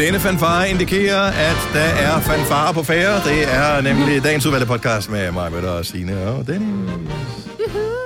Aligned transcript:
Denne 0.00 0.20
fanfare 0.20 0.70
indikerer, 0.70 1.22
at 1.22 1.68
der 1.72 1.80
er 1.80 2.20
fanfare 2.20 2.74
på 2.74 2.82
færre. 2.82 3.14
Det 3.24 3.54
er 3.54 3.80
nemlig 3.80 4.24
dagens 4.24 4.46
udvalgte 4.46 4.66
podcast 4.66 5.10
med 5.10 5.32
mig, 5.32 5.52
med 5.52 5.62
og 5.62 5.86
Signe 5.86 6.22
og 6.26 6.46
Dennis. 6.46 6.90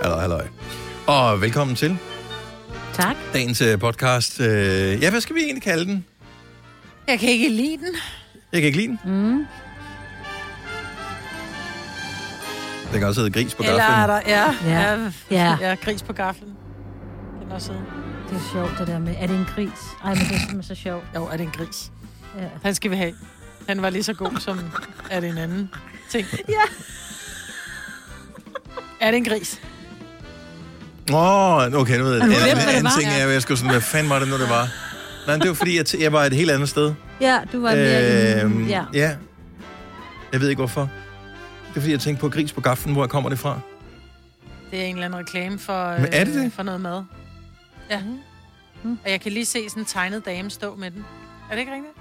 Hallo, 0.02 0.16
hallo. 0.16 0.38
Og 1.06 1.40
velkommen 1.40 1.76
til 1.76 1.98
Tak. 2.94 3.16
dagens 3.32 3.60
øh, 3.60 3.78
podcast. 3.78 4.40
Øh, 4.40 5.02
Ja, 5.02 5.10
hvad 5.10 5.20
skal 5.20 5.36
vi 5.36 5.40
egentlig 5.40 5.62
kalde 5.62 5.84
den? 5.84 6.04
Jeg 7.08 7.18
kan 7.18 7.28
ikke 7.28 7.48
lide 7.48 7.76
den. 7.76 7.94
Jeg 8.52 8.60
kan 8.60 8.66
ikke 8.66 8.78
lide 8.78 8.88
den. 8.88 8.98
Mm. 9.04 9.46
Den 12.92 12.98
kan 13.00 13.04
også 13.08 13.20
hedde 13.20 13.32
Gris 13.32 13.54
på 13.54 13.62
Eller 13.62 13.82
er 13.82 14.06
gaflen. 14.06 14.32
der, 14.34 14.36
ja, 14.36 14.54
Ja. 14.80 14.92
ja, 14.92 15.10
Ja. 15.30 15.68
ja, 15.68 15.74
gris 15.74 16.02
på 16.02 16.12
gaflen. 16.12 16.48
Den 17.42 17.50
er 17.50 17.54
også 17.54 17.72
hedde. 17.72 17.84
Det 18.34 18.40
er 18.42 18.52
sjovt, 18.52 18.78
det 18.78 18.86
der 18.86 18.98
med, 18.98 19.14
er 19.18 19.26
det 19.26 19.36
en 19.36 19.46
gris? 19.54 19.68
Ej, 20.04 20.14
men 20.14 20.18
det 20.18 20.24
er 20.24 20.28
simpelthen 20.38 20.62
så 20.62 20.74
sjovt. 20.74 21.04
Jo, 21.14 21.26
er 21.26 21.36
det 21.36 21.40
en 21.40 21.50
gris? 21.50 21.90
Ja. 22.38 22.44
Den 22.68 22.74
skal 22.74 22.90
vi 22.90 22.96
have. 22.96 23.14
Den 23.68 23.82
var 23.82 23.90
lige 23.90 24.02
så 24.02 24.12
god 24.14 24.40
som, 24.40 24.60
er 25.10 25.20
det 25.20 25.28
en 25.30 25.38
anden 25.38 25.70
ting? 26.10 26.26
Ja. 26.48 26.54
Er 29.00 29.10
det 29.10 29.16
en 29.18 29.24
gris? 29.24 29.60
Åh, 31.12 31.16
oh, 31.56 31.72
okay, 31.72 31.98
nu 31.98 32.04
ved 32.04 32.14
jeg. 32.14 32.24
En 32.24 32.30
det 32.30 32.36
anden 32.38 32.92
ting 32.98 33.10
er, 33.10 33.26
at 33.26 33.32
jeg 33.32 33.42
skulle 33.42 33.58
sådan, 33.58 33.70
hvad 33.70 33.80
fanden 33.80 34.10
var 34.10 34.18
det 34.18 34.28
nu, 34.28 34.38
det 34.38 34.48
var? 34.50 34.68
Nej, 35.26 35.36
det 35.36 35.48
var 35.48 35.54
fordi, 35.54 35.76
jeg, 35.76 35.84
t- 35.88 36.02
jeg 36.02 36.12
var 36.12 36.24
et 36.24 36.32
helt 36.32 36.50
andet 36.50 36.68
sted. 36.68 36.94
Ja, 37.20 37.40
du 37.52 37.60
var 37.62 37.74
mere 37.74 38.42
Øhm, 38.42 38.52
øhm, 38.52 38.66
ja. 38.68 38.84
ja. 38.94 39.16
Jeg 40.32 40.40
ved 40.40 40.48
ikke 40.48 40.60
hvorfor. 40.60 40.80
Det 41.68 41.76
er 41.76 41.80
fordi, 41.80 41.92
jeg 41.92 42.00
tænkte 42.00 42.20
på 42.20 42.28
gris 42.28 42.52
på 42.52 42.60
gaflen. 42.60 42.94
Hvor 42.94 43.06
kommer 43.06 43.30
det 43.30 43.38
fra? 43.38 43.60
Det 44.70 44.80
er 44.80 44.84
en 44.84 44.94
eller 44.94 45.04
anden 45.06 45.20
reklame 45.20 45.58
for, 45.58 45.92
Men 45.98 46.06
er 46.12 46.24
det 46.24 46.36
øh, 46.36 46.42
det? 46.44 46.52
for 46.52 46.62
noget 46.62 46.80
mad. 46.80 47.02
Ja. 47.90 48.00
Mm. 48.82 48.98
Og 49.04 49.10
jeg 49.10 49.20
kan 49.20 49.32
lige 49.32 49.46
se 49.46 49.68
sådan 49.68 49.82
en 49.82 49.86
tegnet 49.86 50.24
dame 50.24 50.50
stå 50.50 50.74
med 50.74 50.90
den. 50.90 51.04
Er 51.50 51.54
det 51.54 51.60
ikke 51.60 51.72
rigtigt? 51.72 51.94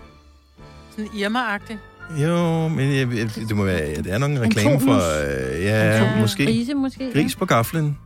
Sådan 0.91 1.07
Irma-agtig. 1.13 1.77
Jo, 2.21 2.67
men 2.67 2.95
jeg, 2.95 3.17
jeg, 3.17 3.29
det 3.35 3.55
må 3.55 3.63
være, 3.63 3.95
det 3.95 4.13
er 4.13 4.17
nok 4.17 4.31
en 4.31 4.41
reklame 4.41 4.79
for, 4.79 4.93
øh, 4.93 5.63
ja, 5.63 5.71
Antonus 5.71 6.21
måske. 6.21 6.45
Grise, 6.45 6.73
måske. 6.73 7.13
Gris 7.13 7.35
på 7.35 7.45
gaflen. 7.45 7.97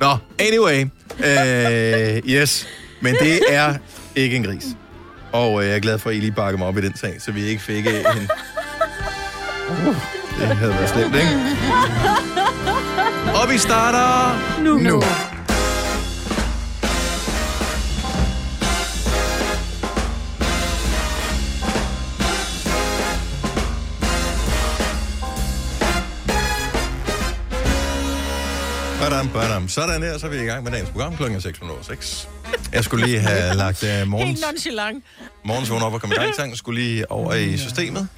Nå, 0.00 0.16
anyway. 0.38 0.86
Øh, 1.18 2.22
yes, 2.28 2.68
men 3.00 3.14
det 3.14 3.40
er 3.48 3.74
ikke 4.16 4.36
en 4.36 4.42
gris. 4.44 4.66
Og 5.32 5.62
øh, 5.62 5.68
jeg 5.68 5.76
er 5.76 5.80
glad 5.80 5.98
for, 5.98 6.10
at 6.10 6.16
I 6.16 6.20
lige 6.20 6.32
bakker 6.32 6.58
mig 6.58 6.68
op 6.68 6.78
i 6.78 6.80
den 6.80 6.96
sag, 6.96 7.22
så 7.22 7.32
vi 7.32 7.44
ikke 7.44 7.62
fik 7.62 7.86
øh, 7.86 7.94
en... 7.94 8.28
Uh, 9.68 9.86
det 10.38 10.46
havde 10.46 10.70
været 10.70 10.88
slemt, 10.88 11.14
ikke? 11.14 12.05
Og 13.46 13.52
vi 13.52 13.58
starter 13.58 14.62
Nu. 14.62 14.78
nu. 14.78 15.02
Badam, 29.00 29.28
badam. 29.28 29.68
Sådan 29.68 30.02
der, 30.02 30.18
så 30.18 30.26
er 30.26 30.30
vi 30.30 30.36
i 30.36 30.44
gang 30.44 30.64
med 30.64 30.72
dagens 30.72 30.90
program 30.90 31.16
klokken 31.16 31.38
6.06. 31.38 32.28
Jeg 32.72 32.84
skulle 32.84 33.06
lige 33.06 33.18
have 33.20 33.54
lagt 33.64 33.82
uh, 33.82 34.08
morgens, 34.08 34.28
Helt 34.28 34.44
nonchalant. 34.50 35.04
morgens 35.44 35.70
vågen 35.70 35.82
op 35.82 35.94
og 35.94 36.00
komme 36.00 36.14
i 36.14 36.18
gang. 36.18 36.34
Sang 36.34 36.56
skulle 36.56 36.80
lige 36.82 37.10
over 37.10 37.34
i 37.34 37.56
systemet. 37.58 38.08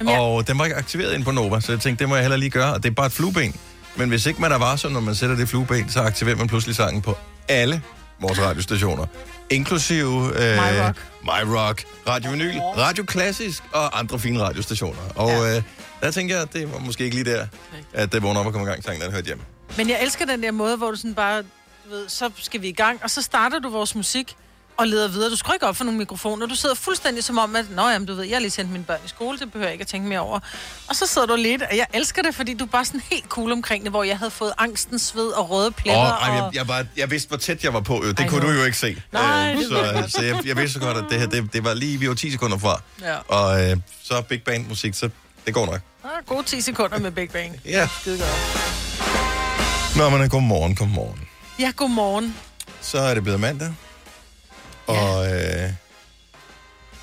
Jamen, 0.00 0.12
jeg- 0.12 0.20
Og 0.20 0.48
den 0.48 0.58
var 0.58 0.64
ikke 0.64 0.76
aktiveret 0.76 1.14
ind 1.14 1.24
på 1.24 1.30
Nova, 1.30 1.60
så 1.60 1.72
jeg 1.72 1.80
tænkte, 1.80 2.02
det 2.02 2.08
må 2.08 2.14
jeg 2.14 2.22
heller 2.24 2.36
lige 2.36 2.50
gøre. 2.50 2.72
Og 2.74 2.82
det 2.82 2.90
er 2.90 2.94
bare 2.94 3.06
et 3.06 3.12
flueben. 3.12 3.54
Men 3.96 4.08
hvis 4.08 4.26
ikke 4.26 4.40
man 4.40 4.52
er 4.52 4.56
varsom, 4.58 4.92
når 4.92 5.00
man 5.00 5.14
sætter 5.14 5.36
det 5.36 5.48
flueben, 5.48 5.90
så 5.90 6.00
aktiverer 6.00 6.36
man 6.36 6.46
pludselig 6.48 6.76
sangen 6.76 7.02
på 7.02 7.16
alle 7.48 7.82
vores 8.20 8.40
radiostationer. 8.40 9.06
Inklusive 9.50 10.26
øh, 10.26 10.56
My 10.56 10.80
Rock. 10.80 10.96
My 11.22 11.56
Rock, 11.56 11.84
Radio 12.08 12.30
Vinyl, 12.30 12.58
Radio 12.58 13.04
Klassisk 13.04 13.62
og 13.72 13.98
andre 13.98 14.18
fine 14.18 14.40
radiostationer. 14.42 15.00
Og 15.14 15.30
Ja. 15.30 15.56
øh, 15.56 15.62
der 16.02 16.10
tænker 16.10 16.34
jeg, 16.34 16.42
at 16.42 16.52
det 16.52 16.72
var 16.72 16.78
måske 16.78 17.04
ikke 17.04 17.16
lige 17.16 17.30
der, 17.34 17.46
at 17.92 18.12
det 18.12 18.22
vågner 18.22 18.40
op 18.40 18.46
og 18.46 18.52
kommer 18.52 18.68
i 18.68 18.70
gang, 18.70 18.84
sangen 18.84 19.02
den 19.02 19.12
hørte 19.12 19.26
hjem. 19.26 19.40
Men 19.76 19.88
jeg 19.88 20.02
elsker 20.02 20.24
den 20.26 20.42
der 20.42 20.50
måde, 20.50 20.76
hvor 20.76 20.90
du 20.90 20.96
sådan 20.96 21.14
bare, 21.14 21.38
du 21.42 21.90
ved, 21.90 22.08
så 22.08 22.30
skal 22.36 22.62
vi 22.62 22.68
i 22.68 22.72
gang, 22.72 23.00
og 23.02 23.10
så 23.10 23.22
starter 23.22 23.58
du 23.58 23.70
vores 23.70 23.94
musik 23.94 24.36
og 24.80 24.86
leder 24.86 25.08
videre. 25.08 25.30
Du 25.30 25.36
skruer 25.36 25.54
ikke 25.54 25.66
op 25.66 25.76
for 25.76 25.84
nogle 25.84 25.98
mikrofoner. 25.98 26.46
Du 26.46 26.54
sidder 26.54 26.74
fuldstændig 26.74 27.24
som 27.24 27.38
om, 27.38 27.56
at 27.56 27.70
Nå, 27.70 27.88
jamen, 27.88 28.08
du 28.08 28.14
ved, 28.14 28.24
jeg 28.24 28.34
har 28.34 28.40
lige 28.40 28.50
sendt 28.50 28.70
mine 28.70 28.84
børn 28.84 28.98
i 29.04 29.08
skole, 29.08 29.38
det 29.38 29.52
behøver 29.52 29.66
jeg 29.66 29.72
ikke 29.72 29.82
at 29.82 29.88
tænke 29.88 30.08
mere 30.08 30.20
over. 30.20 30.40
Og 30.88 30.96
så 30.96 31.06
sidder 31.06 31.26
du 31.26 31.36
lidt, 31.36 31.62
og 31.62 31.76
jeg 31.76 31.86
elsker 31.94 32.22
det, 32.22 32.34
fordi 32.34 32.54
du 32.54 32.64
er 32.64 32.68
bare 32.68 32.84
sådan 32.84 33.02
helt 33.10 33.24
cool 33.28 33.52
omkring 33.52 33.84
det, 33.84 33.92
hvor 33.92 34.04
jeg 34.04 34.18
havde 34.18 34.30
fået 34.30 34.52
angsten, 34.58 34.98
sved 34.98 35.26
og 35.28 35.50
røde 35.50 35.70
pletter. 35.72 36.02
Åh, 36.02 36.28
ej, 36.28 36.34
jeg, 36.34 36.42
og... 36.42 36.54
jeg, 36.54 36.68
var, 36.68 36.86
jeg 36.96 37.10
vidste, 37.10 37.28
hvor 37.28 37.36
tæt 37.36 37.64
jeg 37.64 37.74
var 37.74 37.80
på. 37.80 38.02
Det 38.04 38.20
Ej, 38.20 38.28
kunne 38.28 38.46
du 38.46 38.50
jo 38.52 38.64
ikke 38.64 38.78
se. 38.78 39.02
Nej, 39.12 39.50
Øh, 39.52 39.56
det 39.56 39.70
jeg 39.70 40.04
så, 40.08 40.18
så 40.18 40.24
jeg, 40.24 40.46
jeg 40.46 40.56
vidste 40.56 40.72
så 40.74 40.80
godt, 40.80 40.96
at 40.96 41.04
det 41.10 41.18
her, 41.20 41.26
det, 41.26 41.52
det 41.52 41.64
var 41.64 41.74
lige, 41.74 41.98
vi 41.98 42.08
var 42.08 42.14
10 42.14 42.30
sekunder 42.30 42.58
fra. 42.58 42.82
Ja. 43.02 43.16
Og 43.28 43.70
øh, 43.70 43.76
så 44.02 44.22
big 44.28 44.42
band 44.42 44.66
musik, 44.66 44.94
så 44.94 45.10
det 45.46 45.54
går 45.54 45.66
nok. 45.66 45.80
Ah, 46.04 46.10
gode 46.26 46.42
10 46.42 46.60
sekunder 46.60 46.98
med 46.98 47.10
Big 47.10 47.30
Bang. 47.30 47.60
Ja. 47.64 47.88
Skide 48.00 48.18
godt. 48.18 49.96
Nå, 49.96 50.08
men 50.08 50.28
godmorgen, 50.28 50.74
godmorgen. 50.74 51.20
Ja, 51.58 51.72
godmorgen. 51.76 52.36
Så 52.80 52.98
er 52.98 53.14
det 53.14 53.22
blevet 53.22 53.40
mandag. 53.40 53.74
Og 54.90 55.26
øh, 55.26 55.70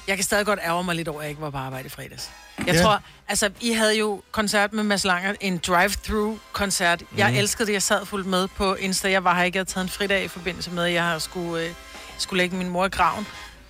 Jeg 0.08 0.16
kan 0.18 0.24
stadig 0.24 0.46
godt 0.46 0.60
ærge 0.64 0.84
mig 0.84 0.96
lidt 0.96 1.08
over, 1.08 1.20
at 1.20 1.24
jeg 1.24 1.30
ikke 1.30 1.42
var 1.42 1.50
på 1.50 1.58
arbejde 1.58 1.86
i 1.86 1.90
fredags. 1.90 2.30
Jeg 2.58 2.68
Ja. 2.68 2.74
ja. 2.74 2.82
tror, 2.84 3.02
altså, 3.28 3.50
I 3.62 3.72
havde 3.72 3.98
jo 3.98 4.22
koncert 4.32 4.74
med 4.74 4.84
Mads 4.84 5.04
Langer, 5.04 5.34
en 5.42 5.58
drive-through-koncert. 5.58 7.04
Jeg 7.18 7.28
Mhm. 7.30 7.38
elskede 7.38 7.68
det, 7.68 7.74
jeg 7.74 7.82
sad 7.84 8.06
fuldt 8.06 8.28
med 8.28 8.48
på 8.48 8.76
Insta. 8.76 9.10
Jeg 9.12 9.24
var 9.24 9.36
her 9.36 9.44
ikke, 9.44 9.56
jeg 9.58 9.60
havde 9.62 9.70
taget 9.74 9.84
en 9.84 9.90
fridag 9.90 10.24
i 10.24 10.28
forbindelse 10.28 10.72
med, 10.72 10.86
at 10.86 10.94
jeg 10.94 11.22
skulle, 11.22 11.64
øh, 11.66 11.72
skulle 12.18 12.38
lægge 12.44 12.56
min 12.56 12.70
mor 12.70 12.86
i 12.86 12.90
graven. 12.90 13.28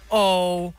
Og, 0.10 0.74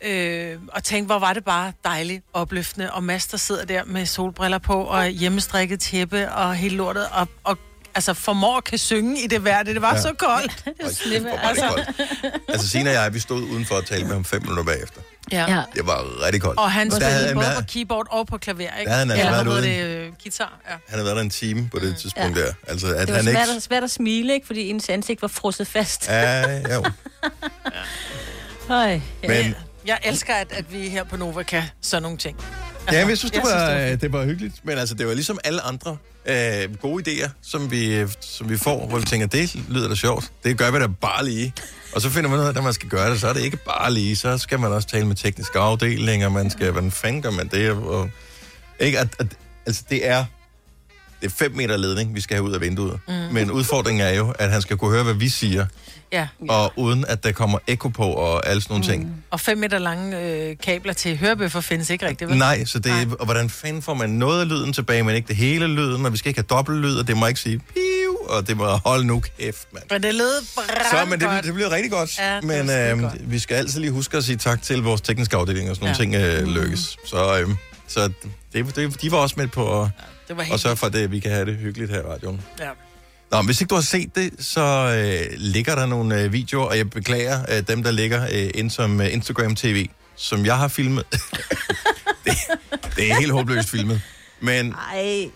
øh, 0.00 0.58
og 0.68 0.84
tænkte, 0.84 1.06
hvor 1.06 1.18
var 1.18 1.32
det 1.32 1.44
bare 1.44 1.72
dejligt, 1.84 2.24
opløftende. 2.32 2.92
Og 2.92 3.04
Mads, 3.04 3.26
der 3.26 3.36
sidder 3.36 3.64
der 3.64 3.84
med 3.84 4.06
solbriller 4.06 4.58
på, 4.58 4.84
og 4.84 5.06
hjemmestrikket 5.06 5.80
tæppe, 5.80 6.32
og 6.32 6.54
helt 6.54 6.74
lortet, 6.74 7.06
og, 7.12 7.28
og 7.44 7.58
altså 7.94 8.14
formår 8.14 8.60
kan 8.60 8.78
synge 8.78 9.24
i 9.24 9.26
det 9.26 9.44
vejr. 9.44 9.62
Det 9.62 9.82
var 9.82 9.88
Ja. 9.88 9.94
ja. 9.94 10.00
så 10.02 10.12
koldt. 10.18 10.62
hvor 11.22 11.42
var 11.42 11.52
det 11.52 11.62
koldt. 11.68 12.40
Altså, 12.48 12.68
Sina 12.68 12.90
og 12.90 12.94
jeg, 13.04 13.14
vi 13.14 13.20
stod 13.20 13.42
udenfor 13.42 13.74
og 13.74 13.86
talte 13.86 14.04
med 14.06 14.14
ham 14.14 14.24
fem 14.24 14.42
minutter 14.42 14.64
bagefter. 14.64 15.00
Ja. 15.32 15.44
Ja. 15.56 15.62
Det 15.74 15.86
var 15.86 16.24
rigtig 16.26 16.42
koldt. 16.42 16.58
Og 16.60 16.72
han 16.72 16.90
spillede 16.90 17.34
både 17.34 17.46
været- 17.46 17.56
på 17.56 17.62
keyboard 17.68 18.06
og 18.10 18.26
på 18.26 18.38
klaver, 18.38 18.60
ikke? 18.60 18.72
Der 18.84 18.96
havde 18.96 18.98
han 18.98 19.10
altså 19.10 19.26
Eller 19.26 19.44
været 19.44 19.58
ude 19.58 19.62
det? 19.68 20.06
øh, 20.06 20.12
Guitar, 20.22 20.58
ja. 20.68 20.70
Han 20.70 20.80
havde 20.88 21.04
været 21.04 21.16
der 21.16 21.22
en 21.22 21.30
time 21.30 21.68
på 21.72 21.78
det 21.78 21.96
tidspunkt 21.96 22.38
Ja. 22.38 22.42
der. 22.42 22.52
Altså, 22.68 22.86
at 22.86 23.00
Det 23.00 23.08
var 23.08 23.14
han 23.22 23.28
ikke... 23.28 23.44
svært, 23.44 23.56
at, 23.56 23.62
svært 23.62 23.82
at 23.84 23.90
smile, 23.90 24.34
ikke? 24.34 24.46
Fordi 24.46 24.70
ens 24.70 24.88
ansigt 24.88 25.22
var 25.22 25.28
frosset 25.28 25.66
fast. 25.66 26.08
Ja, 26.08 26.74
jo. 26.74 26.84
Høj. 28.68 29.00
Men 29.28 29.54
Jeg 29.86 29.98
elsker, 30.04 30.34
at, 30.34 30.52
at 30.52 30.72
vi 30.72 30.88
her 30.88 31.04
på 31.04 31.16
Nova 31.16 31.42
kan 31.42 31.62
sådan 31.80 32.02
nogle 32.02 32.18
ting. 32.18 32.36
Ja, 32.92 33.06
jeg 33.06 33.18
synes, 33.18 33.30
det 33.30 33.38
jeg 33.38 33.42
var, 33.42 33.86
synes, 33.88 33.90
det 33.90 33.90
var 33.90 33.96
det 33.96 34.12
var 34.12 34.24
hyggeligt. 34.24 34.54
Men 34.64 34.78
altså, 34.78 34.94
det 34.94 35.06
var 35.06 35.14
ligesom 35.14 35.38
alle 35.44 35.60
andre 35.60 35.96
øh, 36.26 36.76
gode 36.80 37.10
idéer, 37.10 37.28
som 37.42 37.70
vi, 37.70 38.06
som 38.20 38.48
vi 38.48 38.56
får, 38.56 38.86
hvor 38.86 38.98
vi 38.98 39.04
tænker, 39.04 39.26
det 39.26 39.56
lyder 39.68 39.88
da 39.88 39.94
sjovt. 39.94 40.32
Det 40.44 40.58
gør 40.58 40.70
vi 40.70 40.78
da 40.78 40.86
bare 40.86 41.24
lige. 41.24 41.54
Og 41.94 42.00
så 42.00 42.10
finder 42.10 42.30
man 42.30 42.38
ud 42.38 42.44
af, 42.44 42.48
at 42.48 42.64
man 42.64 42.72
skal 42.72 42.88
gøre 42.88 43.10
det, 43.10 43.20
så 43.20 43.28
er 43.28 43.32
det 43.32 43.42
ikke 43.42 43.56
bare 43.56 43.92
lige. 43.92 44.16
Så 44.16 44.38
skal 44.38 44.60
man 44.60 44.72
også 44.72 44.88
tale 44.88 45.06
med 45.06 45.16
tekniske 45.16 45.58
afdelinger, 45.58 46.28
man 46.28 46.50
skal, 46.50 46.70
hvordan 46.70 46.90
fanden 46.90 47.22
gør 47.22 47.30
man 47.30 47.48
det? 47.48 47.70
Og, 47.70 48.10
ikke, 48.80 48.98
at, 48.98 49.08
at, 49.18 49.26
altså, 49.66 49.82
det 49.90 50.08
er 50.08 50.24
det 51.22 51.30
er 51.30 51.34
5 51.34 51.52
meter 51.52 51.76
ledning, 51.76 52.14
vi 52.14 52.20
skal 52.20 52.36
have 52.36 52.44
ud 52.44 52.52
af 52.52 52.60
vinduet. 52.60 53.00
Mm. 53.08 53.14
Men 53.14 53.50
udfordringen 53.50 54.06
er 54.06 54.12
jo, 54.12 54.30
at 54.38 54.50
han 54.50 54.62
skal 54.62 54.76
kunne 54.76 54.90
høre, 54.90 55.04
hvad 55.04 55.14
vi 55.14 55.28
siger, 55.28 55.66
Ja, 56.14 56.28
og 56.48 56.72
uden 56.76 57.04
at 57.08 57.24
der 57.24 57.32
kommer 57.32 57.58
ekko 57.66 57.88
på 57.88 58.02
og 58.04 58.46
alle 58.46 58.62
sådan 58.62 58.72
nogle 58.72 58.84
mm. 58.84 58.90
ting. 58.90 59.24
og 59.30 59.40
fem 59.40 59.58
meter 59.58 59.78
lange 59.78 60.20
øh, 60.20 60.56
kabler 60.62 60.92
til 60.92 61.16
hørebøffer 61.16 61.60
findes 61.60 61.90
ikke 61.90 62.06
rigtigt, 62.06 62.30
vel? 62.30 62.38
Nej, 62.38 62.64
så 62.64 62.78
det 62.78 62.92
er, 62.92 63.06
og 63.18 63.24
hvordan 63.24 63.50
fanden 63.50 63.82
får 63.82 63.94
man 63.94 64.10
noget 64.10 64.40
af 64.40 64.48
lyden 64.48 64.72
tilbage, 64.72 65.02
men 65.02 65.14
ikke 65.16 65.28
det 65.28 65.36
hele 65.36 65.66
lyden, 65.66 66.06
og 66.06 66.12
vi 66.12 66.16
skal 66.18 66.28
ikke 66.28 66.38
have 66.50 66.56
dobbelt 66.58 66.78
lyd, 66.78 66.96
og 66.96 67.08
det 67.08 67.16
må 67.16 67.26
ikke 67.26 67.40
sige 67.40 67.58
piv, 67.58 68.16
og 68.28 68.48
det 68.48 68.56
må 68.56 68.64
holde 68.66 69.06
nu 69.06 69.22
kæft, 69.38 69.68
mand. 69.72 69.84
Men 69.90 70.02
det 70.02 70.14
lød 70.14 70.44
Så, 70.90 71.04
men 71.10 71.20
det, 71.20 71.28
det 71.44 71.54
bliver 71.54 71.70
rigtig 71.70 71.90
godt, 71.90 72.18
Ja, 72.18 72.36
det 72.36 72.44
men 72.44 72.70
øh, 72.70 73.00
godt. 73.02 73.30
vi 73.30 73.38
skal 73.38 73.54
altid 73.54 73.80
lige 73.80 73.90
huske 73.92 74.16
at 74.16 74.24
sige 74.24 74.36
tak 74.36 74.62
til 74.62 74.82
vores 74.82 75.00
tekniske 75.00 75.36
afdeling, 75.36 75.70
og 75.70 75.76
sådan 75.76 75.96
nogle 76.00 76.18
Ja. 76.20 76.28
ting 76.32 76.42
øh, 76.42 76.54
lykkes. 76.62 76.96
Så, 77.06 77.38
øh, 77.40 77.48
så 77.88 78.12
det, 78.52 78.76
det, 78.76 79.00
de 79.02 79.10
var 79.12 79.18
også 79.18 79.34
med 79.38 79.48
på 79.48 79.82
at, 79.82 79.88
Det 80.28 80.36
var 80.36 80.42
helt 80.42 80.60
sørge 80.60 80.76
for, 80.76 80.86
at 80.86 81.10
vi 81.10 81.20
kan 81.20 81.30
have 81.30 81.46
det 81.46 81.56
hyggeligt 81.56 81.90
her 81.90 81.98
i 81.98 82.02
radioen. 82.02 82.40
Ja. 82.60 82.68
Nå, 83.34 83.42
hvis 83.42 83.60
ikke 83.60 83.68
du 83.68 83.74
har 83.74 83.82
set 83.82 84.14
det, 84.14 84.30
så 84.38 84.60
øh, 84.60 85.36
ligger 85.38 85.74
der 85.74 85.86
nogle 85.86 86.20
øh, 86.20 86.32
videoer, 86.32 86.64
og 86.66 86.76
jeg 86.78 86.90
beklager 86.90 87.40
øh, 87.56 87.62
dem, 87.68 87.82
der 87.82 87.90
ligger 87.90 88.22
øh, 88.32 88.50
ind 88.54 88.70
som 88.70 89.00
øh, 89.00 89.12
Instagram 89.12 89.56
TV, 89.56 89.86
som 90.16 90.46
jeg 90.46 90.58
har 90.58 90.68
filmet. 90.68 91.04
det, 92.24 92.32
det 92.96 93.10
er 93.10 93.14
helt 93.20 93.32
håbløst 93.32 93.68
filmet. 93.70 94.00
Men 94.40 94.74
Ej. 94.92 95.28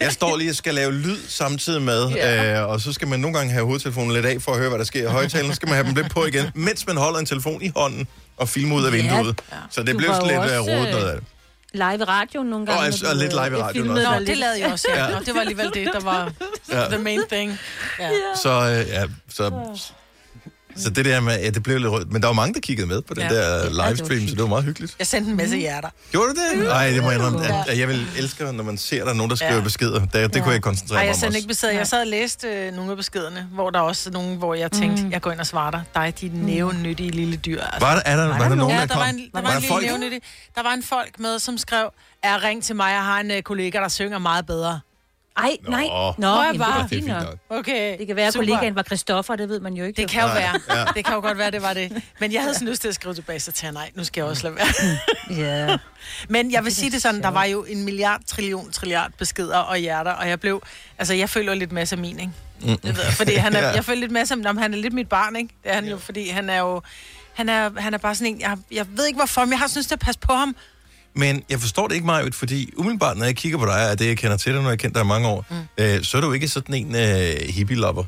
jeg 0.00 0.12
står 0.12 0.36
lige 0.36 0.50
og 0.50 0.56
skal 0.56 0.74
lave 0.74 0.92
lyd 0.92 1.18
samtidig 1.28 1.82
med, 1.82 2.08
Ja. 2.08 2.60
øh, 2.62 2.68
og 2.68 2.80
så 2.80 2.92
skal 2.92 3.08
man 3.08 3.20
nogle 3.20 3.38
gange 3.38 3.52
have 3.52 3.64
hovedtelefonen 3.66 4.12
lidt 4.12 4.26
af 4.26 4.42
for 4.42 4.52
at 4.52 4.58
høre, 4.58 4.68
hvad 4.68 4.78
der 4.78 4.84
sker 4.84 5.08
i 5.08 5.12
højtalerne. 5.12 5.52
Så 5.52 5.56
skal 5.56 5.68
man 5.68 5.74
have 5.76 5.86
dem 5.86 5.94
lidt 5.94 6.10
på 6.10 6.24
igen, 6.26 6.46
mens 6.54 6.86
man 6.86 6.96
holder 6.96 7.18
en 7.18 7.26
telefon 7.26 7.62
i 7.62 7.70
hånden 7.76 8.06
og 8.36 8.48
filmer 8.48 8.76
ud 8.76 8.84
af 8.84 8.90
Ja. 8.90 8.96
vinduet. 8.96 9.40
Så 9.70 9.82
det 9.82 9.92
Du 9.92 9.98
blev 9.98 10.10
lidt 10.22 10.32
øh, 10.32 10.40
også, 10.40 10.60
rodet 10.60 10.86
øh, 10.86 10.92
noget 10.92 11.08
af 11.08 11.16
det. 11.16 11.24
Live 11.74 11.94
i 12.00 12.04
radioen 12.04 12.46
nogle 12.48 12.66
gange. 12.66 12.80
Og 12.80 12.84
altså, 12.86 13.06
og 13.10 13.16
lidt 13.16 13.32
øh, 13.34 13.44
live 13.44 13.58
i 13.58 13.62
radioen 13.62 13.72
filmede 13.86 14.06
også. 14.08 14.18
Nå, 14.20 14.26
det 14.26 14.38
lavede 14.38 14.60
jeg 14.60 14.72
også, 14.72 14.88
ja. 14.94 15.04
Ja. 15.04 15.10
Nå, 15.10 15.18
det 15.26 15.34
var 15.34 15.40
alligevel 15.40 15.70
det, 15.74 15.88
der 15.92 16.00
var 16.00 16.32
Ja. 16.70 16.84
the 16.88 16.98
main 16.98 17.22
thing. 17.32 17.58
Ja. 17.98 18.10
Så, 18.42 18.50
øh, 18.50 18.88
ja, 18.88 19.04
så 19.30 19.50
Så 20.76 20.90
det 20.90 21.04
der 21.04 21.20
med, 21.20 21.40
ja, 21.40 21.50
det 21.50 21.62
blev 21.62 21.78
lidt 21.78 21.90
rødt. 21.92 22.12
Men 22.12 22.22
der 22.22 22.28
var 22.28 22.32
mange, 22.34 22.54
der 22.54 22.60
kiggede 22.60 22.86
med 22.88 23.02
på 23.02 23.14
den 23.14 23.22
Ja. 23.22 23.28
der 23.34 23.74
var 23.74 23.88
livestream, 23.88 24.28
så 24.28 24.34
det 24.34 24.42
var 24.42 24.46
meget 24.48 24.64
hyggeligt. 24.64 24.94
Jeg 24.98 25.06
sendte 25.06 25.30
en 25.30 25.36
masse 25.36 25.56
hjerter. 25.56 25.88
Gjorde 26.10 26.28
du 26.28 26.34
det? 26.58 26.64
Nej, 26.68 26.90
det 26.90 27.02
må 27.02 27.10
jeg 27.10 27.18
indrømme. 27.18 27.68
At 27.68 27.78
jeg 27.78 27.88
vil 27.88 28.06
elske, 28.18 28.52
når 28.52 28.64
man 28.64 28.78
ser, 28.78 29.04
der 29.04 29.10
er 29.10 29.14
nogen, 29.14 29.30
der 29.30 29.36
skriver 29.36 29.54
Ja. 29.54 29.60
beskeder. 29.60 30.00
Det, 30.06 30.34
det 30.34 30.42
kunne 30.42 30.52
jeg 30.54 30.62
koncentrere 30.62 30.98
mig 30.98 31.02
jeg 31.04 31.10
om 31.10 31.14
sendte 31.14 31.26
også. 31.30 31.36
ikke 31.38 31.48
beskeder. 31.48 31.72
Jeg 31.72 31.86
sad 31.86 32.00
og 32.00 32.06
læste 32.06 32.48
øh, 32.48 32.72
nogle 32.74 32.90
af 32.90 32.96
beskederne, 32.96 33.48
hvor 33.52 33.70
der 33.70 33.80
også 33.80 34.10
er 34.10 34.12
nogle, 34.12 34.36
hvor 34.36 34.54
jeg 34.54 34.72
tænkte, 34.72 35.08
jeg 35.10 35.20
går 35.20 35.32
ind 35.32 35.40
og 35.40 35.46
svarer 35.46 35.70
dig. 35.70 35.82
Dig, 35.94 36.14
dit 36.20 36.34
nævnyttige 36.34 37.10
lille 37.10 37.36
dyr. 37.36 37.60
Altså. 37.62 37.80
Var 37.86 37.94
der, 37.94 38.02
er 38.04 38.16
der, 38.16 38.26
var 38.28 38.38
der, 38.38 38.48
der 38.48 38.54
nogen, 38.54 38.74
Ja, 38.74 38.80
der 38.80 38.86
der 38.86 38.94
kom? 38.94 39.00
var 39.02 39.08
en, 39.08 39.18
der 39.18 39.24
var, 39.32 39.40
der 39.40 39.48
en 39.56 39.60
lille 39.60 39.68
folk? 39.74 39.86
nævnyttig. 39.86 40.20
Der 40.54 40.62
var 40.62 40.72
en 40.72 40.82
folk 40.82 41.18
med, 41.18 41.38
som 41.38 41.58
skrev, 41.58 41.88
er 42.22 42.44
ring 42.44 42.64
til 42.64 42.76
mig, 42.76 42.90
jeg 42.92 43.04
har 43.04 43.20
en 43.20 43.30
øh, 43.30 43.42
kollega, 43.42 43.78
der 43.78 43.88
synger 43.88 44.18
meget 44.18 44.46
bedre. 44.46 44.80
Ej, 45.36 45.56
nej. 45.68 45.84
Nå. 45.86 46.14
Nå, 46.18 46.42
jeg 46.42 46.54
bare- 46.58 46.86
det 46.90 47.04
nok. 47.04 47.36
Okay, 47.50 47.98
Det 47.98 48.06
kan 48.06 48.16
være, 48.16 48.26
at 48.26 48.32
super. 48.32 48.46
kollegaen 48.46 48.74
var 48.74 48.82
Christoffer, 48.82 49.36
det 49.36 49.48
ved 49.48 49.60
man 49.60 49.74
jo 49.74 49.84
ikke. 49.84 50.02
Det 50.02 50.10
kan 50.10 50.22
jo 50.22 50.26
være. 50.28 50.60
ja. 50.70 50.84
Det 50.96 51.04
kan 51.04 51.14
jo 51.14 51.20
godt 51.20 51.38
være, 51.38 51.50
det 51.50 51.62
var 51.62 51.72
det. 51.72 52.02
Men 52.20 52.32
jeg 52.32 52.40
havde 52.42 52.54
sådan 52.54 52.68
lyst 52.68 52.80
til 52.82 52.88
at 52.88 52.94
skrive 52.94 53.14
tilbage, 53.14 53.40
så 53.40 53.52
til 53.52 53.72
nej, 53.72 53.90
nu 53.94 54.04
skal 54.04 54.20
jeg 54.20 54.28
også 54.28 54.42
lade 54.42 54.56
være. 54.56 54.96
Ja. 55.70 55.76
Men 56.28 56.52
jeg 56.52 56.64
vil 56.64 56.74
sige 56.74 56.90
det 56.90 57.02
sådan, 57.02 57.22
der 57.22 57.28
var 57.28 57.44
jo 57.44 57.64
en 57.64 57.84
milliard, 57.84 58.20
trillion, 58.26 58.70
trilliard 58.72 59.10
beskeder 59.18 59.58
og 59.58 59.76
hjerter, 59.76 60.10
og 60.12 60.28
jeg 60.28 60.40
blev, 60.40 60.62
altså 60.98 61.14
jeg 61.14 61.30
føler 61.30 61.54
lidt 61.54 61.72
masser 61.72 61.96
af 61.96 62.00
min, 62.00 62.20
ikke? 62.20 62.32
Det 62.82 62.96
ved 62.96 63.04
jeg, 63.04 63.12
fordi 63.12 63.34
han 63.34 63.54
er, 63.56 63.60
Ja. 63.68 63.68
jeg 63.74 63.84
føler 63.84 64.00
lidt 64.00 64.12
masser 64.12 64.36
af, 64.46 64.58
han 64.58 64.74
er 64.74 64.78
lidt 64.78 64.94
mit 64.94 65.08
barn, 65.08 65.36
ikke? 65.36 65.54
Det 65.62 65.70
er 65.70 65.74
han 65.74 65.84
jo, 65.88 65.98
fordi 65.98 66.28
han 66.28 66.50
er 66.50 66.58
jo, 66.58 66.82
han 67.32 67.48
er, 67.48 67.70
han 67.80 67.94
er 67.94 67.98
bare 67.98 68.14
sådan 68.14 68.34
en, 68.34 68.40
jeg, 68.40 68.56
jeg 68.72 68.86
ved 68.96 69.06
ikke 69.06 69.16
hvorfor, 69.16 69.40
men 69.44 69.50
jeg 69.50 69.58
har 69.58 69.66
sådan 69.66 69.80
lyst 69.80 69.88
til 69.88 69.94
at 69.94 70.00
passe 70.00 70.20
på 70.20 70.32
ham. 70.32 70.56
Men 71.14 71.42
jeg 71.50 71.60
forstår 71.60 71.88
det 71.88 71.94
ikke 71.94 72.06
meget, 72.06 72.34
fordi 72.34 72.72
umiddelbart, 72.76 73.16
når 73.16 73.24
jeg 73.24 73.36
kigger 73.36 73.58
på 73.58 73.66
dig, 73.66 73.90
og 73.90 73.98
det 73.98 74.06
jeg 74.06 74.16
kender 74.18 74.36
til 74.36 74.54
dig, 74.54 74.62
når 74.62 74.68
jeg 74.68 74.78
kendt 74.78 74.94
dig 74.94 75.02
i 75.02 75.06
mange 75.06 75.28
år, 75.28 75.44
mm. 75.50 75.56
øh, 75.78 76.04
så 76.04 76.16
er 76.16 76.20
du 76.20 76.32
ikke 76.32 76.48
sådan 76.48 76.74
en 76.74 76.96
øh, 76.96 77.48
hippie-lopper. 77.48 78.04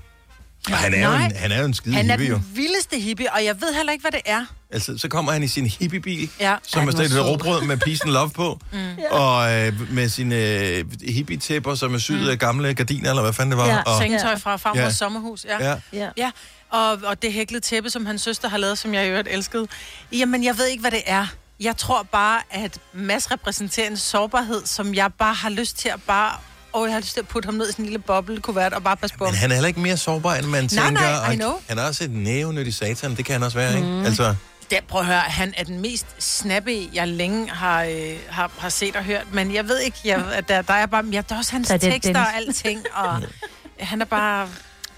Og 0.70 0.76
han 0.76 0.94
er, 0.94 1.08
jo 1.08 1.24
en, 1.24 1.36
han 1.36 1.52
er 1.52 1.58
jo 1.58 1.64
en 1.64 1.74
skide 1.74 1.94
Han 1.94 2.06
er 2.10 2.12
hippie, 2.12 2.28
jo. 2.28 2.34
den 2.34 2.46
vildeste 2.54 2.98
hippie, 3.00 3.32
og 3.32 3.44
jeg 3.44 3.60
ved 3.60 3.74
heller 3.74 3.92
ikke, 3.92 4.02
hvad 4.02 4.12
det 4.12 4.20
er. 4.24 4.44
Altså, 4.70 4.98
så 4.98 5.08
kommer 5.08 5.32
han 5.32 5.42
i 5.42 5.48
sin 5.48 5.66
hippiebil, 5.66 6.30
Ja. 6.40 6.56
som 6.62 6.88
er 6.88 6.92
stedet 6.92 7.10
sød. 7.10 7.20
råbrød 7.20 7.62
med 7.62 7.76
peace 7.76 8.00
and 8.04 8.12
love 8.12 8.30
på, 8.30 8.60
mm. 8.72 8.78
og 9.10 9.52
øh, 9.52 9.92
med 9.92 10.08
sine 10.08 10.36
øh, 10.36 10.84
hippie-tæpper, 11.08 11.74
som 11.74 11.94
er 11.94 11.98
syet 11.98 12.28
af 12.28 12.38
gamle 12.38 12.74
gardiner, 12.74 13.10
eller 13.10 13.22
hvad 13.22 13.32
fanden 13.32 13.50
det 13.50 13.58
var. 13.58 13.66
Ja, 13.66 13.82
og, 13.82 13.98
Sengetøj 14.02 14.38
fra 14.38 14.56
farmors 14.56 14.78
Ja. 14.78 14.84
ja. 14.84 14.90
sommerhus, 14.90 15.44
ja. 15.44 15.70
ja. 15.70 15.76
Ja. 15.92 16.08
Ja, 16.16 16.30
og, 16.70 16.98
og 17.04 17.22
det 17.22 17.32
hæklede 17.32 17.60
tæppe, 17.64 17.90
som 17.90 18.06
hans 18.06 18.22
søster 18.22 18.48
har 18.48 18.58
lavet, 18.58 18.78
som 18.78 18.94
jeg 18.94 19.06
i 19.06 19.08
øvrigt 19.08 19.28
elskede. 19.30 19.66
Jamen, 20.12 20.44
jeg 20.44 20.58
ved 20.58 20.66
ikke, 20.66 20.80
hvad 20.80 20.90
det 20.90 21.02
er. 21.06 21.26
Jeg 21.64 21.76
tror 21.76 22.02
bare, 22.12 22.40
at 22.50 22.78
Mads 22.92 23.30
repræsenterer 23.30 23.86
en 23.90 23.96
sårbarhed, 23.96 24.66
som 24.66 24.94
jeg 24.94 25.10
bare 25.18 25.34
har 25.34 25.50
lyst 25.50 25.76
til 25.78 25.88
at 25.88 26.02
bare... 26.06 26.32
Og 26.72 26.84
jeg 26.86 26.92
har 26.92 27.00
lyst 27.00 27.12
til 27.12 27.20
at 27.20 27.28
putte 27.28 27.46
ham 27.46 27.54
ned 27.54 27.68
i 27.68 27.72
sådan 27.72 27.84
en 27.84 27.90
lille 27.90 27.98
boble-kuvert 27.98 28.72
og 28.72 28.82
bare 28.82 28.96
passe 28.96 29.16
på. 29.18 29.24
Men 29.24 29.34
han 29.34 29.50
er 29.50 29.54
heller 29.54 29.68
ikke 29.68 29.80
mere 29.80 29.96
sårbar, 29.96 30.34
end 30.34 30.46
man 30.46 30.62
Nej, 30.72 30.84
tænker. 30.86 31.02
nej, 31.02 31.32
I 31.32 31.36
know. 31.36 31.52
Han 31.68 31.78
er 31.78 31.82
også 31.82 32.04
et 32.04 32.10
nævenyttig 32.10 32.74
satan, 32.74 33.16
det 33.16 33.24
kan 33.24 33.32
han 33.32 33.42
også 33.42 33.58
være, 33.58 33.76
ikke? 33.76 34.02
Altså, 34.04 34.34
Der, 34.70 34.80
prøv 34.88 35.00
at 35.00 35.06
høre, 35.06 35.20
han 35.20 35.54
er 35.56 35.64
den 35.64 35.80
mest 35.80 36.06
snappy, 36.18 36.94
jeg 36.94 37.08
længe 37.08 37.50
har, 37.50 37.82
øh, 37.82 38.16
har, 38.28 38.50
har 38.58 38.68
set 38.68 38.96
og 38.96 39.04
hørt. 39.04 39.26
Men 39.32 39.54
jeg 39.54 39.68
ved 39.68 39.78
ikke, 39.78 39.98
jeg, 40.04 40.24
at 40.32 40.48
der, 40.48 40.62
der 40.62 40.74
er 40.74 40.86
bare... 40.86 41.04
Ja, 41.12 41.22
der 41.28 41.34
er 41.34 41.38
også 41.38 41.52
hans 41.52 41.68
Så 41.68 41.74
er 41.74 41.78
det 41.78 41.92
tekster 41.92 42.12
Dennis. 42.12 42.28
og 42.28 42.36
alting. 42.36 42.80
Og 42.94 43.22
han 43.90 44.00
er 44.00 44.04
bare... 44.04 44.48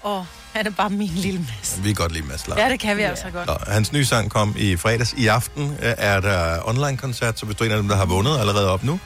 Åh, 0.03 0.23
han 0.57 0.67
er 0.67 0.71
bare 0.71 0.89
min 0.89 1.07
lille 1.07 1.39
Mads. 1.39 1.79
vi 1.83 1.87
kan 1.87 1.95
godt 1.95 2.11
lide 2.11 2.25
Mads 2.25 2.47
Langer. 2.47 2.63
Ja, 2.65 2.71
det 2.71 2.79
kan 2.79 2.97
vi 2.97 3.01
altså 3.01 3.29
godt. 3.29 3.47
Nå, 3.47 3.57
hans 3.67 3.91
nye 3.91 4.05
sang 4.05 4.31
kom 4.31 4.55
i 4.57 4.75
fredags. 4.75 5.13
I 5.17 5.27
aften 5.27 5.63
øh, 5.63 5.93
er 5.97 6.19
der 6.19 6.67
online-koncert, 6.67 7.39
så 7.39 7.45
hvis 7.45 7.57
du 7.57 7.63
er 7.63 7.65
en 7.67 7.71
af 7.71 7.77
dem, 7.77 7.87
der 7.87 7.95
har 7.95 8.05
vundet 8.05 8.39
allerede 8.39 8.69
op 8.69 8.83
nu, 8.83 8.99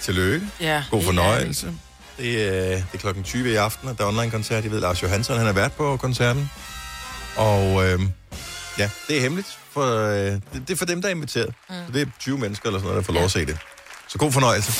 tillykke. 0.00 0.46
Ja, 0.60 0.82
God 0.90 1.02
fornøjelse. 1.02 1.72
Det, 2.18 2.24
øh, 2.24 2.70
det 2.70 2.84
er 2.94 2.98
klokken 2.98 3.24
20 3.24 3.52
i 3.52 3.54
aften, 3.54 3.88
og 3.88 3.98
der 3.98 4.04
er 4.04 4.08
online-koncert. 4.08 4.64
Jeg 4.64 4.72
ved, 4.72 4.80
Lars 4.80 5.02
Johansson, 5.02 5.38
han 5.38 5.46
er 5.46 5.52
vært 5.52 5.72
på 5.72 5.96
koncerten. 5.96 6.50
Og 7.36 7.86
øh, 7.86 8.00
ja, 8.78 8.90
det 9.08 9.16
er 9.16 9.20
hemmeligt. 9.20 9.58
For, 9.72 10.06
øh, 10.08 10.16
det, 10.16 10.42
det 10.52 10.70
er 10.70 10.76
for 10.76 10.84
dem, 10.84 11.02
der 11.02 11.08
er 11.08 11.12
inviteret. 11.12 11.54
Mm. 11.68 11.74
Så 11.86 11.92
det 11.92 12.02
er 12.02 12.06
20 12.18 12.38
mennesker 12.38 12.66
eller 12.66 12.78
sådan 12.78 12.88
noget, 12.88 13.02
der 13.02 13.06
får 13.06 13.12
lov 13.12 13.24
at 13.24 13.30
se 13.30 13.46
det. 13.46 13.58
Så 14.16 14.20
god 14.20 14.32
fornøjelse. 14.32 14.72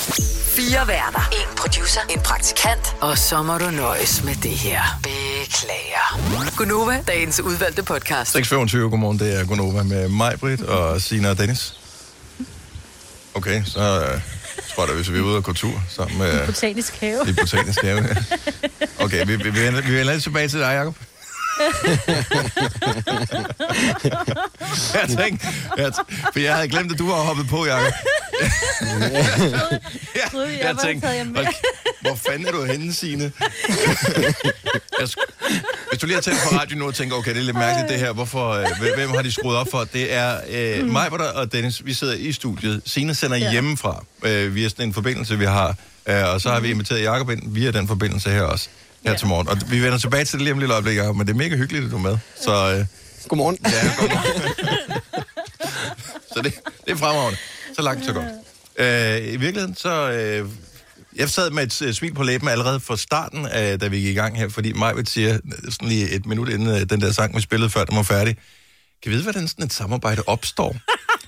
Fire 0.55 0.87
værter. 0.87 1.29
En 1.31 1.57
producer. 1.57 2.01
En 2.09 2.19
praktikant. 2.19 2.95
Og 3.01 3.17
så 3.17 3.43
må 3.43 3.57
du 3.57 3.69
nøjes 3.69 4.23
med 4.23 4.35
det 4.35 4.51
her. 4.51 4.81
Beklager. 5.03 6.55
Gunova, 6.57 7.03
dagens 7.07 7.39
udvalgte 7.39 7.83
podcast. 7.83 8.35
6.25, 8.35 8.77
godmorgen, 8.77 9.19
det 9.19 9.39
er 9.39 9.45
Gunova 9.45 9.83
med 9.83 10.09
mig, 10.09 10.39
Britt 10.39 10.61
og 10.61 11.01
Sina 11.01 11.29
og 11.29 11.37
Dennis. 11.37 11.73
Okay, 13.33 13.63
så 13.65 13.79
øh, 13.79 14.21
tror 14.75 14.83
jeg 14.83 14.87
da, 14.89 14.93
hvis 14.93 15.11
vi 15.11 15.17
er 15.17 15.21
ude 15.21 15.35
og 15.37 15.43
gå 15.43 15.53
tur 15.53 15.83
sammen 15.89 16.17
med 16.17 16.45
Botanisk 16.45 16.99
have. 16.99 17.29
i 17.29 17.33
botanisk 17.33 17.81
have. 17.81 17.97
ja. 18.07 18.85
Okay, 18.99 19.25
vi, 19.25 19.35
vi, 19.35 19.49
vi, 19.49 19.61
vender, 19.65 19.81
vi 19.81 19.93
vender 19.93 20.13
lidt 20.13 20.23
tilbage 20.23 20.47
til 20.47 20.59
dig, 20.59 20.73
Jacob. 20.73 20.95
jeg 24.93 25.05
tænkte, 25.19 25.47
jeg, 25.77 25.87
t- 25.87 26.31
for 26.33 26.39
jeg 26.39 26.55
havde 26.55 26.67
glemt, 26.67 26.91
at 26.91 26.99
du 26.99 27.07
var 27.09 27.15
hoppet 27.15 27.47
på, 27.47 27.65
Jacob. 27.65 27.93
troede, 30.31 30.47
jeg 30.51 30.59
jeg 30.63 30.75
tænkte. 30.85 31.07
"Hold- 31.07 31.47
hvor 32.01 32.15
fanden 32.27 32.47
er 32.47 32.51
du 32.51 32.63
henne, 32.65 32.93
Signe? 32.93 33.23
jeg, 34.99 35.03
sk- 35.03 35.51
hvis 35.89 35.99
du 36.01 36.05
lige 36.05 36.15
har 36.15 36.21
tændt 36.21 36.39
på 36.49 36.55
radio 36.55 36.77
nu 36.77 36.87
og 36.87 36.95
tænker, 36.95 37.15
okay, 37.15 37.31
det 37.33 37.39
er 37.39 37.43
lidt 37.43 37.57
mærkeligt 37.57 37.89
det 37.89 37.99
her, 37.99 38.11
hvorfor, 38.13 38.49
øh, 38.51 38.65
hvem- 38.79 38.95
hvem 38.95 39.09
har 39.09 39.21
de 39.21 39.31
skruet 39.31 39.57
op 39.57 39.67
for? 39.71 39.83
Det 39.93 40.13
er 40.13 40.37
øh, 40.49 40.83
Mm. 40.85 40.91
mig 40.91 41.11
og 41.11 41.51
Dennis, 41.51 41.85
vi 41.85 41.93
sidder 41.93 42.13
i 42.13 42.31
studiet. 42.31 42.81
Signe 42.85 43.15
sender 43.15 43.37
ja. 43.37 43.51
hjemmefra 43.51 44.03
øh, 44.23 44.55
via 44.55 44.69
sådan 44.69 44.85
en 44.87 44.93
forbindelse, 44.93 45.37
vi 45.37 45.45
har. 45.45 45.75
Øh, 46.07 46.33
og 46.33 46.41
så 46.41 46.49
har 46.49 46.59
vi 46.59 46.69
inviteret 46.69 47.03
Jacob 47.03 47.29
ind 47.29 47.41
via 47.53 47.71
den 47.71 47.87
forbindelse 47.87 48.29
her 48.29 48.41
også, 48.41 48.69
her. 49.07 49.13
Ja. 49.13 49.17
til 49.17 49.27
morgen. 49.27 49.47
Og 49.47 49.57
vi 49.69 49.79
vender 49.83 49.97
tilbage 49.97 50.25
til 50.25 50.33
det 50.33 50.43
lige 50.43 50.53
om 50.53 50.59
lidt 50.59 50.71
øjeblik, 50.71 50.97
Jacob, 50.97 51.15
men 51.15 51.27
det 51.27 51.33
er 51.33 51.37
mega 51.37 51.55
hyggeligt, 51.55 51.85
at 51.85 51.91
du 51.91 51.97
er 51.97 52.01
med. 52.01 52.17
Så 52.41 52.51
øh, 52.51 52.85
Godmorgen. 53.27 53.57
ja, 53.63 53.91
godmorgen. 53.99 54.53
så 56.33 56.41
det, 56.41 56.53
det 56.85 56.91
er 56.91 56.95
fremragende. 56.95 57.37
Så 57.75 57.81
langt, 57.81 58.05
så 58.05 58.13
godt. 58.13 58.25
Øh, 58.79 59.33
I 59.33 59.37
virkeligheden, 59.37 59.75
så... 59.75 60.11
Øh, 60.11 60.49
jeg 61.15 61.29
sad 61.29 61.51
med 61.51 61.63
et 61.63 61.81
øh, 61.81 61.93
smil 61.93 62.13
på 62.13 62.23
læben 62.23 62.47
allerede 62.47 62.79
fra 62.79 62.97
starten, 62.97 63.45
øh, 63.45 63.81
da 63.81 63.87
vi 63.87 63.97
gik 63.97 64.07
i 64.07 64.13
gang 64.13 64.37
her, 64.37 64.49
fordi 64.49 64.73
Majved 64.73 65.05
siger, 65.05 65.33
øh, 65.33 65.71
sådan 65.71 65.87
lige 65.87 66.09
et 66.09 66.25
minut 66.25 66.49
inden 66.49 66.67
øh, 66.67 66.81
den 66.89 67.01
der 67.01 67.11
sang, 67.11 67.35
vi 67.35 67.41
spillede 67.41 67.69
før, 67.69 67.83
den 67.83 67.97
var 67.97 68.03
færdig, 68.03 68.37
kan 69.03 69.09
vi 69.09 69.11
vide, 69.11 69.23
hvordan 69.23 69.47
sådan 69.47 69.65
et 69.65 69.73
samarbejde 69.73 70.23
opstår 70.27 70.75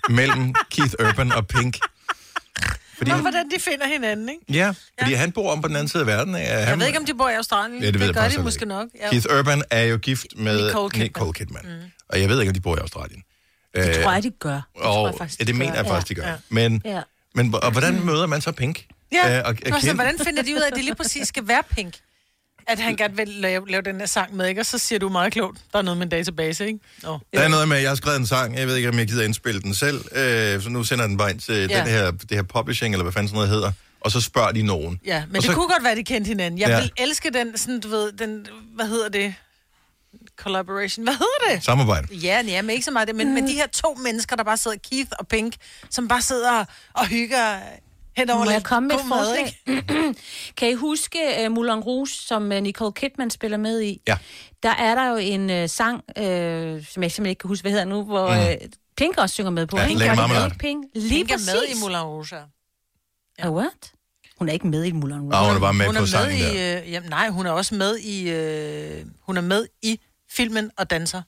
mellem 0.10 0.54
Keith 0.72 0.94
Urban 1.00 1.32
og 1.32 1.48
Pink? 1.48 1.78
Fordi, 3.00 3.12
Nå, 3.12 3.18
hvordan 3.18 3.50
de 3.56 3.60
finder 3.60 3.88
hinanden, 3.88 4.30
ikke? 4.30 4.42
ja, 4.50 4.74
fordi 5.00 5.14
han 5.14 5.32
bor 5.32 5.52
om 5.52 5.62
på 5.62 5.68
den 5.68 5.76
anden 5.76 5.88
side 5.88 6.02
af 6.02 6.08
verden. 6.08 6.36
Af, 6.36 6.60
Jeg 6.60 6.68
han, 6.68 6.80
ved 6.80 6.88
ikke, 6.88 7.00
om 7.00 7.06
de 7.06 7.14
bor 7.14 7.30
i 7.30 7.34
Australien. 7.34 7.82
Ja, 7.84 7.88
det 7.92 8.00
ved 8.00 8.06
jeg 8.06 8.14
gør 8.16 8.28
de 8.30 8.42
måske 8.42 8.58
ikke. 8.58 8.66
nok. 8.66 8.88
Ja. 9.02 9.10
Keith 9.10 9.26
Urban 9.40 9.64
er 9.72 9.84
jo 9.84 9.98
gift 9.98 10.26
med 10.36 10.66
Nicole 10.68 10.90
Kidman. 10.90 11.06
Nicole 11.08 11.34
Kidman. 11.34 11.62
Mm. 11.66 11.92
Og 12.10 12.22
jeg 12.22 12.30
ved 12.30 12.40
ikke, 12.40 12.50
om 12.50 12.54
de 12.54 12.62
bor 12.62 12.76
i 12.76 12.80
Australien. 12.80 13.24
Det 13.76 13.96
tror 14.04 14.12
jeg, 14.12 14.24
de 14.24 14.30
gør. 14.40 14.52
Det 14.54 14.64
tror 14.84 14.92
og, 14.92 15.08
jeg 15.08 15.18
faktisk, 15.18 15.40
ja, 15.40 15.44
det 15.46 15.54
de 15.54 15.60
mener 15.60 15.72
gør. 15.74 15.80
jeg 15.80 15.88
faktisk, 15.88 16.10
de 16.10 16.16
gør. 16.16 16.24
Ja. 16.24 16.30
Ja. 16.30 16.38
Men, 16.50 16.82
Ja. 16.86 17.02
men 17.36 17.56
og 17.56 17.72
hvordan 17.72 18.06
møder 18.06 18.26
man 18.28 18.42
så 18.42 18.52
Pink? 18.52 18.86
Ja, 19.12 19.38
Øh, 19.38 19.44
og, 19.46 19.56
og 19.66 19.70
Nå, 19.70 19.80
så 19.80 19.88
Ken- 19.88 19.96
hvordan 19.96 20.20
finder 20.20 20.44
de 20.44 20.54
ud 20.56 20.60
af, 20.60 20.68
at 20.68 20.74
det 20.76 20.84
lige 20.84 20.96
præcis 20.96 21.28
skal 21.28 21.48
være 21.48 21.64
pink? 21.70 21.94
At 22.68 22.80
han 22.80 22.96
gerne 22.96 23.16
vil 23.16 23.28
lave, 23.28 23.70
lave 23.70 23.82
den 23.82 24.00
her 24.00 24.06
sang 24.06 24.36
med, 24.36 24.48
ikke? 24.48 24.62
Og 24.62 24.66
så 24.66 24.78
siger 24.78 25.00
du 25.00 25.10
meget 25.10 25.34
klogt, 25.34 25.60
der 25.74 25.78
er 25.80 25.84
noget 25.84 25.98
med 25.98 26.06
en 26.06 26.10
database, 26.10 26.68
ikke? 26.68 26.80
Nå. 27.04 27.20
Der 27.34 27.40
er 27.42 27.48
noget 27.48 27.68
med, 27.68 27.78
at 27.78 27.84
jeg 27.84 27.90
har 27.92 27.96
skrevet 27.96 28.20
en 28.20 28.28
sang, 28.28 28.56
jeg 28.58 28.68
ved 28.68 28.76
ikke, 28.76 28.90
om 28.90 29.00
jeg 29.00 29.08
gider 29.08 29.24
indspille 29.24 29.62
den 29.62 29.74
selv, 29.74 30.06
øh, 30.16 30.62
så 30.62 30.70
nu 30.70 30.84
sender 30.84 31.08
den 31.08 31.18
bare 31.18 31.32
ind 31.32 31.40
til 31.40 31.56
ja. 31.70 31.80
Den 31.80 31.88
her, 31.88 32.12
det 32.12 32.32
her 32.32 32.44
publishing, 32.44 32.94
eller 32.94 33.04
hvad 33.04 33.14
fanden 33.14 33.28
sådan 33.28 33.36
noget 33.36 33.50
hedder, 33.50 33.72
og 34.02 34.12
så 34.12 34.22
spørger 34.22 34.52
de 34.52 34.62
nogen. 34.62 35.00
Ja, 35.06 35.20
men 35.28 35.36
og 35.36 35.42
det 35.42 35.44
så, 35.52 35.54
kunne 35.56 35.68
godt 35.68 35.84
være, 35.84 35.96
de 35.96 36.04
kendte 36.04 36.28
hinanden. 36.30 36.60
Jeg 36.60 36.68
Ja. 36.70 36.80
vil 36.80 36.92
elske 36.98 37.30
den, 37.34 37.58
sådan, 37.58 37.80
du 37.80 37.88
ved, 37.90 38.12
den, 38.12 38.48
hvad 38.76 38.86
hedder 38.88 39.10
det? 39.10 39.34
Collaboration. 40.38 41.04
Hvad 41.04 41.14
hedder 41.14 41.56
det? 41.56 41.64
Samarbejde. 41.66 42.08
Ja, 42.16 42.42
ja, 42.48 42.62
men 42.62 42.70
ikke 42.70 42.86
så 42.86 42.92
meget 42.92 43.08
det. 43.08 43.16
Men, 43.16 43.34
men 43.34 43.48
de 43.48 43.54
her 43.54 43.68
to 43.68 43.98
mennesker, 44.04 44.36
der 44.36 44.44
bare 44.44 44.58
sidder, 44.58 44.78
Keith 44.92 45.10
og 45.20 45.28
Pink, 45.28 45.54
som 45.90 46.08
bare 46.08 46.22
sidder 46.22 46.66
og 46.94 47.08
hygger 47.08 47.58
hen 48.20 48.30
over 48.30 48.46
Må 48.46 48.52
jeg 48.52 48.64
komme 48.64 48.88
med 48.88 48.96
et 48.96 49.06
mad? 49.06 50.14
Kan 50.58 50.70
I 50.70 50.74
huske 50.74 51.20
uh, 51.46 51.52
Moulin 51.52 51.80
Rouge, 51.80 52.08
som 52.08 52.44
uh, 52.44 52.58
Nicole 52.58 52.94
Kidman 52.94 53.30
spiller 53.30 53.58
med 53.58 53.82
i? 53.82 54.02
Ja. 54.08 54.18
Der 54.64 54.70
er 54.70 54.96
der 54.96 55.10
jo 55.10 55.18
en 55.18 55.50
uh, 55.50 55.70
sang, 55.70 55.96
uh, 55.96 56.24
som 56.24 56.24
jeg 56.24 56.84
simpelthen 56.92 57.26
ikke 57.26 57.40
kan 57.40 57.48
huske, 57.48 57.64
hvad 57.64 57.72
hedder 57.72 57.86
nu, 57.86 58.04
hvor 58.04 58.28
uh, 58.28 58.54
Pink 58.98 59.18
også 59.18 59.34
synger 59.34 59.52
med 59.52 59.68
på. 59.68 59.78
Ja, 59.78 60.16
Marmalade. 60.16 60.46
ikke 60.46 60.58
Pink? 60.58 60.86
Lige 60.96 61.10
Pink 61.10 61.32
er 61.32 61.34
præcis. 61.34 61.54
med 61.54 61.64
i 61.76 61.80
Moulin 61.80 61.98
Rouge. 61.98 62.36
Ja. 63.40 63.50
what? 63.52 63.92
Hun 64.40 64.50
er 64.50 64.54
ikke 64.54 64.68
med 64.68 64.84
i 64.84 64.92
Moulin 64.92 65.20
Rouge. 65.20 65.36
Og 65.36 65.46
hun 65.48 65.56
er 65.56 65.60
bare 65.60 65.74
med 65.74 65.86
hun 65.86 65.96
på 65.96 65.98
er 65.98 66.02
med 66.02 66.08
sangen 66.08 66.38
i, 66.38 66.42
der. 66.42 66.82
øh, 66.82 66.92
jamen, 66.92 67.10
nej, 67.10 67.30
hun 67.30 67.46
er 67.46 67.52
også 67.52 67.76
med 67.76 67.98
i, 67.98 68.30
øh, 68.30 69.06
hun 69.22 69.38
er 69.38 69.42
med 69.42 69.68
i 69.82 70.00
filmen 70.32 70.72
og 70.78 70.90
danser. 70.90 71.22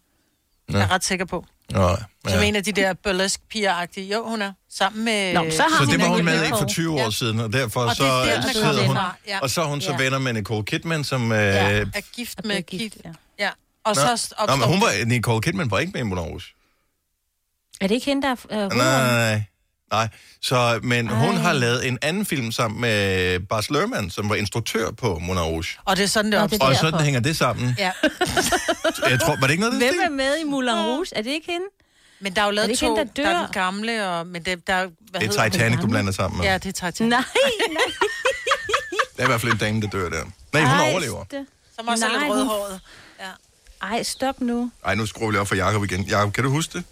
Ja. 0.72 0.78
Jeg 0.78 0.84
er 0.84 0.92
ret 0.92 1.04
sikker 1.04 1.26
på. 1.26 1.46
Nå, 1.72 1.96
Som 2.28 2.40
ja. 2.40 2.46
en 2.48 2.56
af 2.56 2.64
de 2.64 2.72
der 2.72 2.94
burlesque 2.94 3.44
piger-agtige. 3.50 4.14
Jo, 4.14 4.30
hun 4.30 4.42
er 4.42 4.52
sammen 4.78 5.06
med... 5.06 5.34
Nå, 5.34 5.46
så 5.52 5.62
har 5.64 5.70
Så 5.70 5.76
hun 5.86 5.88
det 5.94 6.00
var 6.02 6.08
hun 6.08 6.26
med 6.26 6.40
med 6.40 6.48
i 6.48 6.50
for 6.50 6.66
20 6.68 6.94
år 6.94 6.98
Ja. 7.00 7.12
siden, 7.12 7.40
og 7.40 7.54
derfor 7.54 7.80
Og 7.82 7.96
så, 7.96 8.04
det 8.04 8.10
er 8.34 8.36
der, 8.36 8.42
man 8.46 8.54
sidder 8.54 8.88
hun. 8.88 8.98
Ja. 9.28 9.40
og 9.40 9.50
så 9.50 9.62
er 9.62 9.66
hun 9.66 9.82
så 9.82 9.92
Ja. 9.92 9.98
venner 9.98 10.20
med 10.20 10.34
Nicole 10.34 10.64
Kidman, 10.66 11.04
som... 11.04 11.32
Øh, 11.32 11.38
Ja. 11.38 11.80
er 11.82 12.02
gift 12.16 12.38
med 12.38 12.44
bliver 12.44 12.62
gift, 12.62 12.98
ja. 13.06 13.10
Ja. 13.40 13.50
Og 13.84 13.96
Nå, 13.96 14.02
så 14.02 14.12
opstår... 14.12 14.46
Nå, 14.48 14.56
men 14.56 14.68
hun 14.68 14.82
var, 14.82 15.06
Nicole 15.06 15.42
Kidman 15.42 15.72
var 15.72 15.80
ikke 15.80 15.92
med 15.92 16.02
i 16.02 16.04
Moulin 16.04 16.24
Rouge. 16.26 16.42
Er 17.82 17.88
det 17.88 17.96
ikke 17.96 18.06
hende, 18.06 18.22
der 18.28 18.36
er 18.50 18.66
uh, 18.66 18.72
Nej, 18.74 18.78
nej, 18.78 19.30
nej. 19.30 19.44
Nej, 19.92 20.08
så, 20.42 20.80
men 20.84 21.10
Ej. 21.10 21.16
hun 21.26 21.38
har 21.38 21.54
lavet 21.54 21.88
en 21.88 21.98
anden 22.02 22.26
film 22.26 22.52
sammen 22.52 22.82
med 22.82 23.40
Bas 23.40 23.70
Lerman, 23.70 24.10
som 24.10 24.30
var 24.30 24.36
instruktør 24.36 24.92
på 24.92 25.20
Moulin 25.20 25.42
Rouge. 25.44 25.66
Og 25.86 25.98
det 25.98 26.04
er 26.04 26.08
sådan, 26.08 26.32
det 26.32 26.40
Nå, 26.40 26.44
opstår. 26.44 26.58
det 26.58 26.64
er 26.66 26.70
Og 26.70 26.76
sådan 26.76 27.00
hænger 27.00 27.20
det 27.20 27.38
sammen. 27.38 27.76
Ja. 27.78 27.92
Jeg 29.10 29.20
tror, 29.22 29.36
var 29.40 29.48
det 29.48 29.52
ikke 29.52 29.62
noget, 29.62 29.74
af 29.74 29.80
den 29.92 30.00
Hvem 30.00 30.20
er 30.20 30.24
med 30.24 30.38
i 30.38 30.44
Moulin 30.44 30.74
Rouge? 30.76 31.06
Er 31.12 31.22
det 31.22 31.30
ikke 31.32 31.52
hende? 31.52 31.66
Men 32.20 32.36
der 32.36 32.42
er 32.42 32.46
jo 32.46 32.50
Er 32.50 32.54
lavet 32.56 32.68
det 32.68 32.74
ikke 32.74 32.86
to, 32.86 32.96
hende, 32.96 33.12
der 33.16 33.24
der, 33.24 33.30
er 33.30 33.34
dør? 33.34 33.46
den 33.46 33.54
gamle, 33.54 34.08
og, 34.08 34.28
men 34.28 34.44
det, 34.44 34.68
der, 34.68 34.76
hvad 34.78 35.22
Det 35.22 35.30
hedder 35.30 35.44
er 35.44 35.50
Titanic, 35.50 35.80
du 35.80 35.88
blander 35.88 36.12
sammen 36.12 36.38
med. 36.38 36.46
Ja, 36.48 36.54
det 36.58 36.82
er 36.84 36.92
Titanic. 36.92 37.10
Nej, 37.10 37.20
nej. 37.70 37.82
Det 39.16 39.20
er 39.20 39.24
i 39.24 39.28
hvert 39.28 39.42
fald 39.42 39.52
en 39.52 39.58
dame, 39.58 39.82
der 39.82 39.88
dør 39.88 40.10
der. 40.10 40.24
Nej, 40.54 40.62
hun 40.64 40.72
Ej, 40.80 40.92
overlever. 40.92 41.24
det- 41.24 41.46
Som 41.76 41.88
også 41.88 42.06
er 42.06 42.10
Nej, 42.10 42.18
lidt 42.18 42.28
hun- 42.28 42.38
rødhåret. 42.38 42.80
Ja. 43.20 43.26
Ej, 43.88 44.04
stop 44.04 44.42
nu. 44.42 44.72
Ej, 44.86 44.96
nu 44.96 45.06
skruer 45.06 45.28
vi 45.28 45.32
lige 45.34 45.42
op 45.42 45.48
for 45.48 45.56
Jacob 45.56 45.84
igen. 45.84 46.04
Jacob, 46.04 46.34
kan 46.34 46.44
du 46.44 46.50
huske 46.50 46.74
det? 46.74 46.84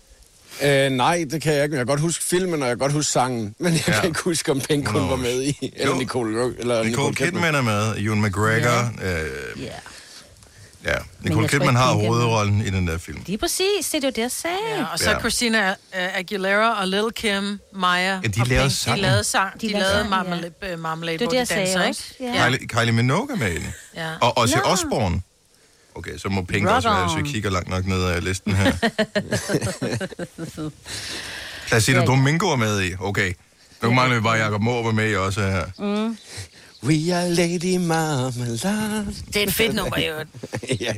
Øh, 0.61 0.89
nej, 0.91 1.25
det 1.31 1.41
kan 1.41 1.53
jeg 1.53 1.63
ikke. 1.63 1.71
men 1.71 1.77
Jeg 1.77 1.85
kan 1.87 1.91
godt 1.91 1.99
huske 2.01 2.23
filmen, 2.23 2.61
og 2.61 2.67
jeg 2.67 2.71
kan 2.77 2.77
godt 2.77 2.91
huske 2.93 3.11
sangen. 3.11 3.55
Men 3.59 3.73
jeg 3.73 3.83
Ja. 3.87 3.93
ja. 3.93 3.99
kan 3.99 4.09
ikke 4.09 4.21
huske, 4.23 4.51
om 4.51 4.61
hun 4.69 5.09
var 5.09 5.15
med 5.15 5.43
i. 5.43 5.73
Eller 5.75 5.93
Jo. 5.93 5.99
Nicole, 5.99 6.53
eller 6.59 6.83
Nicole 6.83 7.15
Kidman 7.15 7.55
er 7.55 7.61
med, 7.61 7.95
Ewan 7.97 8.21
McGregor. 8.21 8.91
Ja. 9.01 9.23
Øh, 9.23 9.63
Ja. 9.63 10.91
ja. 10.91 10.95
Nicole 11.21 11.47
Kidman 11.47 11.75
har 11.75 11.93
hovedrollen 11.93 12.61
i 12.61 12.69
den 12.69 12.87
der 12.87 12.97
film. 12.97 13.21
Lige 13.25 13.37
præcis, 13.37 13.89
det 13.91 14.03
er 14.03 14.07
jo 14.07 14.11
det, 14.15 14.17
jeg 14.17 14.31
sagde. 14.31 14.55
Ja, 14.77 14.83
og 14.93 14.99
så 14.99 15.05
Ja. 15.05 15.11
ja. 15.11 15.19
Christina 15.19 15.69
uh, 15.69 15.75
Aguilera 16.19 16.81
og 16.81 16.87
Lil 16.87 17.03
Kim, 17.15 17.59
Maya 17.75 18.13
de 18.13 18.17
og 18.41 18.47
lavede 18.47 18.63
Pink, 18.67 18.75
sang. 18.75 18.97
de 18.97 19.01
lavede 19.01 19.23
sang. 19.23 19.61
De 19.61 19.67
De, 19.67 19.71
lavede 19.73 19.89
sang, 19.91 20.03
ja. 20.03 20.09
Marmalade, 20.09 20.51
uh, 20.73 20.79
Marmalade 20.79 21.17
Det 21.17 21.21
er 21.25 21.29
hvor 21.29 21.39
det, 21.39 21.49
de 21.49 21.55
danser, 21.55 21.83
ikke? 22.19 22.37
Ja. 22.37 22.45
Kylie, 22.49 22.67
Kylie 22.67 22.91
Minogue 22.91 23.27
er 23.31 23.37
med 23.37 23.51
i 23.51 23.55
den. 23.55 23.73
Ja. 23.95 24.09
Og 24.21 24.37
også 24.37 24.55
Nå. 24.89 25.19
Okay, 25.99 26.17
så 26.17 26.29
må 26.29 26.41
Pink 26.41 26.67
Rock 26.67 26.75
også 26.75 26.89
være, 26.89 27.07
hvis 27.07 27.17
vi 27.23 27.29
kigger 27.31 27.49
langt 27.49 27.69
nok 27.69 27.85
ned 27.85 28.03
ad 28.03 28.21
listen 28.21 28.55
her. 28.55 28.71
Placido 31.67 32.05
Domingo 32.05 32.51
er 32.51 32.55
med 32.55 32.81
i. 32.83 32.91
Okay. 32.99 33.33
Nu 33.83 33.93
mangler 33.93 34.15
vi 34.15 34.21
bare 34.21 34.37
Jacob 34.37 34.61
Mohr 34.61 34.83
var 34.83 34.91
med 34.91 35.11
i 35.11 35.15
også 35.15 35.41
her. 35.41 35.65
We 36.83 37.15
are 37.15 37.29
Lady 37.29 37.77
Marmalade. 37.77 39.15
Det 39.27 39.35
er 39.35 39.43
et 39.43 39.53
fedt 39.53 39.75
nummer, 39.75 39.99
jo. 39.99 40.13
ja. 40.85 40.93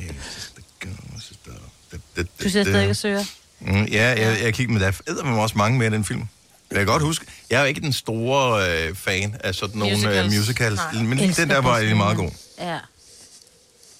Du 2.42 2.48
sidder 2.48 2.64
stadig 2.64 2.88
og 2.88 2.96
søger. 2.96 3.24
Mm, 3.60 3.84
ja, 3.84 4.26
jeg, 4.26 4.38
jeg 4.42 4.54
kigger 4.54 4.72
med 4.72 4.80
der 4.80 4.86
er 5.08 5.24
med 5.24 5.38
også 5.38 5.58
mange 5.58 5.78
med 5.78 5.86
i 5.86 5.90
den 5.90 6.04
film. 6.04 6.22
Jeg 6.70 6.78
kan 6.78 6.86
godt 6.86 7.02
huske, 7.02 7.26
jeg 7.50 7.56
er 7.56 7.60
jo 7.60 7.66
ikke 7.66 7.80
den 7.80 7.92
store 7.92 8.70
øh, 8.70 8.94
fan 8.94 9.36
af 9.44 9.54
sådan 9.54 9.78
nogle 9.78 9.94
musicals, 9.94 10.24
Musicals. 10.34 10.38
musicals 10.38 10.80
Nej. 10.94 11.02
men 11.02 11.18
den 11.18 11.50
der 11.50 11.60
var 11.60 11.76
egentlig 11.76 11.96
meget 11.96 12.16
god. 12.16 12.30
Ja. 12.58 12.78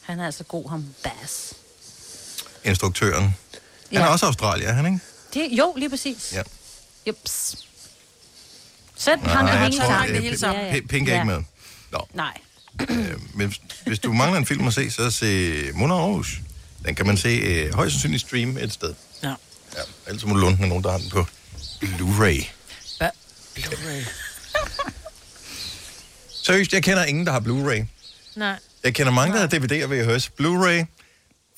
Han 0.02 0.20
er 0.20 0.26
altså 0.26 0.44
god, 0.44 0.70
ham 0.70 0.86
Bass. 1.02 1.54
Instruktøren. 2.64 3.22
Han 3.24 3.34
Ja. 3.92 4.00
er 4.00 4.06
også 4.06 4.26
australier, 4.26 4.68
er 4.68 4.72
han 4.72 4.86
ikke? 4.86 4.98
Det, 5.34 5.48
jo, 5.58 5.74
lige 5.76 5.90
præcis. 5.90 6.32
Ja. 6.32 6.42
Jups. 7.06 7.56
Sæt 8.96 9.18
og 9.24 9.30
jeg 9.48 9.60
hænge 9.60 9.78
tror, 9.78 9.86
sammen. 9.86 10.08
det 10.08 10.16
øh, 10.16 10.22
hele 10.22 10.36
P- 10.36 10.38
sammen. 10.38 10.74
P- 10.74 10.86
Pink 10.86 11.08
er 11.08 11.12
ikke 11.14 11.26
med. 11.26 11.42
Nå, 11.90 12.06
Nej. 12.14 12.38
øh, 12.88 13.20
men 13.34 13.54
hvis- 13.86 13.98
du 13.98 14.12
mangler 14.12 14.38
en 14.38 14.46
film 14.46 14.66
at 14.66 14.74
se, 14.74 14.90
så 14.90 15.10
se 15.10 15.52
Moulin 15.74 15.92
Rouge. 15.94 16.26
Den 16.84 16.94
kan 16.94 17.06
man 17.06 17.16
se 17.16 17.28
øh, 17.28 17.74
højst 17.74 17.92
sandsynligt 17.92 18.20
stream 18.22 18.56
et 18.58 18.72
sted. 18.72 18.94
Ja. 19.22 19.28
Ja, 19.76 19.80
ellers 20.06 20.24
må 20.24 20.34
du 20.34 20.40
låne 20.40 20.56
den 20.56 20.68
nogen, 20.68 20.84
der 20.84 20.90
har 20.90 20.98
den 20.98 21.10
på 21.10 21.26
Blu-ray. 21.84 22.44
Hvad? 22.98 23.10
Blu-ray. 23.58 24.08
Seriøst, 26.44 26.72
jeg 26.72 26.82
kender 26.82 27.04
ingen, 27.04 27.26
der 27.26 27.32
har 27.32 27.40
Blu-ray. 27.40 27.84
Nej. 28.36 28.58
Jeg 28.84 28.94
kender 28.94 29.12
mange, 29.12 29.34
der 29.34 29.40
har 29.40 29.46
DVD'er 29.48 29.86
ved 29.86 30.04
VHS. 30.06 30.30
Blu-ray 30.40 30.84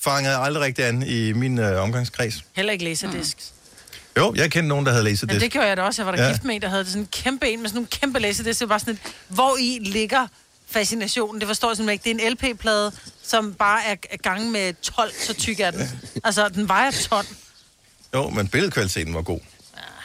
fangede 0.00 0.36
aldrig 0.36 0.62
rigtig 0.64 0.84
an 0.84 1.02
i 1.02 1.32
min 1.32 1.58
øh, 1.58 1.82
omgangskreds. 1.82 2.44
Heller 2.56 2.72
ikke 2.72 2.84
laserdisk. 2.84 3.36
Jo, 4.18 4.34
jeg 4.36 4.50
kendte 4.50 4.68
nogen, 4.68 4.86
der 4.86 4.92
havde 4.92 5.04
Men 5.04 5.10
laserdisc. 5.12 5.40
det 5.40 5.50
gjorde 5.52 5.68
jeg 5.68 5.76
da 5.76 5.82
også. 5.82 6.02
Jeg 6.02 6.06
var 6.06 6.16
der 6.16 6.24
Ja. 6.24 6.30
gift 6.30 6.44
med 6.44 6.54
en, 6.54 6.62
der 6.62 6.68
havde 6.68 6.84
sådan 6.84 7.02
en 7.02 7.08
kæmpe 7.12 7.48
en 7.48 7.60
med 7.60 7.68
sådan 7.68 7.76
nogle 7.76 7.88
kæmpe 7.88 8.18
laserdisk. 8.18 8.60
Det 8.60 8.68
var 8.68 8.78
sådan 8.78 8.94
et, 8.94 9.00
hvor 9.28 9.56
i 9.60 9.78
ligger 9.82 10.26
fascinationen. 10.70 11.40
Det 11.40 11.48
forstår 11.48 11.68
jeg 11.68 11.76
simpelthen 11.76 12.10
ikke. 12.10 12.20
Det 12.20 12.24
er 12.24 12.28
en 12.28 12.32
LP-plade, 12.52 12.92
som 13.22 13.54
bare 13.54 13.80
er 13.86 13.94
gange 14.22 14.50
med 14.50 14.74
12, 14.82 15.12
så 15.26 15.34
tyk 15.34 15.60
er 15.60 15.70
den. 15.70 15.88
Altså, 16.24 16.48
den 16.48 16.68
vejer 16.68 16.90
ton. 16.90 17.24
Jo, 18.14 18.30
men 18.30 18.48
billedkvaliteten 18.48 19.14
var 19.14 19.22
god. 19.22 19.40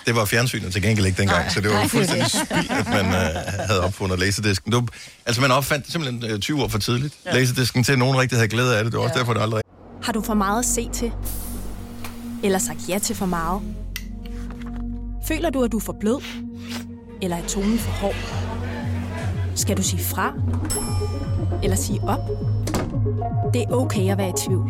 Det 0.10 0.18
var 0.18 0.25
fjernsynet 0.25 0.74
til 0.74 0.82
gengæld 0.82 1.06
ikke 1.08 1.18
dengang, 1.18 1.39
Nej. 1.39 1.50
så 1.50 1.62
det 1.62 1.70
var 1.70 1.75
Nej, 1.75 1.88
fuldstændig 1.88 2.30
spild, 2.32 2.70
at 2.70 2.88
man 2.88 3.06
øh, 3.06 3.36
havde 3.68 3.82
opfundet 3.84 4.20
laserdisken. 4.20 4.74
Var, 4.74 4.86
altså, 5.25 5.42
man 5.42 5.51
opfandt 5.51 5.86
det 5.86 5.92
simpelthen 5.92 6.32
øh, 6.32 6.39
20 6.39 6.63
år 6.63 6.68
for 6.68 6.80
tidligt. 6.80 7.13
Ja. 7.25 7.34
Laserdisken 7.34 7.84
til, 7.84 7.92
at 7.92 8.00
nogen 8.00 8.18
rigtig 8.20 8.38
havde 8.38 8.48
glæde 8.50 8.78
af 8.78 8.84
det. 8.84 8.92
Det 8.94 8.98
var 8.98 9.04
også 9.04 9.13
Ja. 9.16 9.20
derfor, 9.20 9.34
det 9.34 9.42
aldrig... 9.42 9.62
Har 10.04 10.13
du 10.13 10.22
for 10.22 10.34
meget 10.34 10.60
at 10.60 10.66
se 10.66 10.89
til? 10.94 11.12
Eller 12.44 12.60
sagt 12.60 12.78
ja 12.89 13.00
til 13.00 13.16
for 13.16 13.25
meget? 13.25 13.62
Føler 15.28 15.50
du, 15.50 15.63
at 15.63 15.72
du 15.72 15.78
er 15.78 15.82
for 15.82 15.96
blød? 16.00 16.22
Eller 17.22 17.38
er 17.38 17.48
tonen 17.48 17.80
for 17.80 17.92
hård? 17.92 18.16
Skal 19.56 19.78
du 19.78 19.84
sige 19.84 20.04
fra? 20.04 20.34
Eller 21.63 21.75
sige 21.78 22.00
op? 22.04 22.20
Det 23.54 23.62
er 23.62 23.72
okay 23.72 24.12
at 24.12 24.18
være 24.18 24.30
i 24.30 24.34
tvivl. 24.46 24.70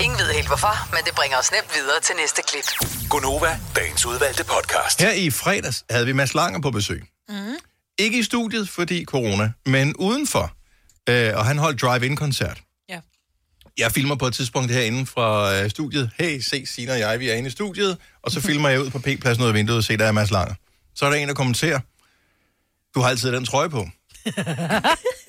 Ingen 0.00 0.18
ved 0.18 0.32
helt 0.34 0.46
hvorfor, 0.46 0.90
men 0.94 1.04
det 1.04 1.14
bringer 1.14 1.38
os 1.38 1.52
nemt 1.52 1.70
videre 1.74 2.00
til 2.00 2.14
næste 2.16 2.42
klip. 2.48 2.64
Gonova, 3.10 3.58
dagens 3.76 4.06
udvalgte 4.06 4.44
podcast. 4.44 5.00
Her 5.00 5.12
i 5.12 5.30
fredags 5.30 5.84
havde 5.90 6.06
vi 6.06 6.12
Mads 6.12 6.34
Langer 6.34 6.60
på 6.60 6.70
besøg. 6.70 7.04
Mm. 7.28 7.34
Ikke 7.98 8.18
i 8.18 8.22
studiet, 8.22 8.68
fordi 8.68 9.04
corona, 9.04 9.52
men 9.66 9.96
udenfor. 9.96 10.52
Øh, 11.08 11.32
og 11.36 11.46
han 11.46 11.58
holdt 11.58 11.82
drive-in-koncert. 11.82 12.60
Ja. 12.88 13.00
Jeg 13.78 13.92
filmer 13.92 14.14
på 14.14 14.26
et 14.26 14.34
tidspunkt 14.34 14.72
herinde 14.72 15.06
fra 15.06 15.54
øh, 15.54 15.70
studiet. 15.70 16.10
Hey, 16.18 16.40
se, 16.40 16.66
Sina 16.66 16.92
og 16.92 16.98
jeg, 16.98 17.20
vi 17.20 17.28
er 17.28 17.34
inde 17.34 17.48
i 17.48 17.50
studiet. 17.50 17.98
Og 18.22 18.30
så 18.30 18.40
filmer 18.48 18.68
jeg 18.68 18.80
ud 18.80 18.90
på 18.90 18.98
P-pladsen 18.98 19.42
ud 19.42 19.48
af 19.48 19.54
vinduet 19.54 19.78
og 19.78 19.84
se, 19.84 19.96
der 19.96 20.06
er 20.06 20.12
Mads 20.12 20.30
Langer. 20.30 20.54
Så 20.94 21.06
er 21.06 21.10
der 21.10 21.16
en, 21.16 21.28
der 21.28 21.34
kommenterer, 21.34 21.80
du 22.94 23.00
har 23.00 23.08
altid 23.08 23.32
den 23.32 23.44
trøje 23.44 23.70
på. 23.70 23.88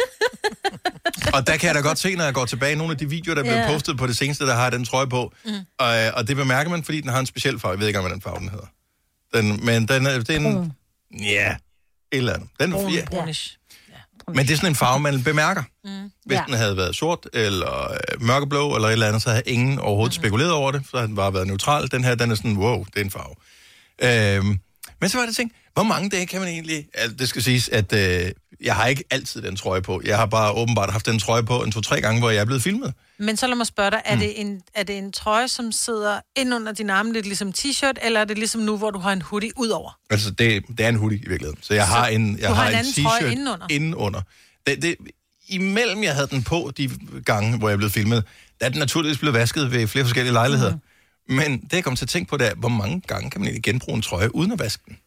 og 1.33 1.47
der 1.47 1.57
kan 1.57 1.67
jeg 1.67 1.75
da 1.75 1.79
godt 1.79 1.99
se, 1.99 2.15
når 2.15 2.23
jeg 2.23 2.33
går 2.33 2.45
tilbage 2.45 2.75
nogle 2.75 2.91
af 2.91 2.97
de 2.97 3.09
videoer, 3.09 3.35
der 3.35 3.41
er 3.41 3.45
blevet 3.45 3.59
Ja. 3.59 3.67
postet 3.67 3.97
på 3.97 4.07
det 4.07 4.17
seneste, 4.17 4.45
der 4.45 4.55
har 4.55 4.69
den 4.69 4.85
trøje 4.85 5.07
på. 5.07 5.33
Mm. 5.45 5.51
Og, 5.79 5.97
øh, 6.05 6.11
og 6.13 6.27
det 6.27 6.35
bemærker 6.35 6.71
man, 6.71 6.83
fordi 6.83 7.01
den 7.01 7.09
har 7.09 7.19
en 7.19 7.25
speciel 7.25 7.59
farve. 7.59 7.71
Jeg 7.71 7.79
ved 7.79 7.87
ikke, 7.87 7.99
hvad 7.99 8.11
den 8.11 8.21
farve 8.21 8.39
den 8.39 8.49
hedder. 8.49 8.65
Den, 9.33 9.65
men 9.65 9.87
den 9.87 10.05
er... 10.05 10.19
Den, 10.19 10.73
ja, 11.19 11.51
et 11.51 11.57
eller 12.11 12.33
andet. 12.33 12.49
Den, 12.59 12.71
Brun, 12.71 12.91
ja, 12.93 13.05
brunish. 13.05 13.57
men 14.27 14.45
det 14.47 14.51
er 14.51 14.55
sådan 14.55 14.69
en 14.71 14.75
farve, 14.75 14.99
man 14.99 15.23
bemærker. 15.23 15.63
Mm. 15.83 16.11
Hvis 16.25 16.35
Ja. 16.35 16.43
den 16.47 16.53
havde 16.53 16.77
været 16.77 16.95
sort, 16.95 17.27
eller 17.33 17.91
øh, 17.91 18.21
mørkeblå, 18.21 18.75
eller 18.75 18.87
et 18.87 18.91
eller 18.93 19.07
andet, 19.07 19.21
så 19.21 19.29
havde 19.29 19.43
ingen 19.45 19.79
overhovedet 19.79 20.17
mm. 20.17 20.21
spekuleret 20.23 20.51
over 20.51 20.71
det. 20.71 20.81
Så 20.91 20.97
havde 20.97 21.07
den 21.07 21.15
bare 21.15 21.33
været 21.33 21.47
neutral. 21.47 21.91
Den 21.91 22.03
her, 22.03 22.15
den 22.15 22.31
er 22.31 22.35
sådan, 22.35 22.57
wow, 22.57 22.83
det 22.83 22.99
er 22.99 23.03
en 23.03 23.11
farve. 23.11 23.35
Øhm, 24.03 24.59
men 25.01 25.09
så 25.09 25.17
var 25.17 25.25
det 25.25 25.35
ting, 25.35 25.51
hvor 25.73 25.83
mange 25.83 26.09
dage 26.09 26.25
kan 26.27 26.39
man 26.39 26.49
egentlig... 26.49 26.87
Altså, 26.93 27.17
det 27.17 27.29
skal 27.29 27.43
siges, 27.43 27.69
at 27.69 27.93
øh, 27.93 28.31
jeg 28.63 28.75
har 28.75 28.87
ikke 28.87 29.03
altid 29.11 29.41
den 29.41 29.55
trøje 29.55 29.81
på. 29.81 30.01
Jeg 30.05 30.17
har 30.17 30.25
bare 30.25 30.51
åbenbart 30.51 30.91
haft 30.91 31.05
den 31.05 31.19
trøje 31.19 31.43
på 31.43 31.63
en 31.63 31.71
to-tre 31.71 32.01
gange, 32.01 32.19
hvor 32.19 32.29
jeg 32.29 32.41
er 32.41 32.45
blevet 32.45 32.63
filmet. 32.63 32.93
Men 33.17 33.37
så 33.37 33.47
lad 33.47 33.55
mig 33.55 33.67
spørge 33.67 33.91
dig, 33.91 34.01
er, 34.05 34.15
mm. 34.15 34.21
det 34.21 34.41
en, 34.41 34.61
er 34.73 34.83
det 34.83 34.97
en 34.97 35.11
trøje, 35.11 35.47
som 35.47 35.71
sidder 35.71 36.19
ind 36.35 36.53
under 36.53 36.71
din 36.71 36.89
arme, 36.89 37.13
lidt 37.13 37.25
ligesom 37.25 37.53
t-shirt, 37.57 37.93
eller 38.05 38.19
er 38.19 38.25
det 38.25 38.37
ligesom 38.37 38.61
nu, 38.61 38.77
hvor 38.77 38.91
du 38.91 38.99
har 38.99 39.13
en 39.13 39.21
hoodie 39.21 39.51
ud 39.55 39.67
over? 39.67 39.97
Altså, 40.09 40.31
det, 40.31 40.63
det 40.77 40.79
er 40.79 40.89
en 40.89 40.95
hoodie 40.95 41.17
i 41.17 41.29
virkeligheden. 41.29 41.59
Så 41.61 41.73
jeg 41.73 41.87
har 41.87 42.07
en, 42.07 42.39
jeg 42.39 42.49
du 42.49 42.53
har 42.53 42.63
har 42.63 42.69
en 42.69 42.73
en 42.73 42.79
anden 42.79 43.03
trøje 43.03 43.19
t-shirt 43.21 43.31
indenunder? 43.31 43.67
indenunder. 43.69 44.21
Det, 44.67 44.81
det, 44.81 44.95
imellem 45.47 46.03
jeg 46.03 46.13
havde 46.13 46.27
den 46.27 46.43
på 46.43 46.71
de 46.77 46.89
gange, 47.25 47.57
hvor 47.57 47.69
jeg 47.69 47.77
blev 47.77 47.89
filmet, 47.89 48.23
der 48.59 48.65
er 48.65 48.69
den 48.69 48.79
naturligvis 48.79 49.17
blevet 49.17 49.33
vasket 49.33 49.71
ved 49.71 49.87
flere 49.87 50.05
forskellige 50.05 50.33
lejligheder. 50.33 50.73
Mm. 50.73 51.35
Men 51.35 51.61
det, 51.61 51.73
jeg 51.73 51.83
kom 51.83 51.95
til 51.95 52.05
at 52.05 52.09
tænke 52.09 52.29
på, 52.29 52.37
det 52.37 52.47
er, 52.47 52.55
hvor 52.55 52.69
mange 52.69 53.01
gange 53.07 53.29
kan 53.29 53.41
man 53.41 53.47
egentlig 53.47 53.63
genbruge 53.63 53.95
en 53.95 54.01
trøje 54.01 54.35
uden 54.35 54.51
at 54.51 54.59
vaske 54.59 54.83
den? 54.87 54.97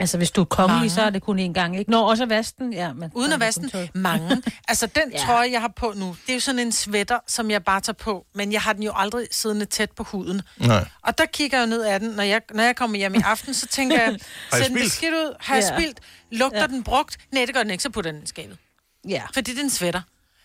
Altså, 0.00 0.16
hvis 0.18 0.30
du 0.30 0.40
er 0.40 0.44
kongelig, 0.44 0.76
Mange. 0.78 0.90
så 0.90 1.02
er 1.02 1.10
det 1.10 1.22
kun 1.22 1.38
én 1.38 1.52
gang, 1.52 1.78
ikke? 1.78 1.90
Nå, 1.90 2.00
også 2.02 2.22
at 2.22 2.28
vaske 2.28 2.54
den, 2.58 2.72
ja. 2.72 2.92
Men, 2.92 3.10
Uden 3.14 3.32
at 3.32 3.40
vaske 3.40 3.60
den. 3.60 3.88
Mange. 3.94 4.42
Altså, 4.68 4.86
den 4.86 5.02
Ja. 5.12 5.18
trøje, 5.18 5.50
jeg 5.52 5.60
har 5.60 5.72
på 5.76 5.92
nu, 5.96 6.16
det 6.26 6.32
er 6.32 6.34
jo 6.34 6.40
sådan 6.40 6.58
en 6.58 6.72
sweater, 6.72 7.18
som 7.26 7.50
jeg 7.50 7.64
bare 7.64 7.80
tager 7.80 7.94
på, 7.94 8.26
men 8.34 8.52
jeg 8.52 8.60
har 8.62 8.72
den 8.72 8.82
jo 8.82 8.92
aldrig 8.94 9.26
siddende 9.30 9.64
tæt 9.64 9.90
på 9.90 10.02
huden. 10.02 10.42
Nej. 10.56 10.88
Og 11.02 11.18
der 11.18 11.26
kigger 11.26 11.58
jeg 11.58 11.66
ned 11.66 11.82
af 11.82 12.00
den, 12.00 12.10
når 12.10 12.22
jeg, 12.22 12.40
når 12.54 12.62
jeg 12.62 12.76
kommer 12.76 12.96
hjem 12.98 13.14
i 13.14 13.18
aften, 13.24 13.54
så 13.54 13.66
tænker 13.66 14.00
jeg, 14.02 14.18
ser 14.52 14.64
den 14.64 14.74
beskidt 14.74 15.14
ud? 15.14 15.34
Har 15.40 15.54
jeg 15.54 15.64
Ja. 15.70 15.76
spildt? 15.78 16.00
Lugter 16.32 16.60
Ja. 16.60 16.66
den 16.66 16.82
brugt? 16.84 17.16
Nej, 17.32 17.44
det 17.44 17.54
gør 17.54 17.62
den 17.62 17.70
ikke, 17.70 17.82
så 17.82 17.90
putter 17.90 18.10
den 18.12 18.22
i 18.22 18.26
skabet. 18.26 18.58
Ja. 19.08 19.22
Fordi 19.34 19.50
det 19.50 19.58
er 19.60 19.64
en 19.64 19.70
sweater. 19.70 20.00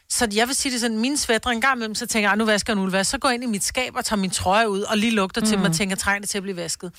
Så 0.10 0.28
jeg 0.34 0.48
vil 0.48 0.56
sige 0.56 0.72
det 0.72 0.82
sådan, 0.82 0.98
mine 1.00 1.18
sweater 1.18 1.50
en 1.50 1.62
gang 1.62 1.76
imellem, 1.76 1.96
så 1.96 2.06
tænker 2.06 2.28
jeg, 2.30 2.32
"Ah, 2.32 2.38
nu 2.38 2.46
vasker 2.46 2.74
jeg 2.76 2.84
en. 3.00 3.04
Så 3.06 3.18
går 3.18 3.30
jeg 3.30 3.34
ind 3.36 3.44
i 3.44 3.48
mit 3.48 3.64
skab 3.64 3.96
og 3.96 4.06
tager 4.06 4.18
min 4.20 4.30
trøje 4.30 4.70
ud, 4.70 4.82
og 4.82 4.98
lige 4.98 5.12
lugter 5.12 5.42
mm. 5.42 5.48
til 5.48 5.58
og 5.58 5.74
tænker, 5.74 5.96
trænger 5.96 6.20
det 6.20 6.30
til 6.30 6.38
at 6.38 6.42
blive 6.42 6.56
vasket. 6.58 6.92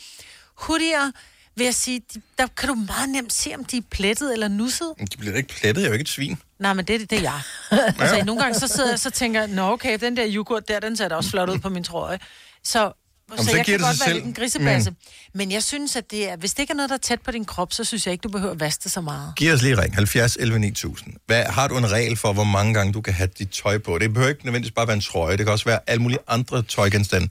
Hoodier, 0.54 1.10
vil 1.56 1.64
jeg 1.64 1.74
sige, 1.74 2.00
de, 2.14 2.20
der 2.38 2.46
kan 2.56 2.68
du 2.68 2.74
meget 2.74 3.08
nemt 3.08 3.32
se, 3.32 3.54
om 3.54 3.64
de 3.64 3.76
er 3.76 3.82
plettet 3.90 4.32
eller 4.32 4.48
nusset. 4.48 4.92
De 5.12 5.16
bliver 5.16 5.36
ikke 5.36 5.48
plettet, 5.48 5.82
jeg 5.82 5.86
er 5.86 5.90
jo 5.90 5.92
ikke 5.92 6.02
et 6.02 6.08
svin. 6.08 6.38
Nej, 6.58 6.72
men 6.72 6.84
det, 6.84 7.10
det 7.10 7.18
er 7.18 7.22
jeg. 7.22 7.40
altså, 8.00 8.24
nogle 8.24 8.42
gange 8.42 8.58
så 8.58 8.68
sidder 8.68 8.90
jeg 8.90 8.98
så 8.98 9.10
tænker, 9.10 9.46
nå 9.46 9.72
okay, 9.72 9.98
den 10.00 10.16
der 10.16 10.26
yoghurt 10.28 10.68
der, 10.68 10.80
den 10.80 10.96
ser 10.96 11.08
da 11.08 11.14
også 11.14 11.30
flot 11.30 11.48
ud 11.50 11.58
på 11.58 11.68
min 11.68 11.84
trøje. 11.84 12.18
Så, 12.64 12.92
så, 13.36 13.44
så 13.44 13.56
jeg 13.56 13.66
kan 13.66 13.78
godt 13.78 13.82
være 13.82 13.94
selv. 13.94 14.14
lidt 14.14 14.24
en 14.24 14.34
grisebasse. 14.34 14.90
Mm. 14.90 14.96
Men 15.34 15.52
jeg 15.52 15.62
synes, 15.62 15.96
at 15.96 16.10
det 16.10 16.30
er, 16.30 16.36
hvis 16.36 16.54
det 16.54 16.62
ikke 16.62 16.70
er 16.70 16.76
noget, 16.76 16.90
der 16.90 16.96
er 16.96 17.00
tæt 17.00 17.20
på 17.20 17.30
din 17.30 17.44
krop, 17.44 17.72
så 17.72 17.84
synes 17.84 18.06
jeg 18.06 18.12
ikke, 18.12 18.22
du 18.22 18.28
behøver 18.28 18.52
at 18.52 18.60
vaske 18.60 18.88
så 18.88 19.00
meget. 19.00 19.32
Giv 19.36 19.52
os 19.52 19.62
lige 19.62 19.78
ring. 19.82 19.94
70 19.94 20.36
11 20.36 20.58
9000. 20.58 21.14
Hvad, 21.26 21.44
har 21.44 21.68
du 21.68 21.78
en 21.78 21.90
regel 21.90 22.16
for, 22.16 22.32
hvor 22.32 22.44
mange 22.44 22.74
gange 22.74 22.92
du 22.92 23.00
kan 23.00 23.14
have 23.14 23.28
dit 23.38 23.48
tøj 23.48 23.78
på? 23.78 23.98
Det 23.98 24.12
behøver 24.12 24.30
ikke 24.30 24.44
nødvendigvis 24.44 24.74
bare 24.74 24.86
være 24.86 24.94
en 24.94 25.00
trøje. 25.00 25.36
Det 25.36 25.46
kan 25.46 25.52
også 25.52 25.64
være 25.64 25.80
alle 25.86 26.02
mulige 26.02 26.18
andre 26.28 26.62
tøjgenstande. 26.62 27.28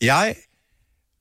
Jeg 0.00 0.34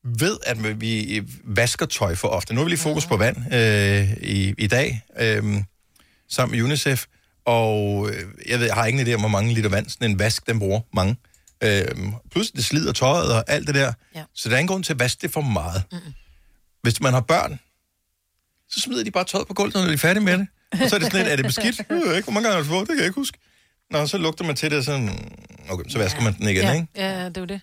ved, 0.03 0.37
at 0.45 0.81
vi 0.81 1.23
vasker 1.43 1.85
tøj 1.85 2.15
for 2.15 2.27
ofte. 2.27 2.53
Nu 2.53 2.59
har 2.59 2.65
vi 2.65 2.71
lige 2.71 2.79
fokus 2.79 3.05
på 3.05 3.17
vand 3.17 3.53
øh, 3.53 4.13
i, 4.21 4.53
i 4.57 4.67
dag, 4.67 5.05
øh, 5.19 5.43
sammen 6.29 6.57
med 6.57 6.63
UNICEF. 6.63 7.05
Og 7.45 8.09
øh, 8.09 8.23
jeg, 8.47 8.59
ved, 8.59 8.65
jeg 8.65 8.75
har 8.75 8.85
ingen 8.85 9.07
idé 9.07 9.13
om, 9.13 9.19
hvor 9.19 9.29
mange 9.29 9.53
liter 9.53 9.69
vand 9.69 9.89
sådan 9.89 10.11
en 10.11 10.19
vask, 10.19 10.47
den 10.47 10.59
bruger. 10.59 10.81
Mange. 10.93 11.15
Øh, 11.63 11.85
plus 12.31 12.51
det 12.51 12.65
slider 12.65 12.91
tøjet 12.91 13.33
og 13.33 13.43
alt 13.47 13.67
det 13.67 13.75
der. 13.75 13.93
Ja. 14.15 14.23
Så 14.33 14.49
der 14.49 14.55
er 14.55 14.59
ingen 14.59 14.67
grund 14.67 14.83
til 14.83 14.93
at 14.93 14.99
vaske 14.99 15.19
det 15.21 15.31
for 15.31 15.41
meget. 15.41 15.83
Mm-mm. 15.91 16.13
Hvis 16.81 17.01
man 17.01 17.13
har 17.13 17.21
børn, 17.21 17.59
så 18.69 18.81
smider 18.81 19.03
de 19.03 19.11
bare 19.11 19.23
tøjet 19.23 19.47
på 19.47 19.53
gulvet, 19.53 19.73
når 19.75 19.87
de 19.87 19.93
er 19.93 19.97
færdige 19.97 20.23
med 20.23 20.37
det. 20.37 20.47
Og 20.71 20.89
så 20.89 20.95
er 20.95 20.99
det 20.99 21.11
sådan 21.11 21.19
lidt, 21.19 21.31
er 21.31 21.35
det 21.35 21.45
beskidt? 21.45 21.77
Jeg 21.89 21.97
ved 21.97 22.15
ikke, 22.15 22.25
hvor 22.25 22.33
mange 22.33 22.49
gange 22.49 22.63
har 22.63 22.63
du 22.63 22.75
fået, 22.75 22.87
det 22.87 22.87
kan 22.87 22.97
jeg 22.97 23.05
ikke 23.05 23.19
huske. 23.19 23.37
Nå, 23.91 24.07
så 24.07 24.17
lugter 24.17 24.45
man 24.45 24.55
til 24.55 24.71
det, 24.71 24.85
sådan, 24.85 25.09
okay, 25.69 25.89
så 25.89 25.97
vasker 25.97 26.21
man 26.21 26.33
den 26.33 26.47
igen, 26.47 26.63
ja, 26.63 26.73
ikke? 26.73 26.87
Ja, 26.95 27.25
det 27.25 27.37
er 27.37 27.41
jo 27.41 27.45
det. 27.45 27.61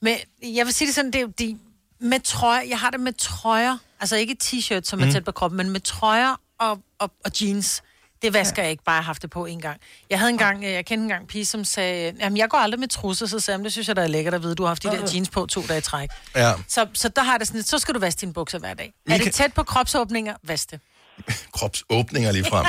Men 0.00 0.16
jeg 0.42 0.66
vil 0.66 0.74
sige 0.74 0.86
det 0.86 0.94
sådan, 0.94 1.10
det 1.10 1.18
er 1.18 1.22
jo 1.22 1.32
de, 1.38 1.58
med 2.00 2.20
trøjer, 2.20 2.62
jeg 2.62 2.78
har 2.78 2.90
det 2.90 3.00
med 3.00 3.12
trøjer, 3.12 3.76
altså 4.00 4.16
ikke 4.16 4.36
t-shirt, 4.44 4.80
som 4.84 5.00
er 5.00 5.04
Mm. 5.06 5.12
tæt 5.12 5.24
på 5.24 5.32
kroppen, 5.32 5.56
men 5.56 5.70
med 5.70 5.80
trøjer 5.80 6.40
og, 6.58 6.78
og, 6.98 7.10
og 7.24 7.30
jeans. 7.42 7.82
Det 8.22 8.32
vasker 8.32 8.62
jeg 8.62 8.70
ikke, 8.70 8.84
bare 8.84 9.02
haft 9.02 9.22
det 9.22 9.30
på 9.30 9.46
en 9.46 9.60
gang. 9.60 9.80
Jeg 10.10 10.18
havde 10.18 10.30
engang, 10.30 10.64
jeg 10.64 10.86
kendte 10.86 11.02
engang 11.02 11.20
en 11.22 11.26
pige, 11.26 11.44
som 11.44 11.64
sagde, 11.64 12.12
jamen 12.20 12.36
jeg 12.36 12.48
går 12.50 12.58
aldrig 12.58 12.80
med 12.80 12.88
trusser, 12.88 13.26
så 13.26 13.40
sagde 13.40 13.54
jeg, 13.54 13.58
"Men 13.60 13.64
det 13.64 13.72
synes 13.72 13.88
jeg, 13.88 13.96
der 13.96 14.02
er 14.02 14.06
lækkert 14.06 14.34
at 14.34 14.42
vide, 14.42 14.54
du 14.54 14.62
har 14.62 14.68
haft 14.68 14.82
de 14.82 14.88
der 14.88 15.10
jeans 15.14 15.30
på 15.30 15.46
to 15.46 15.62
dage 15.68 15.78
i 15.78 15.80
træk. 15.80 16.08
Ja. 16.36 16.52
Så, 16.68 16.86
så 16.94 17.08
der 17.08 17.22
har 17.22 17.38
det 17.38 17.46
sådan 17.46 17.58
lidt, 17.58 17.68
så 17.68 17.78
skal 17.78 17.94
du 17.94 17.98
vaske 18.00 18.20
dine 18.20 18.32
bukser 18.32 18.58
hver 18.58 18.74
dag. 18.74 18.92
Er 19.06 19.10
Michael- 19.10 19.24
det 19.24 19.32
tæt 19.34 19.52
på 19.54 19.62
kropsåbninger, 19.62 20.34
vask 20.42 20.70
det. 20.70 20.80
Kropsåbninger 21.56 22.32
lige 22.32 22.44
frem. 22.44 22.66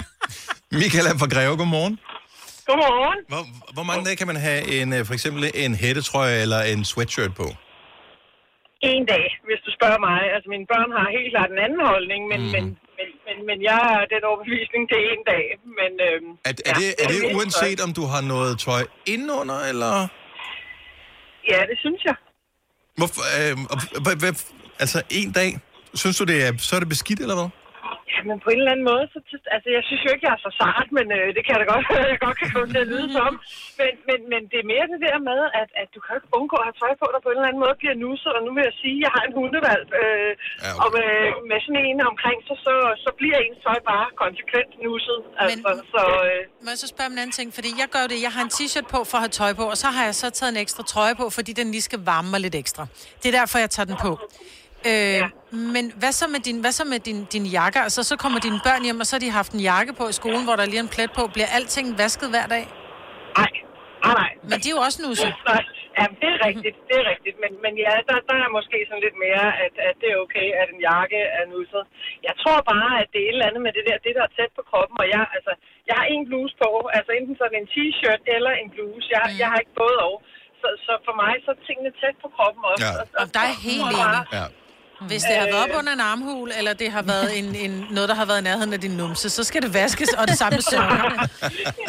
Michael 0.72 1.06
er 1.06 1.18
fra 1.18 1.28
Greve, 1.28 1.58
godmorgen. 1.58 2.00
Godmorgen. 2.68 3.20
Hvor, 3.34 3.44
hvor 3.76 3.86
mange 3.90 4.02
dage 4.08 4.18
kan 4.22 4.28
man 4.32 4.40
have 4.48 4.62
en, 4.78 4.90
øh, 4.98 5.02
for 5.08 5.14
eksempel 5.18 5.42
en 5.64 5.74
hættetrøje 5.84 6.36
eller 6.46 6.60
en 6.72 6.80
sweatshirt 6.92 7.34
på? 7.42 7.48
En 8.94 9.06
dag, 9.14 9.26
hvis 9.48 9.62
du 9.66 9.70
spørger 9.78 10.00
mig. 10.10 10.20
Altså, 10.34 10.48
mine 10.56 10.68
børn 10.74 10.90
har 10.98 11.06
helt 11.18 11.30
klart 11.36 11.50
en 11.56 11.60
anden 11.66 11.82
holdning, 11.92 12.22
men, 12.32 12.40
mm. 12.46 12.52
men, 12.56 12.64
men, 12.98 13.08
men, 13.26 13.36
men 13.50 13.58
jeg 13.70 13.78
har 13.86 14.00
den 14.14 14.22
overbevisning 14.30 14.84
til 14.92 15.00
en 15.12 15.22
dag. 15.34 15.46
Men, 15.80 15.92
øhm, 16.08 16.30
Er, 16.50 16.54
er, 16.70 16.74
det, 16.80 16.88
er 17.04 17.08
det 17.14 17.20
uanset, 17.38 17.80
om 17.86 17.92
du 18.00 18.04
har 18.14 18.22
noget 18.34 18.54
tøj 18.68 18.84
indenunder, 19.14 19.60
eller... 19.72 19.94
Ja, 21.52 21.60
det 21.70 21.78
synes 21.86 22.02
jeg. 22.10 22.16
Hvorfor, 23.00 23.22
øh, 23.40 24.28
altså, 24.84 25.00
en 25.22 25.32
dag, 25.40 25.50
synes 26.02 26.18
du, 26.20 26.24
det 26.32 26.38
er, 26.48 26.52
så 26.68 26.72
er 26.76 26.80
det 26.84 26.90
beskidt, 26.96 27.20
eller 27.26 27.38
hvad? 27.40 27.50
Ja, 28.14 28.20
men 28.30 28.38
på 28.44 28.50
en 28.54 28.60
eller 28.62 28.74
anden 28.76 28.88
måde, 28.94 29.06
så, 29.14 29.20
så- 29.32 29.50
altså, 29.56 29.70
jeg 29.78 29.84
synes 29.88 30.02
jo 30.06 30.10
ikke, 30.14 30.26
jeg 30.28 30.34
er 30.38 30.42
så 30.48 30.52
sart, 30.62 30.88
men 30.98 31.06
øh, 31.18 31.28
det 31.36 31.42
kan 31.44 31.52
jeg 31.54 31.62
da 31.64 31.68
godt, 31.74 31.86
jeg 32.14 32.20
godt 32.28 32.38
kan 32.42 32.50
komme 32.56 32.70
til 32.74 32.82
at 32.86 32.90
lyde 32.94 33.08
som. 33.18 33.32
Men, 33.80 33.92
men, 34.10 34.20
men 34.32 34.42
det 34.52 34.58
er 34.64 34.68
mere 34.74 34.86
det 34.94 35.00
der 35.08 35.18
med, 35.30 35.40
at, 35.62 35.70
at 35.82 35.88
du 35.96 36.00
kan 36.06 36.14
ikke 36.18 36.30
undgå 36.38 36.56
at 36.62 36.66
have 36.70 36.78
tøj 36.84 36.94
på, 37.02 37.06
der 37.14 37.20
på 37.26 37.30
en 37.32 37.38
eller 37.40 37.50
anden 37.52 37.64
måde 37.66 37.76
bliver 37.82 37.96
nusset. 38.06 38.32
Og 38.38 38.42
nu 38.46 38.50
vil 38.56 38.64
jeg 38.70 38.76
sige, 38.84 38.98
at 39.00 39.04
jeg 39.06 39.12
har 39.16 39.24
en 39.30 39.34
hundevalg, 39.40 39.86
øh, 40.02 40.32
Ja, 40.66 40.72
okay. 40.72 40.82
og 40.84 40.88
med, 40.98 41.10
med 41.50 41.58
sådan 41.66 41.80
en 41.90 41.98
omkring, 42.12 42.38
så, 42.50 42.54
så, 42.66 42.74
så 43.06 43.10
bliver 43.20 43.38
ens 43.46 43.60
tøj 43.68 43.80
bare 43.92 44.06
konsekvent 44.24 44.72
nusset. 44.86 45.20
Altså, 45.44 45.70
så, 45.94 46.02
øh, 46.30 46.40
Må 46.66 46.70
jeg 46.74 46.80
så 46.84 46.88
spørge 46.94 47.08
om 47.10 47.14
en 47.16 47.22
anden 47.24 47.36
ting? 47.40 47.48
Fordi 47.58 47.70
jeg 47.82 47.88
gør 47.96 48.06
det, 48.12 48.18
jeg 48.28 48.32
har 48.36 48.44
en 48.48 48.52
t-shirt 48.58 48.88
på 48.96 49.00
for 49.10 49.16
at 49.20 49.24
have 49.26 49.34
tøj 49.42 49.52
på, 49.60 49.66
og 49.74 49.78
så 49.84 49.88
har 49.96 50.04
jeg 50.10 50.16
så 50.24 50.28
taget 50.38 50.52
en 50.56 50.60
ekstra 50.66 50.84
trøje 50.94 51.16
på, 51.22 51.26
fordi 51.38 51.52
den 51.62 51.68
lige 51.76 51.86
skal 51.90 52.00
varme 52.12 52.28
mig 52.34 52.40
lidt 52.46 52.56
ekstra. 52.64 52.84
Det 53.22 53.28
er 53.32 53.36
derfor, 53.42 53.58
jeg 53.66 53.72
tager 53.76 53.90
den 53.92 53.98
på. 54.08 54.12
Øh, 54.90 55.18
ja. 55.22 55.28
Men 55.76 55.86
hvad 56.02 56.14
så 56.20 56.26
med, 56.34 56.42
din, 56.48 56.58
hvad 56.64 56.74
så 56.80 56.84
med 56.94 57.00
din, 57.08 57.20
din 57.36 57.46
jakke? 57.58 57.80
Altså, 57.88 58.02
så 58.04 58.16
kommer 58.24 58.40
dine 58.48 58.60
børn 58.68 58.82
hjem, 58.88 59.00
og 59.02 59.06
så 59.08 59.12
har 59.16 59.24
de 59.26 59.30
haft 59.40 59.52
en 59.58 59.64
jakke 59.72 59.94
på 60.00 60.04
i 60.14 60.16
skolen, 60.22 60.44
hvor 60.48 60.56
der 60.60 60.66
lige 60.66 60.80
er 60.84 60.88
en 60.90 60.96
plet 60.98 61.12
på. 61.18 61.24
Bliver 61.36 61.50
alting 61.58 61.88
vasket 62.02 62.30
hver 62.36 62.48
dag? 62.56 62.66
nej, 63.40 63.52
nej, 64.06 64.14
nej. 64.22 64.32
Men 64.50 64.58
de 64.62 64.68
er 64.72 64.76
jo 64.78 64.82
også 64.88 65.00
nusset. 65.06 65.32
Nej, 65.52 65.64
ja, 65.98 66.06
det 66.22 66.30
er 66.36 66.40
rigtigt, 66.50 66.78
det 66.90 66.96
er 67.02 67.06
rigtigt. 67.14 67.38
Men, 67.44 67.52
men 67.66 67.74
ja, 67.86 67.94
der, 68.10 68.18
der 68.30 68.38
er 68.46 68.50
måske 68.58 68.78
sådan 68.90 69.06
lidt 69.08 69.18
mere, 69.26 69.46
at, 69.66 69.74
at 69.90 69.96
det 70.02 70.10
er 70.14 70.18
okay, 70.26 70.48
at 70.62 70.68
en 70.76 70.82
jakke 70.92 71.22
er 71.40 71.46
nusset. 71.54 71.84
Jeg 72.28 72.36
tror 72.42 72.60
bare, 72.74 72.92
at 73.02 73.08
det 73.14 73.20
er 73.22 73.28
et 73.30 73.36
eller 73.36 73.50
andet 73.50 73.62
med 73.66 73.74
det 73.78 73.84
der, 73.90 73.98
det 74.06 74.14
der 74.18 74.24
er 74.28 74.34
tæt 74.38 74.52
på 74.58 74.64
kroppen. 74.70 74.96
Og 75.04 75.08
jeg, 75.16 75.24
altså, 75.38 75.54
jeg 75.90 75.96
har 76.00 76.08
en 76.16 76.24
bluse 76.30 76.56
på, 76.64 76.70
altså 76.98 77.12
enten 77.20 77.36
sådan 77.42 77.58
en 77.62 77.68
t-shirt 77.74 78.24
eller 78.36 78.54
en 78.62 78.70
bluse. 78.76 79.08
Jeg, 79.16 79.24
mm. 79.28 79.38
jeg 79.42 79.48
har 79.52 79.60
ikke 79.64 79.76
både 79.84 79.98
og. 80.10 80.16
Så, 80.62 80.68
så 80.86 80.94
for 81.08 81.16
mig, 81.24 81.34
så 81.46 81.50
er 81.56 81.60
tingene 81.68 81.92
tæt 82.02 82.16
på 82.24 82.30
kroppen 82.36 82.64
også. 82.72 82.86
Ja. 82.86 83.02
Og, 83.02 83.06
Og 83.22 83.26
der 83.36 83.44
er 83.52 83.56
helt 83.68 83.88
enig. 83.94 84.22
Ja. 84.38 84.46
Hvis 85.02 85.22
det 85.24 85.36
har 85.42 85.46
været 85.54 85.64
op 85.64 85.80
under 85.80 85.94
en 85.94 86.00
armhul, 86.00 86.52
eller 86.60 86.74
det 86.74 86.90
har 86.92 87.04
været 87.14 87.30
en, 87.40 87.48
en, 87.66 87.74
noget, 87.98 88.08
der 88.12 88.16
har 88.22 88.26
været 88.26 88.42
i 88.42 88.44
nærheden 88.50 88.74
af 88.74 88.82
din 88.86 88.92
numse, 89.02 89.30
så 89.30 89.44
skal 89.50 89.62
det 89.66 89.74
vaskes, 89.74 90.10
og 90.20 90.24
det 90.28 90.38
samme 90.42 90.56
med 90.60 90.66
søvnerne. 90.72 91.06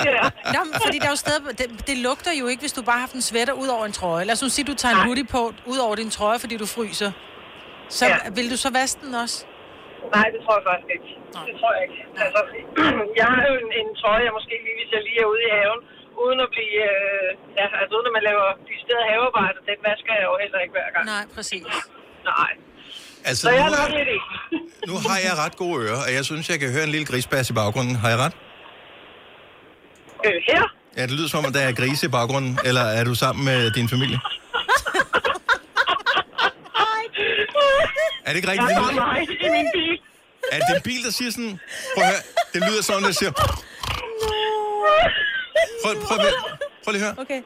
Ja. 0.09 0.23
Nå, 0.55 0.61
men 0.71 0.75
fordi 0.85 0.97
der 1.03 1.07
er 1.11 1.15
jo 1.17 1.21
steder, 1.25 1.41
det, 1.61 1.67
det 1.89 1.97
lugter 2.09 2.33
jo 2.41 2.47
ikke, 2.53 2.61
hvis 2.65 2.73
du 2.79 2.83
bare 2.89 2.97
har 2.99 3.05
haft 3.07 3.17
en 3.21 3.27
sweater 3.31 3.53
ud 3.63 3.69
over 3.77 3.85
en 3.91 3.93
trøje. 4.01 4.25
Lad 4.29 4.35
os 4.37 4.43
nu 4.43 4.49
sige, 4.57 4.65
du 4.73 4.77
tager 4.83 4.95
en 4.99 5.03
hoodie 5.07 5.27
på 5.35 5.41
ud 5.73 5.79
over 5.87 5.95
din 6.03 6.11
trøje, 6.17 6.39
fordi 6.45 6.55
du 6.63 6.67
fryser. 6.77 7.11
Så 7.99 8.05
Ja. 8.07 8.17
vil 8.39 8.47
du 8.53 8.57
så 8.65 8.71
vaske 8.81 8.99
den 9.07 9.15
også? 9.25 9.37
Nej, 10.17 10.27
det 10.35 10.41
tror 10.45 10.55
jeg 10.59 10.65
faktisk 10.71 10.91
ikke. 10.97 11.09
Det 11.49 11.55
tror 11.61 11.71
jeg 11.77 11.83
ikke. 11.87 11.99
Altså, 12.25 12.41
jeg 13.21 13.29
har 13.35 13.43
jo 13.51 13.55
en, 13.65 13.71
en 13.81 13.89
trøje, 14.03 14.23
jeg 14.29 14.33
måske 14.39 14.55
lige, 14.67 14.77
hvis 14.81 14.91
jeg 14.97 15.03
lige 15.09 15.21
er 15.25 15.29
ude 15.33 15.43
i 15.49 15.51
haven, 15.59 15.81
uden 16.25 16.39
at 16.47 16.51
blive, 16.55 16.79
øh, 16.93 17.29
ja, 17.59 17.65
altså 17.81 17.93
uden 17.97 18.09
at 18.11 18.15
man 18.19 18.25
laver 18.31 18.47
decideret 18.71 19.05
havearbejde, 19.11 19.59
den 19.71 19.79
vasker 19.89 20.13
jeg 20.19 20.25
jo 20.31 20.35
heller 20.45 20.59
ikke 20.65 20.75
hver 20.79 20.89
gang. 20.95 21.05
Nej, 21.15 21.25
præcis. 21.37 21.65
Nej. 22.33 22.51
Altså, 23.25 23.43
Så 23.43 23.51
jeg 23.51 23.59
er 23.61 23.65
nu, 23.65 23.77
nok 23.77 23.89
lidt 23.89 24.09
enig. 24.09 24.63
nu 24.87 24.95
har 25.09 25.19
jeg 25.19 25.39
ret 25.39 25.57
gode 25.57 25.85
ører, 25.85 26.03
og 26.07 26.13
jeg 26.15 26.25
synes, 26.25 26.49
jeg 26.51 26.61
kan 26.61 26.71
høre 26.73 26.85
en 26.85 26.91
lille 26.91 27.07
grisbas 27.07 27.51
i 27.51 27.53
baggrunden. 27.53 27.97
Har 27.97 28.09
jeg 28.09 28.19
ret? 28.19 28.33
øh, 30.27 30.33
her? 30.49 30.63
Ja, 30.97 31.03
det 31.03 31.11
lyder 31.11 31.29
som 31.29 31.39
om, 31.39 31.45
at 31.45 31.55
der 31.55 31.61
er 31.61 31.73
grise 31.73 32.07
i 32.07 32.09
baggrunden, 32.09 32.59
eller 32.65 32.81
er 32.81 33.05
du 33.05 33.15
sammen 33.15 33.45
med 33.45 33.71
din 33.71 33.89
familie? 33.89 34.21
Er 38.25 38.31
det 38.33 38.37
ikke 38.37 38.49
rigtigt? 38.51 38.69
Jeg 38.71 38.77
har 38.77 38.93
mig 38.93 39.23
i 39.47 39.49
min 39.57 39.67
bil. 39.75 40.01
Er 40.53 40.59
det 40.59 40.77
en 40.77 40.83
bil, 40.83 41.05
der 41.05 41.11
siger 41.11 41.31
sådan... 41.31 41.61
Prøv 41.95 42.05
at 42.05 42.11
høre, 42.11 42.23
det 42.55 42.61
lyder 42.71 42.83
sådan, 42.83 43.03
der 43.03 43.13
siger... 43.13 43.33
Prøv, 45.83 45.95
prøv, 46.07 46.19
prøv, 46.19 46.31
prøv 46.85 46.93
lige 46.93 47.05
at 47.05 47.09
høre. 47.09 47.15
Okay. 47.25 47.41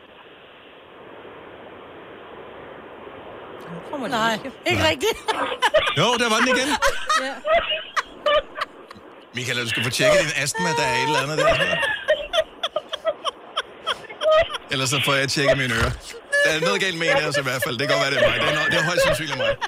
Nej, 3.98 4.38
ikke 4.66 4.88
rigtigt. 4.88 5.18
Jo, 5.98 6.05
der 6.18 6.29
var 6.29 6.37
den 6.37 6.48
igen. 6.57 6.68
Ja. 7.24 7.33
Michael, 9.35 9.64
du 9.64 9.68
skal 9.68 9.85
få 9.85 9.90
tjekket 9.90 10.20
din 10.20 10.42
astma, 10.42 10.68
der 10.79 10.83
er 10.83 10.94
et 10.96 11.03
eller 11.03 11.22
andet 11.22 11.38
der. 11.38 11.76
Ellers 14.70 14.90
så 14.90 15.00
får 15.05 15.14
jeg 15.14 15.29
tjekket 15.29 15.59
mine 15.59 15.74
ører. 15.74 15.90
Der 16.44 16.50
er 16.50 16.61
noget 16.61 16.81
galt 16.81 16.98
med 16.98 17.07
en 17.11 17.16
af 17.16 17.29
os 17.29 17.37
i 17.37 17.42
hvert 17.42 17.62
fald. 17.64 17.79
Det 17.79 17.88
kan 17.88 17.96
godt 17.98 18.12
være, 18.12 18.20
det 18.20 18.26
er 18.26 18.31
mig. 18.31 18.40
Det 18.40 18.48
er, 18.48 18.53
no- 18.62 18.66
det 18.70 18.79
er 18.79 18.85
højst 18.85 19.03
sandsynligt 19.07 19.38
mig. 19.38 19.57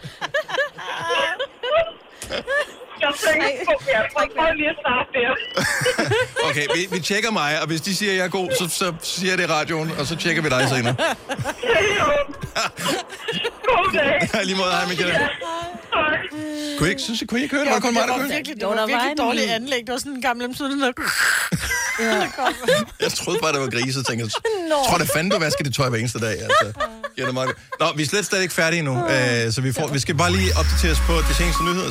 Jeg 3.02 3.12
tænker 3.24 3.48
på, 3.66 3.72
jeg 3.96 4.02
prøver 4.14 4.52
lige 4.60 4.68
at 4.74 4.76
starte 4.82 5.08
der. 5.16 5.30
Okay, 6.48 6.66
vi, 6.76 6.80
vi 6.96 7.00
tjekker 7.00 7.30
mig, 7.30 7.60
og 7.60 7.66
hvis 7.66 7.80
de 7.80 7.96
siger, 7.96 8.12
at 8.12 8.18
jeg 8.18 8.24
er 8.24 8.28
god, 8.28 8.48
så, 8.58 8.68
så 8.68 8.92
siger 9.02 9.36
det 9.36 9.44
i 9.44 9.46
radioen, 9.46 9.90
og 9.98 10.06
så 10.06 10.16
tjekker 10.16 10.42
vi 10.42 10.48
dig 10.48 10.68
senere. 10.68 10.94
God 13.68 13.92
dag. 13.94 14.30
Ja, 14.34 14.42
lige 14.42 14.56
måde, 14.56 14.70
hej 14.70 14.86
Michael. 14.88 15.12
Kunne 16.78 16.88
I 16.88 16.90
ikke, 16.90 17.02
synes 17.02 17.22
I, 17.22 17.26
kunne 17.26 17.40
I 17.40 17.42
ikke 17.42 17.54
høre 17.54 17.64
det? 17.64 17.70
Var 17.70 17.76
det 17.76 17.84
kun 17.84 17.94
mig, 17.94 18.00
der 18.00 18.06
det 18.06 18.12
var 18.12 18.18
kunne? 18.18 18.34
virkelig, 18.34 18.56
det 18.60 18.68
var 18.68 18.74
der 18.74 18.86
virkelig 18.86 19.10
en 19.10 19.16
dårligt 19.18 19.50
anlæg. 19.50 19.80
Det 19.86 19.92
var 19.92 19.98
sådan 19.98 20.12
en 20.12 20.22
gammel 20.22 20.56
sådan 20.56 20.76
noget. 20.78 20.94
Jeg 23.00 23.12
troede 23.12 23.38
bare, 23.42 23.52
det 23.52 23.60
var 23.60 23.70
grise, 23.70 24.00
og 24.00 24.06
tænkte, 24.06 24.22
jeg 24.24 24.30
tror 24.88 24.98
da 24.98 25.04
fanden, 25.04 25.30
du 25.32 25.38
vasker 25.38 25.64
dit 25.64 25.74
tøj 25.74 25.88
hver 25.88 25.98
eneste 25.98 26.18
dag. 26.20 26.36
Altså. 26.46 26.72
Giver 27.14 27.26
det 27.26 27.34
meget 27.34 27.46
godt. 27.48 27.58
Nå, 27.80 27.86
vi 27.96 28.02
er 28.02 28.06
slet 28.06 28.24
stadig 28.26 28.42
ikke 28.42 28.54
færdige 28.54 28.82
nu, 28.82 28.94
øh, 29.08 29.52
så 29.52 29.60
vi, 29.60 29.72
får, 29.72 29.86
vi 29.86 29.98
skal 29.98 30.14
bare 30.14 30.32
lige 30.32 30.50
opdatere 30.58 30.92
os 30.92 31.00
på 31.06 31.12
de 31.28 31.34
seneste 31.34 31.62
nyheder. 31.64 31.90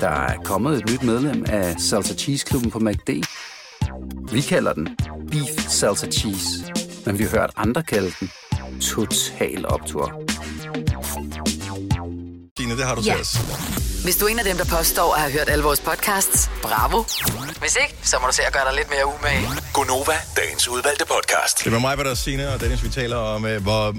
Der 0.00 0.08
er 0.08 0.36
kommet 0.44 0.78
et 0.78 0.90
nyt 0.90 1.02
medlem 1.02 1.44
af 1.48 1.74
Salsa 1.80 2.14
Cheese 2.14 2.46
Klubben 2.46 2.70
på 2.70 2.78
MACD. 2.78 3.10
Vi 4.32 4.40
kalder 4.40 4.72
den 4.72 4.88
Beef 5.30 5.68
Salsa 5.68 6.06
Cheese, 6.06 6.48
men 7.06 7.18
vi 7.18 7.24
har 7.24 7.30
hørt 7.30 7.50
andre 7.56 7.82
kalde 7.82 8.12
den 8.20 8.30
Total 8.80 9.66
Optor. 9.68 10.12
Signe, 12.58 12.76
det 12.76 12.84
har 12.86 12.94
du 12.94 13.00
Ja. 13.00 13.12
til 13.12 13.20
os. 13.20 13.36
Hvis 14.04 14.16
du 14.16 14.24
er 14.24 14.28
en 14.28 14.38
af 14.38 14.44
dem, 14.44 14.56
der 14.56 14.64
påstår 14.78 15.14
at 15.14 15.20
have 15.20 15.32
hørt 15.32 15.48
alle 15.48 15.64
vores 15.64 15.80
podcasts, 15.80 16.50
bravo. 16.62 17.02
Hvis 17.60 17.76
ikke, 17.82 17.94
så 18.02 18.16
må 18.20 18.26
du 18.26 18.32
se 18.32 18.42
at 18.42 18.52
gøre 18.52 18.64
dig 18.68 18.74
lidt 18.76 18.90
mere 18.90 19.06
umage. 19.06 19.46
Gonova, 19.72 20.12
dagens 20.36 20.68
udvalgte 20.68 21.04
podcast. 21.06 21.58
Det 21.58 21.66
er 21.66 21.70
med 21.70 21.80
mig, 21.80 21.94
hvad 21.94 22.04
der 22.04 22.10
er 22.10 22.14
Signe 22.14 22.52
og 22.54 22.60
Dennis, 22.60 22.82
vi 22.84 22.88
taler 22.88 23.16
om, 23.16 23.44
øh, 23.46 23.62
hvor 23.62 23.94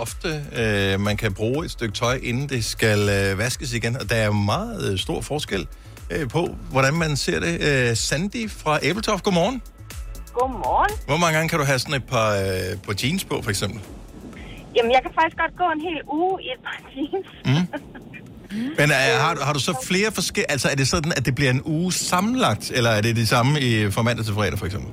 ofte 0.00 0.44
øh, 0.56 1.00
man 1.00 1.16
kan 1.16 1.32
bruge 1.34 1.64
et 1.64 1.70
stykke 1.70 1.94
tøj, 1.94 2.20
inden 2.22 2.48
det 2.48 2.64
skal 2.64 3.08
øh, 3.08 3.38
vaskes 3.38 3.72
igen. 3.72 3.96
Og 3.96 4.10
der 4.10 4.16
er 4.16 4.30
meget 4.32 4.92
øh, 4.92 4.98
stor 4.98 5.20
forskel 5.20 5.66
øh, 6.10 6.28
på, 6.28 6.56
hvordan 6.70 6.94
man 6.94 7.16
ser 7.16 7.40
det. 7.40 7.60
Øh, 7.90 7.96
Sandy 7.96 8.50
fra 8.50 8.78
Æbeltoft, 8.82 9.24
godmorgen. 9.24 9.62
Godmorgen. 10.32 10.90
Hvor 11.06 11.16
mange 11.16 11.34
gange 11.36 11.48
kan 11.48 11.58
du 11.58 11.64
have 11.64 11.78
sådan 11.78 11.94
et 11.94 12.04
par, 12.04 12.30
øh, 12.30 12.76
par 12.86 12.94
jeans 13.04 13.24
på, 13.24 13.42
for 13.42 13.50
eksempel? 13.50 13.80
Jamen, 14.76 14.92
jeg 14.92 15.00
kan 15.02 15.10
faktisk 15.20 15.36
godt 15.38 15.56
gå 15.58 15.64
en 15.74 15.80
hel 15.80 16.00
uge 16.12 16.42
i 16.42 16.46
et 16.46 16.60
par 16.64 16.78
jeans. 16.96 17.26
Mm. 17.44 17.66
Men 18.78 18.90
øh, 18.90 19.20
har, 19.20 19.34
du- 19.34 19.40
har 19.42 19.52
du 19.52 19.58
så 19.60 19.84
flere 19.86 20.12
forskellige... 20.12 20.50
Altså, 20.50 20.68
er 20.68 20.74
det 20.74 20.88
sådan, 20.88 21.12
at 21.16 21.26
det 21.26 21.34
bliver 21.34 21.50
en 21.50 21.62
uge 21.64 21.92
sammenlagt, 21.92 22.70
eller 22.74 22.90
er 22.90 23.00
det 23.00 23.16
det 23.16 23.28
samme 23.28 23.60
i, 23.60 23.90
fra 23.90 24.02
mandag 24.02 24.24
til 24.24 24.34
fredag, 24.34 24.58
for 24.58 24.66
eksempel? 24.66 24.90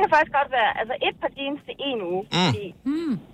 Det 0.00 0.08
kan 0.08 0.16
faktisk 0.18 0.34
godt 0.40 0.50
være, 0.58 0.70
altså 0.80 0.94
et 1.08 1.16
par 1.22 1.30
jeans 1.38 1.60
til 1.66 1.74
en 1.88 1.98
uge. 2.12 2.22
Mm. 2.34 2.50
Fordi 2.50 2.66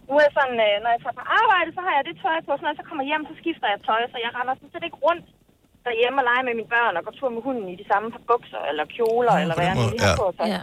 nu 0.09 0.15
er 0.25 0.31
sådan, 0.39 0.59
øh, 0.67 0.75
når 0.85 0.91
jeg 0.95 1.01
tager 1.05 1.17
på 1.21 1.25
arbejde, 1.41 1.69
så 1.77 1.81
har 1.87 1.93
jeg 1.99 2.05
det 2.09 2.15
tøj 2.25 2.37
på, 2.47 2.51
så 2.57 2.63
når 2.65 2.71
jeg 2.73 2.79
så 2.83 2.87
kommer 2.91 3.05
hjem, 3.11 3.23
så 3.31 3.35
skifter 3.43 3.67
jeg 3.73 3.79
tøj, 3.89 4.01
så 4.13 4.17
jeg 4.25 4.31
render 4.39 4.55
sådan 4.59 4.73
set 4.75 4.85
ikke 4.89 5.01
rundt 5.07 5.27
derhjemme 5.87 6.17
og 6.21 6.25
leger 6.29 6.45
med 6.49 6.55
mine 6.61 6.71
børn 6.77 6.93
og 6.99 7.03
går 7.07 7.15
tur 7.19 7.31
med 7.37 7.43
hunden 7.47 7.67
i 7.75 7.77
de 7.81 7.87
samme 7.93 8.07
par 8.15 8.23
bukser 8.31 8.61
eller 8.71 8.85
kjoler, 8.97 9.35
eller 9.43 9.55
hvad 9.57 9.67
jeg 9.71 9.77
nu 9.81 9.85
lige 9.95 10.05
har 10.09 10.15
Ja. 10.17 10.23
på. 10.23 10.27
Så. 10.39 10.43
Ja. 10.55 10.61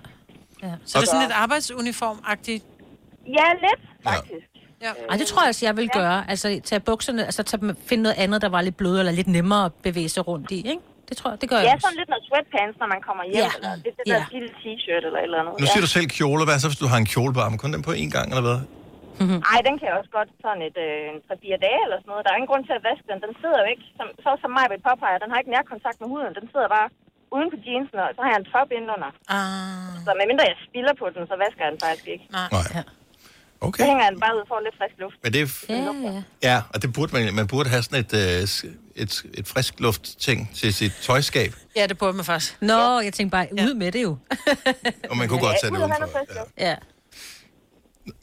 Ja. 0.66 0.74
Så 0.89 0.94
det 0.96 1.04
er 1.06 1.10
sådan 1.13 1.26
lidt 1.28 1.38
arbejdsuniform-agtigt? 1.46 2.63
Ja, 3.38 3.48
lidt, 3.66 3.82
faktisk. 4.10 4.48
Ja. 4.86 4.92
Ej, 5.12 5.16
det 5.22 5.26
tror 5.32 5.42
jeg 5.44 5.48
altså, 5.52 5.63
jeg 5.70 5.76
vil 5.80 5.89
gøre. 6.00 6.18
Altså, 6.32 6.48
tage 6.70 6.80
bukserne, 6.89 7.22
altså 7.30 7.42
tage, 7.44 7.76
finde 7.89 8.04
noget 8.04 8.18
andet, 8.24 8.38
der 8.46 8.50
var 8.56 8.62
lidt 8.62 8.78
blødere, 8.78 9.00
eller 9.00 9.12
lidt 9.20 9.28
nemmere 9.38 9.66
at 9.66 9.74
bevæge 9.88 10.10
sig 10.16 10.24
rundt 10.28 10.52
i, 10.52 10.58
ikke? 10.74 10.82
Det 11.13 11.19
tror 11.21 11.30
jeg, 11.34 11.39
det 11.43 11.47
gør 11.52 11.58
jeg 11.62 11.67
Ja, 11.69 11.73
også. 11.76 11.86
sådan 11.88 11.99
lidt 12.02 12.10
noget 12.13 12.23
sweatpants, 12.30 12.76
når 12.82 12.88
man 12.93 13.02
kommer 13.08 13.23
hjem, 13.32 13.43
Ja. 13.45 13.49
eller 13.58 13.71
det, 13.86 13.91
det 13.97 14.04
der 14.12 14.19
Ja. 14.21 14.26
lille 14.36 14.49
t-shirt 14.62 15.04
eller 15.08 15.19
et 15.23 15.28
eller 15.30 15.39
andet. 15.41 15.54
Nu 15.62 15.65
siger 15.71 15.84
du 15.88 15.91
selv 15.97 16.08
kjole. 16.17 16.41
Hvad 16.47 16.58
så, 16.63 16.67
hvis 16.71 16.82
du 16.84 16.88
har 16.93 16.99
en 17.04 17.10
kjole 17.13 17.32
på 17.38 17.41
armen? 17.45 17.58
Kun 17.63 17.71
den 17.76 17.82
på 17.89 17.93
én 18.04 18.10
gang, 18.15 18.28
eller 18.34 18.45
hvad? 18.49 18.60
Ej, 19.54 19.60
den 19.67 19.73
kan 19.80 19.86
jeg 19.89 19.95
også 20.02 20.12
godt 20.19 20.30
sådan 20.45 20.62
et 20.69 20.78
øh, 20.88 21.08
3-4 21.30 21.58
dage 21.67 21.82
eller 21.86 21.97
sådan 22.02 22.12
noget. 22.13 22.23
Der 22.26 22.30
er 22.32 22.38
ingen 22.39 22.52
grund 22.52 22.63
til 22.69 22.76
at 22.80 22.84
vaske 22.89 23.06
den. 23.12 23.17
Den 23.26 23.34
sidder 23.41 23.58
jo 23.63 23.67
ikke, 23.73 23.86
som, 23.97 24.08
så 24.26 24.30
som 24.43 24.52
mig 24.58 24.65
vil 24.71 24.80
påpege, 24.89 25.15
den 25.23 25.30
har 25.32 25.38
ikke 25.41 25.54
nærkontakt 25.58 25.97
med 26.02 26.08
huden. 26.13 26.34
Den 26.39 26.45
sidder 26.54 26.69
bare 26.78 26.88
uden 27.36 27.49
på 27.54 27.58
jeansen, 27.65 27.97
og 28.06 28.10
så 28.15 28.19
har 28.26 28.30
jeg 28.34 28.39
en 28.43 28.49
top 28.56 28.69
indenunder. 28.78 29.12
Ah. 29.38 29.93
Så 30.06 30.10
medmindre 30.19 30.43
jeg 30.52 30.58
spilder 30.67 30.93
på 31.02 31.06
den, 31.15 31.21
så 31.32 31.36
vasker 31.43 31.62
jeg 31.65 31.71
den 31.73 31.82
faktisk 31.86 32.06
ikke. 32.13 32.26
Nej. 32.38 32.47
Nej. 32.58 32.67
Okay. 33.67 33.80
Så 33.82 33.86
hænger 33.91 34.04
den 34.13 34.19
bare 34.23 34.34
ud 34.38 34.43
får 34.52 34.60
lidt 34.67 34.76
frisk 34.80 34.95
luft. 35.04 35.17
Men 35.23 35.30
det 35.36 35.39
er... 35.45 35.49
f- 35.58 35.65
Ja, 35.73 35.80
ja. 36.08 36.21
Ja, 36.49 36.58
og 36.73 36.78
det 36.82 36.88
burde 36.95 37.12
man, 37.15 37.23
man 37.41 37.47
burde 37.54 37.67
have 37.73 37.84
sådan 37.88 37.99
et, 38.06 38.13
øh, 38.23 38.39
et, 38.95 39.23
et 39.34 39.47
frisk 39.47 39.79
luft-ting 39.79 40.49
til 40.56 40.73
sit 40.73 40.93
tøjskab. 41.01 41.53
Ja, 41.75 41.88
det 41.88 41.97
burde 41.97 42.13
man 42.13 42.25
faktisk. 42.25 42.62
Nå, 42.62 42.99
jeg 42.99 43.13
tænkte 43.13 43.32
bare, 43.32 43.47
ud 43.51 43.73
med 43.73 43.91
det 43.91 44.03
jo. 44.03 44.17
Og 45.10 45.17
man 45.17 45.27
kunne 45.27 45.39
godt 45.39 45.58
tage 45.62 45.71
det 45.71 45.77
udenfor. 45.77 46.47
Ja. 46.58 46.75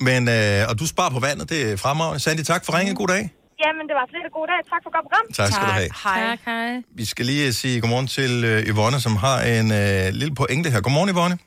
Men, 0.00 0.28
øh, 0.28 0.68
og 0.70 0.78
du 0.78 0.86
sparer 0.86 1.10
på 1.10 1.20
vandet, 1.20 1.48
det 1.48 1.72
er 1.72 1.76
fremragende. 1.76 2.20
Sandy, 2.20 2.40
tak 2.40 2.64
for 2.64 2.78
ringen. 2.78 2.94
God 2.94 3.08
dag. 3.08 3.30
Jamen, 3.64 3.84
det 3.88 3.94
var 3.98 4.06
slet 4.10 4.24
en 4.24 4.32
god 4.38 4.46
dag. 4.52 4.60
Tak 4.72 4.80
for 4.84 4.90
godt 4.96 5.04
program. 5.06 5.26
Tak 5.38 5.48
skal 5.52 5.66
du 5.66 5.72
have. 5.80 5.90
Hej. 6.04 6.20
Tak, 6.26 6.40
hej. 6.44 6.82
Vi 7.00 7.04
skal 7.04 7.26
lige 7.26 7.46
øh, 7.46 7.52
sige 7.52 7.80
godmorgen 7.80 8.06
til 8.06 8.44
øh, 8.44 8.58
Yvonne, 8.72 9.00
som 9.00 9.16
har 9.16 9.38
en 9.54 9.66
øh, 9.80 10.12
lille 10.20 10.34
pointe 10.34 10.70
her. 10.70 10.80
Godmorgen, 10.80 11.10
Yvonne. 11.14 11.38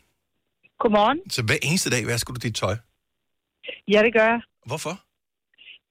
Godmorgen. 0.79 1.19
Så 1.29 1.41
hver 1.43 1.57
eneste 1.61 1.89
dag 1.89 2.07
vasker 2.07 2.33
du 2.33 2.39
dit 2.39 2.55
tøj. 2.55 2.75
Ja, 3.93 3.99
det 4.05 4.13
gør 4.13 4.25
jeg. 4.33 4.39
Hvorfor? 4.65 4.93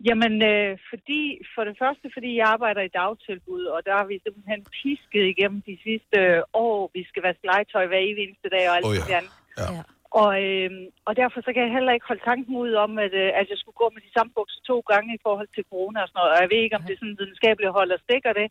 Jamen, 0.09 0.35
øh, 0.53 0.73
fordi, 0.91 1.23
for 1.55 1.63
det 1.69 1.77
første, 1.83 2.07
fordi 2.17 2.31
jeg 2.37 2.47
arbejder 2.55 2.83
i 2.85 2.95
dagtilbud, 3.01 3.65
og 3.75 3.81
der 3.87 3.95
har 3.99 4.07
vi 4.11 4.17
simpelthen 4.25 4.63
pisket 4.79 5.25
igennem 5.33 5.61
de 5.71 5.77
sidste 5.87 6.19
øh, 6.19 6.43
år, 6.53 6.91
vi 6.95 7.03
skal 7.09 7.23
vaske 7.29 7.49
legetøj 7.53 7.85
hver 7.87 8.03
evig 8.09 8.23
eneste 8.25 8.49
dag 8.55 8.65
og 8.69 8.77
alt 8.77 8.87
oh, 8.87 8.95
ja. 8.95 9.05
ja. 9.09 9.17
andet. 9.19 9.35
Ja. 9.59 9.83
Og, 10.23 10.33
øh, 10.47 10.71
og 11.09 11.13
derfor 11.21 11.39
så 11.43 11.51
kan 11.53 11.63
jeg 11.65 11.77
heller 11.77 11.93
ikke 11.93 12.11
holde 12.11 12.25
tanken 12.31 12.55
ud 12.65 12.73
om, 12.85 12.93
at, 13.07 13.13
øh, 13.23 13.31
at 13.41 13.47
jeg 13.51 13.59
skulle 13.59 13.81
gå 13.83 13.87
med 13.95 14.03
de 14.07 14.15
samme 14.17 14.33
bukser 14.39 14.61
to 14.71 14.77
gange 14.91 15.11
i 15.15 15.23
forhold 15.27 15.49
til 15.55 15.65
corona 15.71 15.99
og 16.03 16.09
sådan 16.09 16.19
noget. 16.21 16.33
Og 16.35 16.41
jeg 16.43 16.51
ved 16.53 16.61
ikke, 16.63 16.79
om 16.79 16.85
det 16.85 16.93
er 16.93 17.01
sådan 17.03 17.21
videnskabeligt 17.21 17.77
hold 17.79 17.91
og 17.97 18.01
stikker 18.07 18.33
det, 18.41 18.49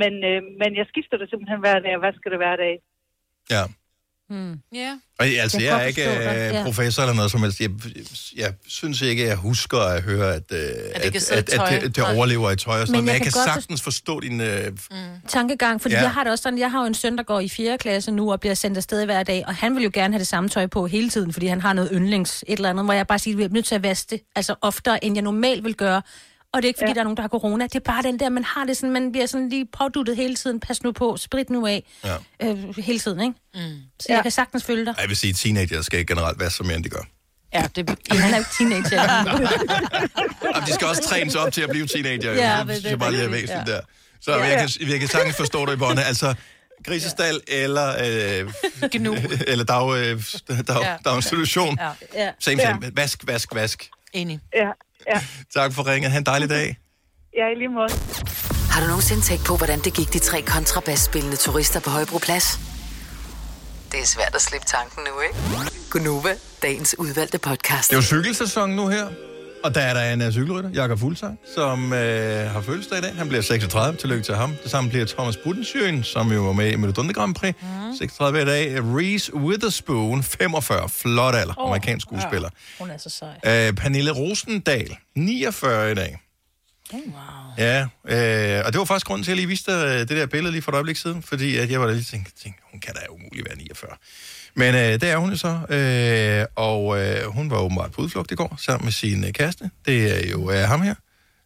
men, 0.00 0.12
øh, 0.30 0.40
men 0.60 0.70
jeg 0.80 0.86
skifter 0.92 1.16
det 1.18 1.26
simpelthen 1.28 1.60
hver 1.64 1.78
dag 1.84 1.92
og 1.96 2.02
vasker 2.08 2.30
det 2.30 2.38
hver 2.42 2.56
dag. 2.64 2.74
Ja. 3.54 3.64
Hmm. 4.30 4.60
Ja. 4.74 4.98
Og, 5.18 5.26
altså, 5.26 5.58
Jeg 5.58 5.64
jeg, 5.64 5.72
kan 5.72 5.80
er 5.80 5.86
ikke 5.86 6.50
dig, 6.50 6.58
øh, 6.58 6.64
professor 6.64 7.02
eller 7.02 7.14
noget 7.14 7.30
som 7.30 7.42
helst. 7.42 7.60
Jeg, 7.60 7.70
jeg 8.36 8.52
synes 8.68 9.00
ikke, 9.00 9.26
jeg 9.26 9.36
husker 9.36 9.78
at 9.78 10.02
høre, 10.02 10.34
at, 10.34 10.42
øh, 10.52 10.58
at, 10.58 11.02
at, 11.02 11.14
i 11.14 11.16
at, 11.16 11.52
at, 11.52 11.82
det, 11.82 11.96
det 11.96 12.04
overlever 12.04 12.50
i 12.50 12.56
tøj 12.56 12.80
og 12.80 12.86
sådan 12.86 12.92
Men 12.92 12.92
noget. 12.92 13.04
Men 13.04 13.08
jeg 13.08 13.14
jeg 13.14 13.22
kan 13.22 13.32
kan 13.32 13.52
godt 13.52 13.54
sagtens 13.54 13.82
forstå 13.82 14.20
din... 14.20 14.40
Øh, 14.40 14.72
tankegang, 15.28 15.82
fordi 15.82 15.94
ja. 15.94 16.00
jeg 16.00 16.10
har 16.10 16.24
det 16.24 16.30
også 16.30 16.42
sådan, 16.42 16.58
jeg 16.58 16.70
har 16.70 16.80
jo 16.80 16.86
en 16.86 16.94
søn, 16.94 17.16
der 17.16 17.22
går 17.22 17.40
i 17.40 17.48
4. 17.48 17.78
klasse 17.78 18.12
nu 18.12 18.32
og 18.32 18.40
bliver 18.40 18.54
sendt 18.54 18.76
afsted 18.76 19.04
hver 19.04 19.22
dag, 19.22 19.44
og 19.46 19.54
han 19.54 19.76
vil 19.76 19.82
jo 19.82 19.90
gerne 19.92 20.14
have 20.14 20.18
det 20.18 20.26
samme 20.28 20.48
tøj 20.48 20.66
på 20.66 20.86
hele 20.86 21.10
tiden, 21.10 21.32
fordi 21.32 21.46
han 21.46 21.60
har 21.60 21.72
noget 21.72 21.90
yndlings, 21.92 22.44
et 22.48 22.56
eller 22.56 22.70
andet, 22.70 22.84
hvor 22.84 22.94
jeg 22.94 23.06
bare 23.06 23.18
siger, 23.18 23.34
at 23.34 23.38
vi 23.38 23.44
er 23.44 23.48
nødt 23.48 23.64
til 23.64 23.74
at 23.74 23.82
vaske 23.82 24.10
det, 24.10 24.20
altså 24.36 24.54
oftere, 24.60 25.04
end 25.04 25.14
jeg 25.16 25.22
normalt 25.22 25.64
vil 25.64 25.74
gøre. 25.74 26.02
Og 26.52 26.62
det 26.62 26.64
er 26.66 26.68
ikke, 26.68 26.78
fordi 26.78 26.90
ja. 26.90 26.94
der 26.94 27.00
er 27.00 27.04
nogen, 27.04 27.16
der 27.16 27.22
har 27.22 27.28
corona. 27.28 27.64
Det 27.64 27.74
er 27.74 27.80
bare 27.80 28.02
den 28.02 28.18
der, 28.20 28.28
man 28.28 28.44
har 28.44 28.64
det 28.64 28.76
sådan, 28.76 28.90
man 28.92 29.12
bliver 29.12 29.26
sådan 29.26 29.48
lige 29.48 29.66
påduttet 29.78 30.16
hele 30.16 30.34
tiden. 30.34 30.60
Pas 30.60 30.82
nu 30.82 30.92
på, 30.92 31.16
sprit 31.16 31.50
nu 31.50 31.66
af. 31.66 31.84
Ja. 32.04 32.16
Øh, 32.42 32.76
hele 32.78 32.98
tiden, 32.98 33.20
ikke? 33.20 33.34
Mm. 33.54 33.60
Så 34.00 34.06
ja. 34.08 34.14
jeg 34.14 34.22
kan 34.22 34.30
sagtens 34.32 34.64
følge 34.64 34.86
dig. 34.86 34.94
jeg 35.00 35.08
vil 35.08 35.16
sige, 35.16 35.30
at 35.30 35.36
teenager 35.36 35.82
skal 35.82 36.06
generelt 36.06 36.40
være 36.40 36.50
så 36.50 36.62
mere, 36.62 36.76
end 36.76 36.84
de 36.84 36.88
gør. 36.88 37.02
Ja, 37.54 37.66
det, 37.76 37.90
han 38.10 38.34
er 38.34 38.38
jo 38.38 38.44
teenager. 38.58 39.02
Jamen, 40.54 40.66
de 40.66 40.72
skal 40.72 40.86
også 40.86 41.02
trænes 41.02 41.34
op 41.34 41.52
til 41.52 41.60
at 41.62 41.70
blive 41.70 41.86
teenager. 41.86 42.32
Ja, 42.32 42.50
Ja, 42.54 42.58
det 42.60 42.66
det 42.68 42.76
synes 42.76 42.90
jeg 42.90 42.98
bare 42.98 43.10
lige 43.12 43.22
er 43.24 43.28
væsentligt 43.28 43.68
ja. 43.68 43.72
der. 43.74 43.80
Så 44.20 44.36
Ja. 44.36 44.42
jeg, 44.44 44.58
kan, 44.80 44.88
jeg 44.90 45.00
kan 45.00 45.08
sagtens 45.08 45.36
forstå 45.36 45.66
dig, 45.66 45.78
Bonne. 45.78 46.04
Altså, 46.04 46.34
grisestal 46.84 47.40
eller, 47.48 47.88
øh, 48.42 48.52
Gnu. 48.92 49.16
eller 49.52 49.64
dag, 49.64 49.96
øh, 49.96 50.22
dag, 50.48 50.76
Ja. 50.82 50.96
daginstitution. 51.04 51.78
Ja. 51.80 51.90
ja. 52.24 52.30
Same, 52.40 52.60
same. 52.60 52.90
Vask, 52.96 53.26
vask, 53.26 53.54
vask. 53.54 53.90
Enig. 54.12 54.40
Ja, 54.54 54.68
ja. 55.06 55.22
Tak 55.56 55.72
for 55.72 55.86
ringet. 55.86 56.10
Ha' 56.10 56.18
en 56.18 56.26
dejlig 56.26 56.50
dag. 56.50 56.78
Ja, 57.36 57.46
i 57.54 57.54
lige 57.58 57.68
måde. 57.68 57.88
Har 58.72 58.80
du 58.80 58.86
nogensinde 58.86 59.22
tænkt 59.22 59.44
på, 59.46 59.56
hvordan 59.56 59.78
det 59.80 59.94
gik 59.94 60.12
de 60.12 60.18
tre 60.18 60.42
kontrabasspillende 60.42 61.36
turister 61.36 61.80
på 61.80 61.90
Højbroplads? 61.90 62.60
Det 63.92 64.00
er 64.00 64.06
svært 64.06 64.34
at 64.34 64.40
slippe 64.40 64.66
tanken 64.66 65.02
nu, 65.04 65.20
ikke? 65.20 65.34
Gunova, 65.90 66.34
dagens 66.62 66.94
udvalgte 66.98 67.38
podcast. 67.38 67.90
Det 67.90 67.96
er 67.96 67.98
jo 67.98 68.02
cykelsæson 68.02 68.70
nu 68.70 68.88
her. 68.88 69.06
Og 69.64 69.74
der 69.74 69.80
er 69.80 69.94
der 69.94 70.12
en 70.12 70.22
uh, 70.22 70.32
cykelrytter, 70.32 70.70
Jakob 70.70 70.98
Fuglsang, 70.98 71.38
som 71.54 71.92
øh, 71.92 72.50
har 72.50 72.60
fødselsdag 72.60 72.98
i 72.98 73.00
dag. 73.00 73.14
Han 73.14 73.28
bliver 73.28 73.42
36. 73.42 73.98
Tillykke 73.98 74.24
til 74.24 74.34
ham. 74.34 74.56
Det 74.62 74.70
samme 74.70 74.90
bliver 74.90 75.06
Thomas 75.06 75.36
Budensjøen, 75.36 76.04
som 76.04 76.32
jo 76.32 76.42
var 76.42 76.52
med 76.52 76.72
i 76.72 76.76
Melodunde 76.76 77.14
Grand 77.14 77.34
Prix. 77.34 77.54
Mm. 77.62 77.96
36 77.98 78.42
i 78.42 78.44
dag. 78.44 78.78
Reese 78.78 79.34
Witherspoon, 79.34 80.22
45. 80.22 80.88
Flot 80.88 81.34
alder. 81.34 81.54
Oh, 81.58 81.66
amerikansk 81.66 82.06
skuespiller. 82.06 82.48
Ja. 82.52 82.84
Hun 82.84 82.90
er 82.90 82.96
så 82.98 83.10
sej. 83.10 83.66
Øh, 83.68 83.72
Pernille 83.72 84.10
Rosendal, 84.10 84.96
49 85.14 85.92
i 85.92 85.94
dag. 85.94 86.20
Wow. 86.92 87.02
Ja, 87.58 87.80
øh, 88.04 88.66
og 88.66 88.72
det 88.72 88.78
var 88.78 88.84
faktisk 88.84 89.06
grunden 89.06 89.24
til, 89.24 89.30
at 89.30 89.32
jeg 89.32 89.36
lige 89.36 89.48
viste 89.48 89.72
dig 89.72 89.86
øh, 89.86 89.98
det 89.98 90.08
der 90.08 90.26
billede 90.26 90.52
lige 90.52 90.62
for 90.62 90.72
et 90.72 90.74
øjeblik 90.74 90.96
siden, 90.96 91.22
fordi 91.22 91.56
at 91.56 91.70
jeg 91.70 91.80
var 91.80 91.86
da 91.86 91.92
lige 91.92 92.04
tænkt, 92.04 92.32
tænkt, 92.42 92.58
hun 92.70 92.80
kan 92.80 92.94
da 92.94 93.00
umuligt 93.10 93.48
være 93.48 93.56
49. 93.56 93.90
Men 94.54 94.74
øh, 94.74 94.80
det 94.80 95.02
er 95.02 95.16
hun 95.16 95.36
så, 95.36 95.58
øh, 95.68 96.46
og 96.56 97.00
øh, 97.00 97.26
hun 97.26 97.50
var 97.50 97.58
åbenbart 97.58 97.92
på 97.92 98.02
udflugt 98.02 98.30
i 98.32 98.34
går 98.34 98.56
sammen 98.58 98.84
med 98.84 98.92
sin 98.92 99.24
øh, 99.24 99.32
kæreste. 99.32 99.70
Det 99.86 100.26
er 100.26 100.30
jo 100.30 100.50
øh, 100.50 100.58
ham 100.58 100.82
her, 100.82 100.94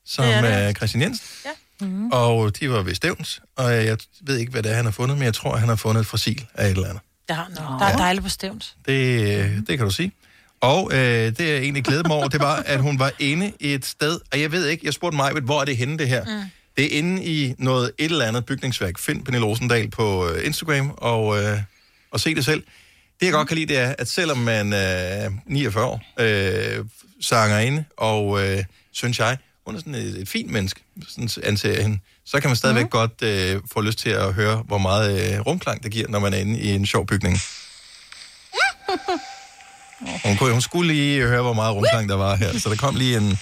som 0.07 0.25
Det 0.25 0.35
er 0.35 0.41
det 0.41 0.67
også. 0.67 0.77
Christian 0.77 1.03
Jensen. 1.03 1.27
Ja. 1.45 1.51
Mm. 1.81 2.11
Og 2.11 2.61
de 2.61 2.71
var 2.71 2.83
ved 2.83 2.95
Stævns, 2.95 3.41
og 3.57 3.73
jeg 3.73 3.99
ved 4.21 4.37
ikke, 4.39 4.53
hvad 4.53 4.63
det 4.63 4.73
er, 4.73 4.77
han 4.77 4.85
har 4.85 4.93
fundet, 4.93 5.19
men 5.19 5.25
jeg 5.25 5.35
tror, 5.35 5.57
han 5.57 5.69
har 5.69 5.77
fundet 5.77 6.01
et 6.01 6.07
fossil 6.07 6.47
af 6.55 6.67
et 6.67 6.71
eller 6.71 6.89
andet. 6.89 7.03
Der, 7.29 7.37
no. 7.37 7.79
der 7.79 7.85
er 7.85 7.97
dejligt 7.97 8.23
på 8.23 8.29
stævnt. 8.29 8.75
Det, 8.87 9.21
øh, 9.39 9.57
det 9.67 9.79
kan 9.79 9.87
du 9.87 9.91
sige. 9.91 10.13
Og 10.61 10.91
øh, 10.93 10.99
det 10.99 11.41
jeg 11.41 11.57
egentlig 11.57 11.85
glæder 11.85 12.09
mig 12.09 12.17
over, 12.17 12.29
det 12.29 12.41
var, 12.41 12.55
at 12.67 12.81
hun 12.81 12.99
var 12.99 13.13
inde 13.19 13.53
i 13.61 13.75
et 13.75 13.85
sted, 13.85 14.21
og 14.33 14.41
jeg 14.41 14.53
ved 14.53 14.67
ikke, 14.67 14.87
jeg 14.87 14.93
spurgte 14.95 15.17
mig, 15.17 15.33
hvor 15.33 15.61
er 15.61 15.65
det 15.65 15.77
henne 15.77 15.99
det 15.99 16.09
her? 16.09 16.25
Mm. 16.25 16.51
Det 16.77 16.85
er 16.85 16.99
inde 16.99 17.25
i 17.25 17.55
noget 17.59 17.91
et 17.99 18.11
eller 18.11 18.25
andet 18.25 18.47
bygningsværk. 18.47 18.99
Find 18.99 19.25
Pernille 19.25 19.47
Rosendal 19.47 19.91
på 19.91 20.29
øh, 20.29 20.47
Instagram 20.47 20.91
og, 20.97 21.43
øh, 21.43 21.59
og 22.11 22.21
se 22.21 22.35
det 22.35 22.45
selv. 22.45 22.63
Det 23.21 23.27
jeg 23.27 23.33
godt 23.33 23.49
kan 23.49 23.57
lide, 23.57 23.67
det 23.67 23.79
er, 23.79 23.95
at 23.99 24.09
selvom 24.09 24.39
man 24.39 24.73
er 24.73 25.31
49 25.47 25.85
år, 25.85 26.03
øh, 26.21 26.85
sanger 27.21 27.59
inde, 27.59 27.85
og 27.97 28.45
øh, 28.45 28.65
synes 28.93 29.19
jeg, 29.19 29.37
hun 29.67 29.75
er 29.75 29.79
sådan 29.79 29.95
et, 29.95 30.21
et 30.21 30.29
fint 30.29 30.51
menneske, 30.51 30.81
sådan 31.09 31.29
anser 31.43 31.73
jeg 31.73 31.83
hende, 31.83 31.99
så 32.25 32.41
kan 32.41 32.51
man 32.51 32.57
stadigvæk 32.57 32.85
mm. 32.85 32.91
godt 32.91 33.23
øh, 33.23 33.61
få 33.73 33.81
lyst 33.81 33.99
til 33.99 34.11
at 34.11 34.35
høre, 34.35 34.57
hvor 34.57 34.79
meget 34.79 35.35
øh, 35.35 35.41
rumklang 35.41 35.83
det 35.83 35.93
giver, 35.93 36.09
når 36.09 36.19
man 36.19 36.35
er 36.35 36.39
inde 36.39 36.61
i 36.61 36.71
en 36.71 36.87
sjov 36.87 37.07
bygning. 37.07 37.39
Hun, 40.25 40.37
kunne, 40.37 40.53
hun 40.53 40.61
skulle 40.61 40.93
lige 40.93 41.27
høre, 41.27 41.43
hvor 41.43 41.53
meget 41.53 41.75
rumklang 41.75 42.09
der 42.09 42.15
var 42.15 42.37
her, 42.37 42.59
så 42.59 42.69
der 42.69 42.77
kom 42.77 42.97
lige 42.97 43.17
en... 43.17 43.39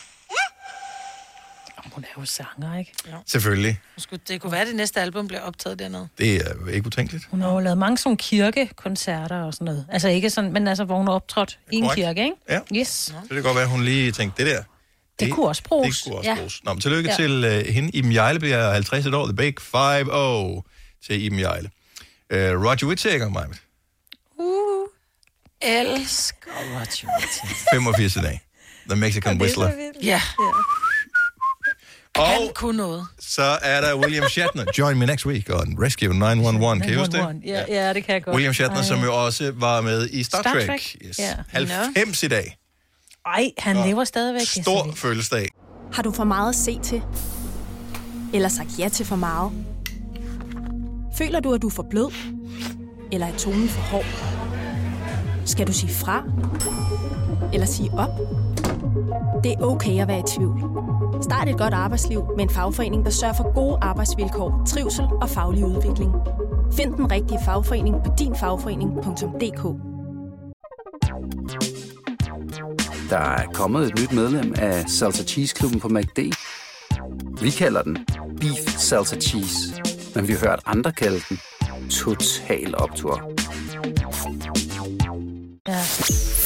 Hun 1.92 2.04
er 2.04 2.20
jo 2.20 2.24
sanger, 2.26 2.78
ikke? 2.78 2.92
Ja. 3.06 3.12
Selvfølgelig. 3.26 3.80
Det 4.28 4.40
kunne 4.40 4.52
være, 4.52 4.60
at 4.60 4.66
det 4.66 4.76
næste 4.76 5.00
album 5.00 5.28
bliver 5.28 5.40
optaget 5.40 5.78
dernede. 5.78 6.08
Det 6.18 6.36
er 6.36 6.68
ikke 6.72 6.86
utænkeligt. 6.86 7.24
Hun 7.30 7.40
har 7.40 7.52
jo 7.52 7.58
lavet 7.58 7.78
mange 7.78 7.98
sådan 7.98 8.16
kirkekoncerter 8.16 9.42
og 9.42 9.54
sådan 9.54 9.64
noget. 9.64 9.86
Altså 9.90 10.08
ikke 10.08 10.30
sådan, 10.30 10.52
men 10.52 10.68
altså, 10.68 10.84
hvor 10.84 10.96
hun 10.96 11.06
har 11.06 11.14
optrådt 11.14 11.58
i 11.72 11.76
en 11.76 11.90
kirke, 11.94 12.24
ikke? 12.24 12.36
Ja. 12.48 12.60
Yes. 12.76 12.88
Så 12.88 13.12
det 13.22 13.30
kan 13.30 13.42
godt 13.42 13.54
være, 13.54 13.64
at 13.64 13.70
hun 13.70 13.84
lige 13.84 14.12
tænkte, 14.12 14.44
det 14.44 14.52
der... 14.54 14.62
Det 15.20 15.32
kunne 15.32 15.48
også 15.48 15.62
bruges. 15.62 15.96
Det 16.02 16.04
kunne 16.04 16.18
også 16.18 16.28
Ja. 16.30 16.34
ja. 16.34 16.38
bruges. 16.38 16.64
Nå, 16.64 16.72
men 16.72 16.80
tillykke 16.80 17.08
Ja. 17.18 17.22
ja. 17.22 17.28
til 17.28 17.60
uh, 17.68 17.74
hende. 17.74 17.90
Iben 17.90 18.12
Jejle 18.12 18.38
bliver 18.38 18.72
50 18.72 19.06
et 19.06 19.14
år. 19.14 19.26
The 19.26 19.34
Big 19.36 19.54
5-0 19.60 21.06
til 21.06 21.22
Iben 21.24 21.38
Jejle. 21.40 21.70
Uh, 22.34 22.38
Roger 22.38 22.86
Whittaker, 22.86 23.28
mig. 23.28 23.46
Uh, 24.38 24.88
elsker 25.62 26.50
Roger 26.50 27.18
Whittaker. 27.18 27.54
85 27.74 28.16
i 28.16 28.18
dag. 28.20 28.40
The 28.88 28.96
Mexican 29.00 29.40
Whistler. 29.40 29.70
Ja. 30.02 30.20
Og 32.18 32.26
Han 32.26 32.48
kunne 32.54 32.76
noget. 32.76 33.06
så 33.20 33.42
er 33.62 33.80
der 33.80 33.96
William 33.96 34.28
Shatner. 34.28 34.64
Join 34.78 34.98
me 34.98 35.06
next 35.06 35.26
week 35.26 35.50
on 35.54 35.76
Rescue 35.82 36.08
911. 36.14 36.80
Kan 36.80 36.92
I 36.92 36.96
huske 36.96 37.12
det? 37.12 37.40
Ja, 37.44 37.64
ja, 37.68 37.92
det 37.92 38.04
kan 38.04 38.14
jeg 38.14 38.22
godt. 38.24 38.34
William 38.34 38.54
Shatner, 38.54 38.76
Ej. 38.78 38.84
som 38.84 39.02
jo 39.04 39.24
også 39.24 39.52
var 39.56 39.80
med 39.80 40.08
i 40.10 40.22
Star, 40.22 40.40
Star 40.40 40.52
Trek. 40.52 40.66
Trek, 40.68 40.96
Yes. 41.04 41.18
ja. 41.18 41.32
90 41.48 42.22
i 42.22 42.28
dag. 42.28 42.56
Ej, 43.26 43.50
han 43.58 43.76
lever 43.76 44.04
stadigvæk. 44.04 44.46
Stor 44.62 44.92
fødselsdag. 44.94 45.48
Har 45.92 46.02
du 46.02 46.12
for 46.12 46.24
meget 46.24 46.48
at 46.48 46.54
se 46.56 46.78
til? 46.82 47.02
Eller 48.34 48.48
sagt 48.48 48.68
ja 48.78 48.88
til 48.88 49.06
for 49.06 49.16
meget? 49.16 49.52
Føler 51.18 51.40
du, 51.40 51.54
at 51.54 51.62
du 51.62 51.66
er 51.66 51.72
for 51.72 51.86
blød? 51.90 52.12
Eller 53.12 53.26
er 53.26 53.36
tonen 53.36 53.68
for 53.68 53.80
hård? 53.82 54.04
Skal 55.46 55.66
du 55.66 55.72
sige 55.72 55.92
fra? 55.94 56.22
Eller 57.52 57.66
sige 57.66 57.90
op? 57.92 58.08
Det 59.44 59.52
er 59.52 59.56
okay 59.62 60.00
at 60.00 60.08
være 60.08 60.18
i 60.18 60.22
tvivl. 60.36 60.60
Start 61.22 61.48
et 61.48 61.58
godt 61.58 61.74
arbejdsliv 61.74 62.24
med 62.36 62.44
en 62.44 62.50
fagforening, 62.50 63.04
der 63.04 63.10
sørger 63.10 63.34
for 63.34 63.54
gode 63.54 63.78
arbejdsvilkår, 63.82 64.62
trivsel 64.66 65.04
og 65.22 65.28
faglig 65.28 65.64
udvikling. 65.64 66.12
Find 66.72 66.94
den 66.94 67.10
rigtige 67.10 67.38
fagforening 67.44 67.96
på 68.04 68.12
dinfagforening.dk 68.18 69.62
Der 73.10 73.18
er 73.18 73.46
kommet 73.52 73.86
et 73.86 74.00
nyt 74.00 74.12
medlem 74.12 74.54
af 74.58 74.84
Salsa 74.88 75.24
Cheese 75.24 75.54
Klubben 75.54 75.80
på 75.80 75.88
MACD. 75.88 76.18
Vi 77.42 77.50
kalder 77.50 77.82
den 77.82 77.98
Beef 78.40 78.78
Salsa 78.78 79.16
Cheese, 79.16 79.82
men 80.14 80.28
vi 80.28 80.32
har 80.32 80.40
hørt 80.40 80.60
andre 80.66 80.92
kalde 80.92 81.20
den 81.28 81.40
Total 81.90 82.74
Optor. 82.78 83.22
Ja. 85.68 85.80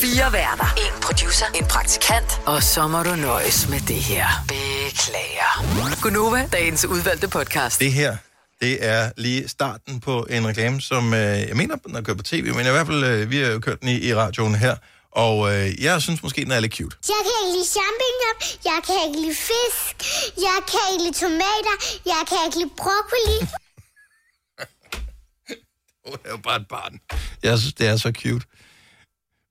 Fire 0.02 0.32
værter. 0.32 0.68
En 0.76 0.95
producer. 1.26 1.46
En 1.54 1.66
praktikant. 1.66 2.40
Og 2.46 2.62
så 2.62 2.88
må 2.88 3.02
du 3.02 3.14
nøjes 3.16 3.68
med 3.68 3.80
det 3.80 3.96
her. 3.96 4.26
Beklager. 4.48 6.02
Gunova, 6.02 6.48
dagens 6.52 6.84
udvalgte 6.84 7.28
podcast. 7.28 7.80
Det 7.80 7.92
her, 7.92 8.16
det 8.60 8.84
er 8.84 9.10
lige 9.16 9.48
starten 9.48 10.00
på 10.00 10.26
en 10.30 10.46
reklame, 10.46 10.80
som 10.80 11.14
øh, 11.14 11.20
jeg 11.20 11.56
mener, 11.56 11.76
den 11.76 11.94
har 11.94 12.02
kørt 12.02 12.16
på 12.16 12.22
tv, 12.22 12.44
men 12.54 12.66
i 12.66 12.70
hvert 12.70 12.86
fald, 12.86 13.04
øh, 13.04 13.30
vi 13.30 13.38
har 13.38 13.46
jo 13.46 13.58
kørt 13.58 13.80
den 13.80 13.88
i, 13.88 13.98
i 14.08 14.14
radioen 14.14 14.54
her. 14.54 14.76
Og 15.10 15.54
øh, 15.54 15.82
jeg 15.82 16.02
synes 16.02 16.22
måske, 16.22 16.44
den 16.44 16.50
er 16.50 16.60
lidt 16.60 16.74
cute. 16.76 16.96
Jeg 17.08 17.20
kan 17.26 17.34
ikke 17.42 17.52
lide 17.56 17.68
champignon, 17.76 18.36
jeg 18.70 18.80
kan 18.86 18.96
ikke 19.06 19.20
lide 19.24 19.36
fisk, 19.50 19.94
jeg 20.48 20.58
kan 20.72 20.80
ikke 20.92 21.04
lide 21.06 21.16
tomater, 21.24 21.74
jeg 22.06 22.22
kan 22.28 22.38
ikke 22.46 22.58
lide 22.58 22.72
broccoli. 22.82 23.38
Hun 26.08 26.18
er 26.24 26.30
jo 26.30 26.36
bare 26.36 26.56
et 26.60 26.68
barn. 26.68 27.00
Jeg 27.42 27.58
synes, 27.58 27.74
det 27.74 27.86
er 27.86 27.96
så 27.96 28.12
cute. 28.22 28.46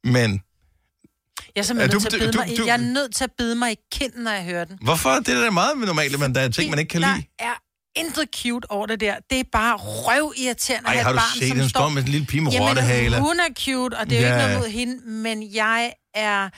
Men 0.04 0.42
Jeg 1.56 1.62
er 1.62 1.66
simpelthen 1.66 2.00
du- 2.00 2.04
nødt 2.04 2.10
til 2.12 2.18
at 2.18 2.22
bide 2.22 2.32
du- 2.32 2.38
mig, 2.40 2.52
i- 2.54 2.56
du- 2.56 2.66
jeg 2.66 2.74
er 2.74 2.78
nødt 2.78 3.16
til 3.16 3.24
at 3.24 3.32
bide 3.38 3.56
mig 3.56 3.72
i 3.72 3.76
kinden, 3.92 4.24
når 4.24 4.32
jeg 4.32 4.44
hører 4.44 4.66
den. 4.66 4.78
hvorfor? 4.82 5.10
Det 5.16 5.30
er 5.30 5.42
da 5.44 5.50
meget 5.50 5.78
normalt, 5.78 6.20
men 6.20 6.36
der 6.36 6.42
er 6.42 6.50
ting, 6.50 6.70
man 6.70 6.80
ikke 6.80 6.90
kan 6.90 7.02
lide. 7.02 7.14
Der 7.40 7.46
er 7.46 7.54
intet 7.96 8.30
cute 8.36 8.72
over 8.72 8.86
det 8.86 9.00
der. 9.00 9.16
Det 9.30 9.40
er 9.40 9.44
bare 9.52 9.76
røvirriterende 9.76 10.88
Ej, 10.88 10.94
at 10.94 11.00
har 11.00 11.04
have 11.04 11.14
du 11.14 11.18
et 11.18 11.22
barn, 11.22 11.40
set, 11.40 11.48
som 11.50 11.58
den 11.58 11.70
står... 11.70 11.90
med 11.90 12.04
en 12.04 12.10
lille 12.10 12.28
pige 12.28 12.42
med 12.42 12.52
Jamen, 12.52 12.68
rottehaler? 12.68 13.20
hun 13.20 13.40
er 13.40 13.54
cute, 13.66 13.98
og 13.98 14.10
det 14.10 14.18
er 14.18 14.22
jo 14.22 14.28
Ja. 14.28 14.34
ikke 14.36 14.46
noget 14.48 14.60
mod 14.60 14.70
hende, 14.70 15.10
men 15.10 15.54
jeg 15.56 15.94
er... 16.16 16.50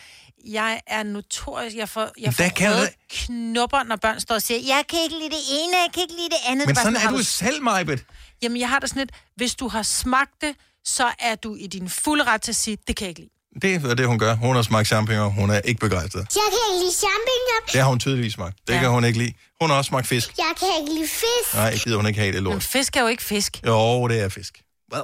Jeg 0.47 0.81
er 0.87 1.03
notorisk, 1.03 1.75
jeg 1.75 1.89
får, 1.89 2.09
jeg 2.21 2.33
får 2.33 2.43
kan 2.55 2.71
røde 2.71 2.85
du- 2.85 2.91
knopper, 3.09 3.83
når 3.83 3.95
børn 3.95 4.19
står 4.19 4.35
og 4.35 4.41
siger, 4.41 4.59
jeg 4.67 4.83
kan 4.89 4.99
ikke 5.03 5.15
lide 5.15 5.29
det 5.29 5.43
ene, 5.51 5.77
jeg 5.77 5.87
kan 5.93 6.03
ikke 6.03 6.13
lide 6.13 6.29
det 6.29 6.37
andet. 6.47 6.57
Men 6.57 6.67
Det 6.67 6.75
bare 6.75 6.83
sådan 6.83 6.95
er 6.95 6.99
har 6.99 7.11
du 7.11 7.23
selv, 7.23 7.63
Majbet. 7.63 8.03
Jamen, 8.41 8.59
jeg 8.59 8.69
har 8.69 8.79
det 8.79 8.89
sådan 8.89 8.99
lidt, 8.99 9.11
hvis 9.35 9.55
du 9.55 9.67
har 9.67 9.83
smagt 9.83 10.31
det, 10.41 10.55
så 10.85 11.11
er 11.19 11.35
du 11.35 11.55
i 11.55 11.67
din 11.67 11.89
fulde 11.89 12.23
ret 12.23 12.41
til 12.41 12.51
at 12.51 12.55
sige, 12.55 12.77
det 12.87 12.95
kan 12.95 13.05
jeg 13.05 13.09
ikke 13.09 13.21
lide. 13.21 13.31
Det 13.61 13.75
er 13.75 13.93
det, 13.95 14.07
hun 14.07 14.19
gør. 14.19 14.33
Hun 14.35 14.55
har 14.55 14.61
smagt 14.61 14.87
champignon. 14.87 15.33
Hun 15.33 15.49
er 15.49 15.59
ikke 15.59 15.79
begejstret. 15.79 16.19
Jeg 16.35 16.41
kan 16.53 16.59
ikke 16.73 16.79
lide 16.85 16.95
champignon, 17.03 17.61
Det 17.73 17.81
har 17.81 17.89
hun 17.89 17.99
tydeligvis 17.99 18.33
smagt. 18.33 18.55
Det 18.67 18.73
ja. 18.73 18.79
kan 18.79 18.89
hun 18.89 19.03
ikke 19.05 19.19
lide. 19.19 19.33
Hun 19.61 19.69
har 19.69 19.77
også 19.77 19.89
smagt 19.89 20.07
fisk. 20.07 20.33
jeg 20.37 20.53
kan 20.59 20.67
ikke 20.81 20.93
lide 20.93 21.07
fisk, 21.07 21.53
Nej, 21.55 21.69
det 21.71 21.81
gider 21.83 21.97
hun 21.97 22.05
ikke 22.07 22.19
have 22.19 22.33
det 22.33 22.43
Men 22.43 22.51
lort. 22.53 22.63
fisk 22.63 22.95
er 22.97 23.01
jo 23.01 23.07
ikke 23.07 23.23
fisk. 23.23 23.61
Jo, 23.67 24.07
det 24.07 24.21
er 24.21 24.29
fisk. 24.29 24.61
Hvad? 24.87 25.01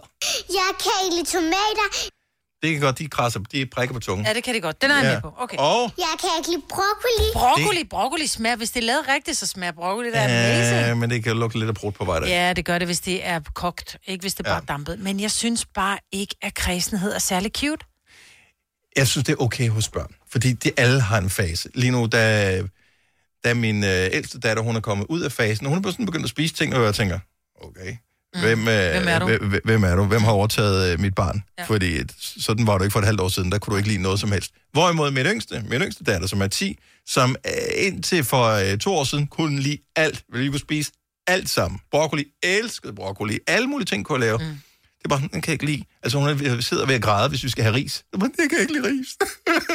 jeg 0.50 0.70
kan 0.84 0.92
ikke 1.06 1.16
lide 1.18 1.30
tomater, 1.38 1.88
Det 2.64 2.72
kan 2.72 2.82
godt, 2.82 3.00
de 3.00 3.08
krasser, 3.08 3.40
de 3.52 3.66
prikker 3.66 3.94
på 3.94 4.00
tungen. 4.00 4.26
Ja, 4.28 4.34
det 4.34 4.44
kan 4.44 4.54
det 4.54 4.62
godt. 4.62 4.82
Den 4.82 4.92
er 4.92 4.96
jeg 4.96 5.04
Ja. 5.06 5.14
med 5.14 5.22
på. 5.22 5.34
Okay. 5.38 5.58
Og 5.58 5.92
jeg 5.98 6.14
kan 6.22 6.30
ikke 6.40 6.50
lide 6.50 6.62
broccoli. 6.70 7.28
Broccoli, 7.34 7.84
broccoli 7.84 8.28
smager, 8.28 8.56
hvis 8.56 8.72
det 8.72 8.80
er 8.84 8.86
lavet 8.88 9.06
rigtigt, 9.08 9.38
så 9.38 9.48
smager 9.48 9.72
broccoli, 9.72 10.12
der 10.12 10.20
er 10.20 10.56
amazing. 10.56 10.90
øh, 10.92 10.98
men 10.98 11.10
det 11.10 11.24
kan 11.24 11.36
lugte 11.38 11.60
lidt 11.60 11.70
af 11.70 11.76
brud 11.76 11.92
på 11.92 12.06
vej 12.06 12.20
der. 12.20 12.28
Ja, 12.28 12.54
det 12.54 12.66
gør 12.66 12.78
det, 12.80 12.88
hvis 12.88 13.00
det 13.00 13.28
er 13.28 13.40
kogt, 13.56 13.98
ikke 14.08 14.22
hvis 14.22 14.34
det 14.34 14.46
er 14.46 14.50
bare 14.50 14.62
Ja. 14.68 14.74
dampet. 14.74 15.00
Men 15.00 15.20
jeg 15.20 15.32
synes 15.32 15.66
bare 15.76 15.98
ikke, 16.12 16.36
at 16.42 16.54
kredsenhed 16.54 17.14
er 17.14 17.20
særlig 17.20 17.52
cute. 17.58 17.86
Jeg 18.96 19.08
synes, 19.08 19.26
det 19.26 19.34
er 19.34 19.42
okay 19.42 19.70
hos 19.70 19.90
børn. 19.90 20.12
Fordi 20.32 20.54
de 20.54 20.72
alle 20.78 21.02
har 21.02 21.18
en 21.18 21.30
fase. 21.30 21.70
Lige 21.76 21.92
nu, 21.92 22.06
da, 22.12 22.64
da 23.44 23.54
min 23.54 23.84
øh, 23.84 24.10
ældste 24.12 24.40
datter, 24.40 24.64
hun 24.64 24.76
er 24.76 24.80
kommet 24.80 25.06
ud 25.10 25.22
af 25.22 25.32
fasen, 25.32 25.66
og 25.66 25.74
hun 25.74 25.86
er 25.86 25.92
sådan 25.92 26.06
begyndt 26.06 26.24
at 26.24 26.30
spise 26.30 26.54
ting, 26.54 26.76
og 26.76 26.84
jeg 26.84 26.96
tænker, 26.96 27.20
okay, 27.62 27.96
hvem, 28.42 28.60
øh, 28.60 28.92
Hvem 28.92 29.08
er 29.08 29.20
du? 29.20 29.26
Hvem, 29.26 29.62
hvem 29.64 29.84
er 29.84 29.96
du? 29.96 30.04
Hvem 30.04 30.22
har 30.22 30.32
overtaget 30.32 30.94
øh, 30.94 31.00
mit 31.00 31.16
barn? 31.16 31.44
Ja. 31.60 31.64
Fordi 31.64 32.00
sådan 32.20 32.68
var 32.68 32.78
du 32.78 32.84
ikke 32.84 32.92
for 32.92 33.00
et 33.00 33.06
halvt 33.06 33.22
år 33.22 33.28
siden, 33.28 33.52
der 33.52 33.58
kunne 33.60 33.72
du 33.72 33.78
ikke 33.78 33.90
lide 33.90 34.02
noget 34.02 34.20
som 34.20 34.32
helst. 34.32 34.52
Hvorimod 34.72 35.12
min 35.12 35.26
yngste, 35.26 35.64
min 35.70 35.82
yngste 35.82 36.04
datter, 36.04 36.28
som 36.28 36.42
er 36.42 36.48
10, 36.48 36.78
som 37.06 37.36
øh, 37.46 37.52
indtil 37.88 38.24
for 38.24 38.46
øh, 38.48 38.78
to 38.78 38.96
år 38.96 39.04
siden 39.04 39.28
kunne 39.28 39.60
lide 39.60 39.78
alt, 39.96 40.24
ville 40.30 40.44
lige 40.44 40.52
kunne 40.52 40.60
spise 40.60 40.92
alt 41.28 41.50
sammen. 41.50 41.80
Broccoli, 41.92 42.26
elskede 42.44 42.94
broccoli, 42.94 43.40
alle 43.48 43.68
mulige 43.68 43.86
ting 43.86 44.06
kunne 44.06 44.26
jeg 44.26 44.38
lave. 44.38 44.38
Mm. 44.38 44.58
Det 45.04 45.12
er 45.12 45.18
bare, 45.18 45.20
den 45.22 45.30
kan 45.30 45.44
jeg 45.48 45.54
ikke 45.54 45.66
lide. 45.66 45.84
Altså, 46.04 46.18
hun 46.20 46.30
er- 46.30 46.62
sidder 46.62 46.86
ved 46.86 46.96
at 46.96 47.02
græde, 47.02 47.30
hvis 47.30 47.44
vi 47.44 47.50
skal 47.50 47.64
have 47.64 47.76
ris. 47.76 47.94
Det 47.94 48.04
er 48.14 48.18
bare, 48.20 48.30
jeg 48.38 48.50
kan 48.50 48.60
ikke 48.60 48.74
lide 48.74 48.88
ris. 48.88 49.08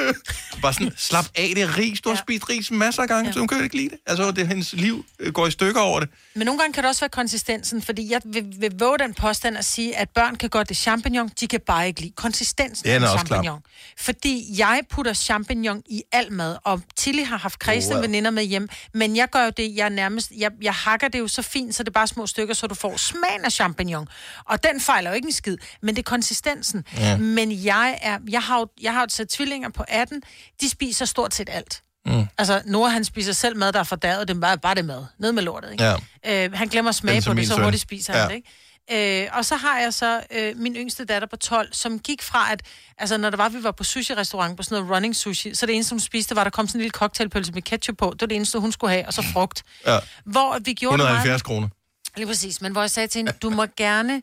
bare 0.62 0.72
sådan, 0.74 0.92
slap 0.96 1.24
af, 1.34 1.52
det 1.56 1.78
ris. 1.78 2.00
Du 2.00 2.08
har 2.08 2.16
spist 2.16 2.48
ris 2.48 2.70
masser 2.70 3.02
af 3.02 3.08
gange, 3.08 3.26
ja. 3.28 3.32
så 3.32 3.38
hun 3.38 3.48
kan 3.48 3.62
ikke 3.64 3.76
lide 3.76 3.88
det. 3.88 3.98
Altså, 4.06 4.30
det 4.30 4.48
hendes 4.48 4.72
liv 4.72 5.04
øh, 5.18 5.32
går 5.32 5.46
i 5.46 5.50
stykker 5.50 5.80
over 5.80 6.00
det. 6.00 6.08
Men 6.34 6.44
nogle 6.46 6.60
gange 6.60 6.72
kan 6.72 6.82
det 6.82 6.88
også 6.88 7.00
være 7.00 7.08
konsistensen, 7.08 7.82
fordi 7.82 8.10
jeg 8.12 8.20
vil, 8.24 8.54
vil 8.58 8.72
våge 8.78 8.98
den 8.98 9.14
påstand 9.14 9.56
at 9.58 9.64
sige, 9.64 9.96
at 9.96 10.08
børn 10.10 10.36
kan 10.36 10.48
godt 10.50 10.68
lide 10.68 10.78
champignon, 10.78 11.30
de 11.40 11.46
kan 11.46 11.60
bare 11.66 11.86
ikke 11.86 12.00
lide 12.00 12.12
konsistensen 12.16 12.88
af 12.88 13.00
champignon. 13.18 13.60
Fordi 13.98 14.44
jeg 14.58 14.80
putter 14.90 15.12
champignon 15.12 15.82
i 15.86 16.02
al 16.12 16.32
mad, 16.32 16.56
og 16.64 16.82
Tilly 16.96 17.24
har 17.24 17.36
haft 17.38 17.58
kredsende 17.58 17.96
Wow. 17.96 18.02
veninder 18.02 18.30
med 18.30 18.44
hjem, 18.44 18.68
men 18.94 19.16
jeg 19.16 19.30
gør 19.30 19.44
jo 19.44 19.50
det, 19.56 19.76
jeg 19.76 19.90
nærmest, 19.90 20.32
jeg, 20.36 20.50
jeg 20.62 20.74
hakker 20.74 21.08
det 21.08 21.18
jo 21.18 21.28
så 21.28 21.42
fint, 21.42 21.74
så 21.74 21.82
det 21.82 21.88
er 21.88 21.92
bare 21.92 22.06
små 22.06 22.26
stykker, 22.26 22.54
så 22.54 22.66
du 22.66 22.74
får 22.74 22.96
smagen 22.96 23.44
af 23.44 23.52
champignon. 23.52 24.08
Og 24.44 24.62
den 24.64 24.80
fejler 24.80 25.10
jo 25.10 25.14
ikke 25.18 25.26
en 25.26 25.32
skid, 25.32 25.56
men 25.82 25.94
det 25.96 26.02
er 26.02 26.10
konsistensen. 26.10 26.84
Ja. 26.96 27.16
Men 27.16 27.64
jeg 27.64 27.98
er, 28.02 28.18
jeg 28.30 28.42
har 28.42 28.58
jo, 28.58 28.66
jeg 28.82 28.92
har 28.92 29.06
jo 29.20 29.24
tvillinger 29.26 29.68
på 29.68 29.84
18, 29.88 30.22
de 30.60 30.68
spiser 30.70 31.04
stort 31.04 31.34
set 31.34 31.48
alt. 31.52 31.82
Mm. 32.06 32.26
Altså, 32.38 32.62
Nora, 32.66 32.88
han 32.88 33.04
spiser 33.04 33.32
selv 33.32 33.56
mad, 33.56 33.72
der 33.72 33.78
er 33.80 33.84
fordærvet. 33.84 34.28
Det 34.28 34.36
er 34.36 34.40
bare, 34.40 34.58
bare 34.58 34.74
det 34.74 34.84
mad. 34.84 35.04
Ned 35.18 35.32
med 35.32 35.42
lortet, 35.42 35.72
ikke? 35.72 35.84
Ja. 36.24 36.44
Øh, 36.46 36.52
han 36.52 36.68
glemmer 36.68 36.88
at 36.88 36.94
smage 36.94 37.22
på 37.26 37.34
det, 37.34 37.48
så 37.48 37.62
hurtigt 37.62 37.80
spiser 37.82 38.12
han 38.12 38.22
Ja. 38.22 38.28
det, 38.28 38.34
ikke? 38.34 39.24
Øh, 39.24 39.28
og 39.32 39.44
så 39.44 39.56
har 39.56 39.78
jeg 39.80 39.94
så 39.94 40.20
øh, 40.30 40.56
min 40.56 40.74
yngste 40.76 41.04
datter 41.04 41.28
på 41.28 41.36
12, 41.36 41.72
som 41.72 41.98
gik 41.98 42.22
fra, 42.22 42.52
at 42.52 42.62
altså, 42.98 43.16
når 43.16 43.30
der 43.30 43.36
var, 43.36 43.48
vi 43.48 43.62
var 43.62 43.70
på 43.70 43.84
sushi-restaurant, 43.84 44.56
på 44.56 44.62
sådan 44.62 44.78
noget 44.78 44.96
running 44.96 45.16
sushi, 45.16 45.54
så 45.54 45.66
det 45.66 45.74
eneste, 45.74 45.92
hun 45.92 46.00
spiste, 46.00 46.36
var, 46.36 46.44
der 46.44 46.50
kom 46.50 46.66
sådan 46.68 46.78
en 46.78 46.82
lille 46.82 46.90
cocktailpølse 46.92 47.52
med 47.52 47.62
ketchup 47.62 47.96
på. 47.96 48.10
Det 48.12 48.20
var 48.20 48.26
det 48.26 48.36
eneste, 48.36 48.58
hun 48.58 48.72
skulle 48.72 48.90
have, 48.92 49.06
og 49.06 49.12
så 49.14 49.24
frugt. 49.32 49.62
Ja. 49.86 49.98
Hvor 50.24 50.58
vi 50.64 50.72
gjorde 50.74 50.98
det 50.98 51.04
170 51.04 51.26
meget... 51.28 51.44
kroner. 51.44 51.68
Lige 52.16 52.26
præcis, 52.26 52.60
men 52.60 52.72
hvor 52.72 52.80
jeg 52.80 52.90
sagde 52.90 53.08
til 53.08 53.18
hende, 53.18 53.32
du 53.42 53.50
må 53.50 53.66
gerne, 53.76 54.22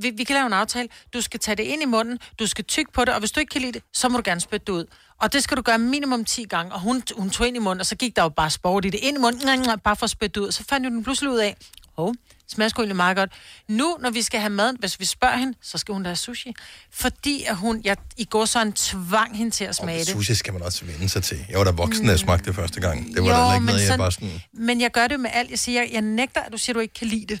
vi, 0.00 0.10
vi 0.10 0.24
kan 0.24 0.34
lave 0.34 0.46
en 0.46 0.52
aftale, 0.52 0.88
du 1.14 1.20
skal 1.20 1.40
tage 1.40 1.56
det 1.56 1.62
ind 1.62 1.82
i 1.82 1.86
munden, 1.86 2.18
du 2.38 2.46
skal 2.46 2.64
tykke 2.64 2.92
på 2.92 3.04
det, 3.04 3.14
og 3.14 3.18
hvis 3.20 3.30
du 3.32 3.40
ikke 3.40 3.50
kan 3.50 3.60
lide 3.60 3.72
det, 3.72 3.82
så 3.92 4.08
må 4.08 4.16
du 4.16 4.22
gerne 4.26 4.40
spytte 4.40 4.64
det 4.66 4.72
ud. 4.72 4.84
Og 5.20 5.32
det 5.32 5.42
skal 5.44 5.56
du 5.56 5.62
gøre 5.62 5.78
minimum 5.78 6.24
10 6.24 6.44
gange, 6.44 6.72
og 6.72 6.80
hun, 6.80 7.02
hun 7.16 7.30
tog 7.30 7.46
ind 7.48 7.56
i 7.56 7.60
munden, 7.60 7.80
og 7.80 7.86
så 7.86 7.96
gik 7.96 8.16
der 8.16 8.22
jo 8.22 8.28
bare 8.28 8.50
sport 8.50 8.84
i 8.84 8.90
det 8.90 9.00
ind 9.02 9.16
i 9.16 9.20
munden, 9.20 9.78
bare 9.84 9.96
for 9.96 10.04
at 10.04 10.10
spytte 10.10 10.40
det 10.40 10.46
ud. 10.46 10.52
Så 10.52 10.64
fandt 10.68 10.84
jo 10.86 10.90
den 10.90 11.04
pludselig 11.04 11.30
ud 11.30 11.38
af, 11.38 11.56
hov, 11.96 12.14
smager 12.48 12.68
sgu 12.68 12.82
egentlig 12.82 12.96
meget 12.96 13.16
godt. 13.16 13.32
Nu, 13.68 13.96
når 14.00 14.10
vi 14.10 14.22
skal 14.22 14.40
have 14.40 14.50
mad, 14.50 14.72
hvis 14.78 15.00
vi 15.00 15.04
spørger 15.04 15.36
hende, 15.36 15.54
så 15.62 15.78
skal 15.78 15.92
hun 15.92 16.02
da 16.02 16.08
have 16.08 16.16
sushi. 16.16 16.54
Fordi 16.90 17.44
at 17.44 17.56
hun, 17.56 17.80
jeg, 17.84 17.96
i 18.16 18.24
går 18.24 18.44
så 18.44 18.62
en 18.62 18.72
tvang 18.72 19.36
hende 19.36 19.50
til 19.50 19.64
at 19.64 19.76
smage 19.76 19.98
det. 19.98 20.08
Sushi 20.08 20.34
skal 20.34 20.52
man 20.52 20.62
også 20.62 20.84
vende 20.84 21.08
sig 21.08 21.22
til. 21.22 21.38
Jeg 21.50 21.58
var 21.58 21.64
da 21.64 21.70
voksen, 21.70 22.04
da 22.04 22.10
jeg 22.10 22.18
smagte 22.18 22.44
det 22.46 22.54
første 22.54 22.80
gang. 22.80 23.14
Det 23.14 23.22
var 23.24 23.28
Jo, 23.44 23.48
da 23.50 23.54
ikke 23.54 23.66
noget, 23.66 23.78
jeg 23.80 23.86
sådan- 23.86 23.98
bare 23.98 24.12
sådan... 24.12 24.40
Men 24.52 24.80
jeg 24.80 24.90
gør 24.90 25.06
det 25.08 25.20
med 25.20 25.30
alt. 25.32 25.50
Jeg 25.50 25.58
siger, 25.58 25.82
jeg, 25.82 25.90
jeg 25.92 26.02
nægter, 26.02 26.40
at 26.40 26.52
du 26.52 26.58
siger, 26.58 26.72
at 26.72 26.74
du 26.74 26.80
ikke 26.80 26.94
kan 26.94 27.06
lide 27.06 27.26
det. 27.26 27.40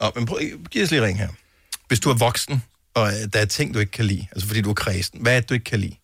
Nå, 0.00 0.10
men 0.14 0.26
prøv, 0.26 0.38
giv 0.70 0.82
os 0.82 0.90
lige 0.90 1.04
ring 1.04 1.18
her. 1.18 1.28
Hvis 1.92 2.00
du 2.00 2.10
er 2.10 2.14
voksen, 2.14 2.62
og 2.94 3.06
øh, 3.06 3.12
der 3.32 3.40
er 3.40 3.44
ting, 3.44 3.74
du 3.74 3.78
ikke 3.78 3.92
kan 3.92 4.04
lide, 4.04 4.26
altså 4.32 4.46
fordi 4.46 4.60
du 4.60 4.70
er 4.70 4.74
kredsen, 4.74 5.18
hvad 5.22 5.36
er 5.36 5.40
det, 5.40 5.48
du 5.48 5.54
ikke 5.54 5.64
kan 5.64 5.80
lide, 5.80 5.96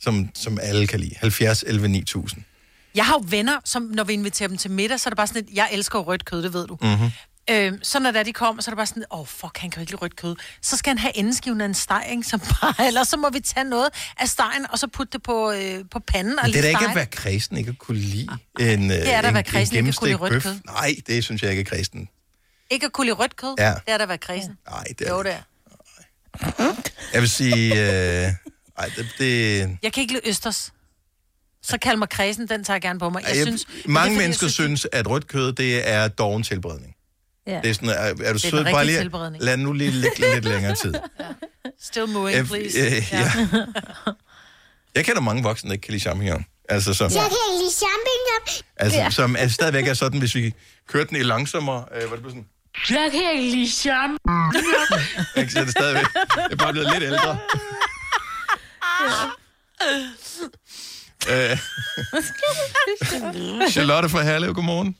som, 0.00 0.28
som 0.34 0.58
alle 0.62 0.86
kan 0.86 1.00
lide? 1.00 1.14
70, 1.20 1.64
11, 1.66 1.88
9000. 1.88 2.44
Jeg 2.94 3.06
har 3.06 3.14
jo 3.14 3.24
venner, 3.28 3.56
som 3.64 3.82
når 3.82 4.04
vi 4.04 4.12
inviterer 4.12 4.48
dem 4.48 4.56
til 4.56 4.70
middag, 4.70 5.00
så 5.00 5.08
er 5.08 5.10
det 5.10 5.16
bare 5.16 5.26
sådan 5.26 5.44
et, 5.44 5.48
jeg 5.54 5.68
elsker 5.72 5.98
rødt 5.98 6.24
kød, 6.24 6.42
det 6.42 6.52
ved 6.52 6.66
du. 6.66 6.78
Mm-hmm. 6.82 7.10
Øhm, 7.50 7.78
så 7.82 7.98
når 8.00 8.10
der 8.10 8.22
de 8.22 8.32
kommer, 8.32 8.62
så 8.62 8.70
er 8.70 8.72
det 8.72 8.76
bare 8.76 8.86
sådan, 8.86 9.04
åh 9.10 9.20
oh, 9.20 9.26
fuck, 9.26 9.58
han 9.58 9.70
kan 9.70 9.80
jo 9.80 9.82
ikke 9.82 9.92
lide 9.92 10.02
rødt 10.02 10.16
kød. 10.16 10.36
Så 10.62 10.76
skal 10.76 10.90
han 10.90 10.98
have 10.98 11.18
endeskiven 11.18 11.60
af 11.60 11.64
en 11.64 11.74
steg, 11.74 12.06
ikke? 12.10 12.22
Som 12.22 12.40
bare, 12.40 12.86
eller 12.86 13.04
så 13.04 13.16
må 13.16 13.30
vi 13.30 13.40
tage 13.40 13.64
noget 13.64 13.88
af 14.18 14.28
stegen, 14.28 14.66
og 14.70 14.78
så 14.78 14.86
putte 14.86 15.12
det 15.12 15.22
på, 15.22 15.52
øh, 15.52 15.84
på 15.90 15.98
panden 15.98 16.38
og 16.38 16.44
Men 16.44 16.52
det 16.52 16.58
er 16.58 16.62
da 16.62 16.68
ikke 16.68 16.78
stege. 16.78 16.90
at 16.90 16.96
være 16.96 17.06
kristen, 17.06 17.56
ikke 17.56 17.70
at 17.70 17.78
kunne 17.78 17.98
lide 17.98 18.28
en, 18.60 18.90
Det 18.90 19.14
er 19.14 19.20
da 19.20 19.28
at 19.28 19.28
en, 19.28 19.34
være 19.34 19.42
kristen, 19.42 19.78
en 19.78 19.86
ikke 19.86 19.88
at 19.88 19.96
kunne 19.96 20.08
lide 20.08 20.18
rødt 20.18 20.32
bøf. 20.32 20.54
Nej, 20.66 20.94
det 21.06 21.24
synes 21.24 21.42
jeg 21.42 21.50
ikke 21.50 21.60
er 21.60 21.64
kristen. 21.64 22.08
Ikke 22.70 22.86
at 22.86 22.92
kunne 22.92 23.04
lide 23.06 23.16
rødt 23.16 23.36
kød, 23.36 23.54
Ja. 23.58 23.68
det 23.70 23.80
er 23.86 23.96
da 23.96 24.02
at 24.02 24.08
være 24.08 24.18
kredsen. 24.18 24.58
Nej, 24.70 24.84
det 24.98 25.06
er 25.08 25.12
Jo, 25.14 25.22
det 25.22 25.32
er. 25.32 25.42
Jeg 27.12 27.20
vil 27.20 27.30
sige... 27.30 27.72
Øh, 27.74 28.32
ej, 28.78 28.90
det, 28.96 29.06
det, 29.18 29.58
Jeg 29.82 29.92
kan 29.92 30.00
ikke 30.00 30.12
lide 30.12 30.28
østers. 30.28 30.72
Så 31.62 31.78
kald 31.78 31.96
mig 31.96 32.08
kredsen, 32.08 32.48
den 32.48 32.64
tager 32.64 32.74
jeg 32.74 32.82
gerne 32.82 32.98
på 32.98 33.10
mig. 33.10 33.22
Jeg, 33.28 33.36
jeg, 33.36 33.46
synes, 33.46 33.66
mange 33.68 33.84
men 33.84 33.94
det 33.94 33.98
er, 33.98 34.02
fordi, 34.02 34.16
mennesker 34.18 34.46
jeg 34.46 34.52
synes, 34.52 34.86
at 34.92 35.10
rødt 35.10 35.26
kød, 35.26 35.52
det 35.52 35.88
er 35.88 36.08
doven 36.08 36.42
tilberedning. 36.42 36.94
Ja. 37.46 37.60
Det 37.62 37.70
er 37.70 37.74
sådan, 37.74 37.88
er, 37.88 37.94
er 38.24 38.32
du 38.32 38.38
sød, 38.38 38.64
bare 38.64 38.84
lige 38.84 38.98
tilberedning. 38.98 39.44
lad 39.44 39.56
nu 39.56 39.72
lige 39.72 39.90
ligge 39.90 40.18
lidt 40.34 40.44
længere 40.44 40.74
tid. 40.74 40.94
Still 41.80 42.06
moving, 42.08 42.38
Øh, 42.38 42.46
please. 42.46 42.78
øh, 42.80 43.08
ja. 43.12 43.32
Jeg 44.94 45.04
kender 45.04 45.20
mange 45.20 45.42
voksne, 45.42 45.68
der 45.68 45.72
ikke 45.72 45.82
kan 45.82 45.92
lide 45.92 46.00
champignon. 46.02 46.44
Altså, 46.68 46.94
som, 46.94 47.04
Jeg 47.10 47.20
kan 47.20 47.24
ikke 47.24 47.62
lide 47.64 47.72
champignon. 47.74 48.64
altså, 48.76 48.98
Ja. 48.98 49.10
som 49.10 49.36
er, 49.38 49.48
stadigvæk 49.48 49.86
er 49.86 49.94
sådan, 49.94 50.18
hvis 50.18 50.34
vi 50.34 50.54
kørte 50.88 51.08
den 51.08 51.16
i 51.16 51.22
langsommere, 51.22 51.84
øh, 51.94 52.06
hvor 52.06 52.16
det 52.16 52.20
blev 52.22 52.30
sådan, 52.30 52.46
Jeg 52.90 53.08
kan 53.12 53.24
ikke 53.32 53.56
lide 53.56 53.70
champignon. 53.70 54.54
ikke, 55.38 55.52
så 55.52 55.58
er 55.60 55.64
det 55.68 55.74
stadigvæk, 55.80 56.08
det 56.48 56.52
er 56.56 56.60
bare 56.64 56.72
blevet 56.72 56.88
lidt 56.92 57.04
ældre. 57.10 57.32
Øh, 61.32 61.54
Charlotte 63.74 64.08
fra 64.14 64.20
Herlev, 64.28 64.52
godmorgen. 64.58 64.90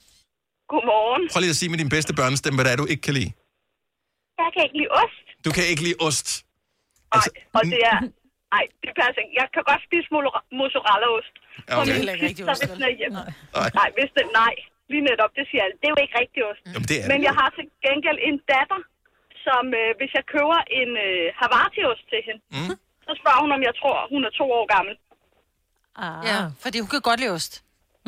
Godmorgen. 0.73 1.23
Prøv 1.33 1.41
lige 1.41 1.55
at 1.57 1.61
sige 1.61 1.71
med 1.73 1.79
din 1.83 1.91
bedste 1.97 2.13
børnestemme, 2.21 2.57
hvad 2.57 2.65
det 2.65 2.73
er, 2.73 2.77
du 2.83 2.87
ikke 2.95 3.05
kan 3.09 3.15
lide. 3.19 3.31
Jeg 4.43 4.49
kan 4.55 4.61
ikke 4.67 4.79
lide 4.81 4.93
ost. 5.03 5.25
Du 5.45 5.51
kan 5.57 5.65
ikke 5.71 5.83
lide 5.87 5.99
ost. 6.09 6.29
Altså, 7.15 7.31
og 7.57 7.63
det 7.73 7.81
er... 7.93 7.99
Nej, 8.55 8.65
det 8.85 8.93
passer 9.01 9.21
ikke. 9.25 9.35
Jeg 9.41 9.47
kan 9.55 9.63
godt 9.71 9.83
spise 9.89 10.09
mozzarella-ost. 10.61 11.35
Ja, 11.69 11.75
okay. 11.81 11.95
ikke 12.01 12.27
rigtig 12.29 12.45
ost, 12.51 12.61
hvis 12.63 12.71
den 12.77 12.83
er. 12.83 13.11
Nej. 13.59 13.71
Nej, 13.81 13.89
hvis 13.97 14.11
det, 14.17 14.25
nej, 14.43 14.55
lige 14.93 15.05
netop, 15.11 15.31
det 15.39 15.45
siger 15.51 15.63
jeg. 15.65 15.71
Det 15.81 15.87
er 15.89 15.93
jo 15.97 16.01
ikke 16.05 16.17
rigtig 16.23 16.41
ost. 16.51 16.63
Jamen, 16.75 16.87
det 16.91 16.97
er 17.03 17.07
Men 17.13 17.19
det. 17.21 17.25
jeg 17.29 17.35
har 17.41 17.49
til 17.57 17.65
gengæld 17.87 18.19
en 18.29 18.37
datter, 18.53 18.81
som 19.47 19.63
øh, 19.81 19.91
hvis 19.99 20.11
jeg 20.19 20.25
køber 20.35 20.59
en 20.81 20.91
øh, 21.07 21.25
Havarti-ost 21.41 22.05
til 22.13 22.21
hende, 22.29 22.41
mm. 22.57 22.73
så 23.07 23.13
spørger 23.21 23.41
hun, 23.45 23.51
om 23.57 23.63
jeg 23.69 23.75
tror, 23.81 23.97
hun 24.15 24.21
er 24.29 24.33
to 24.41 24.47
år 24.59 24.67
gammel. 24.77 24.95
Ah. 26.07 26.19
Ja, 26.31 26.39
fordi 26.65 26.77
hun 26.83 26.89
kan 26.95 27.01
godt 27.11 27.21
lide 27.23 27.33
ost. 27.39 27.53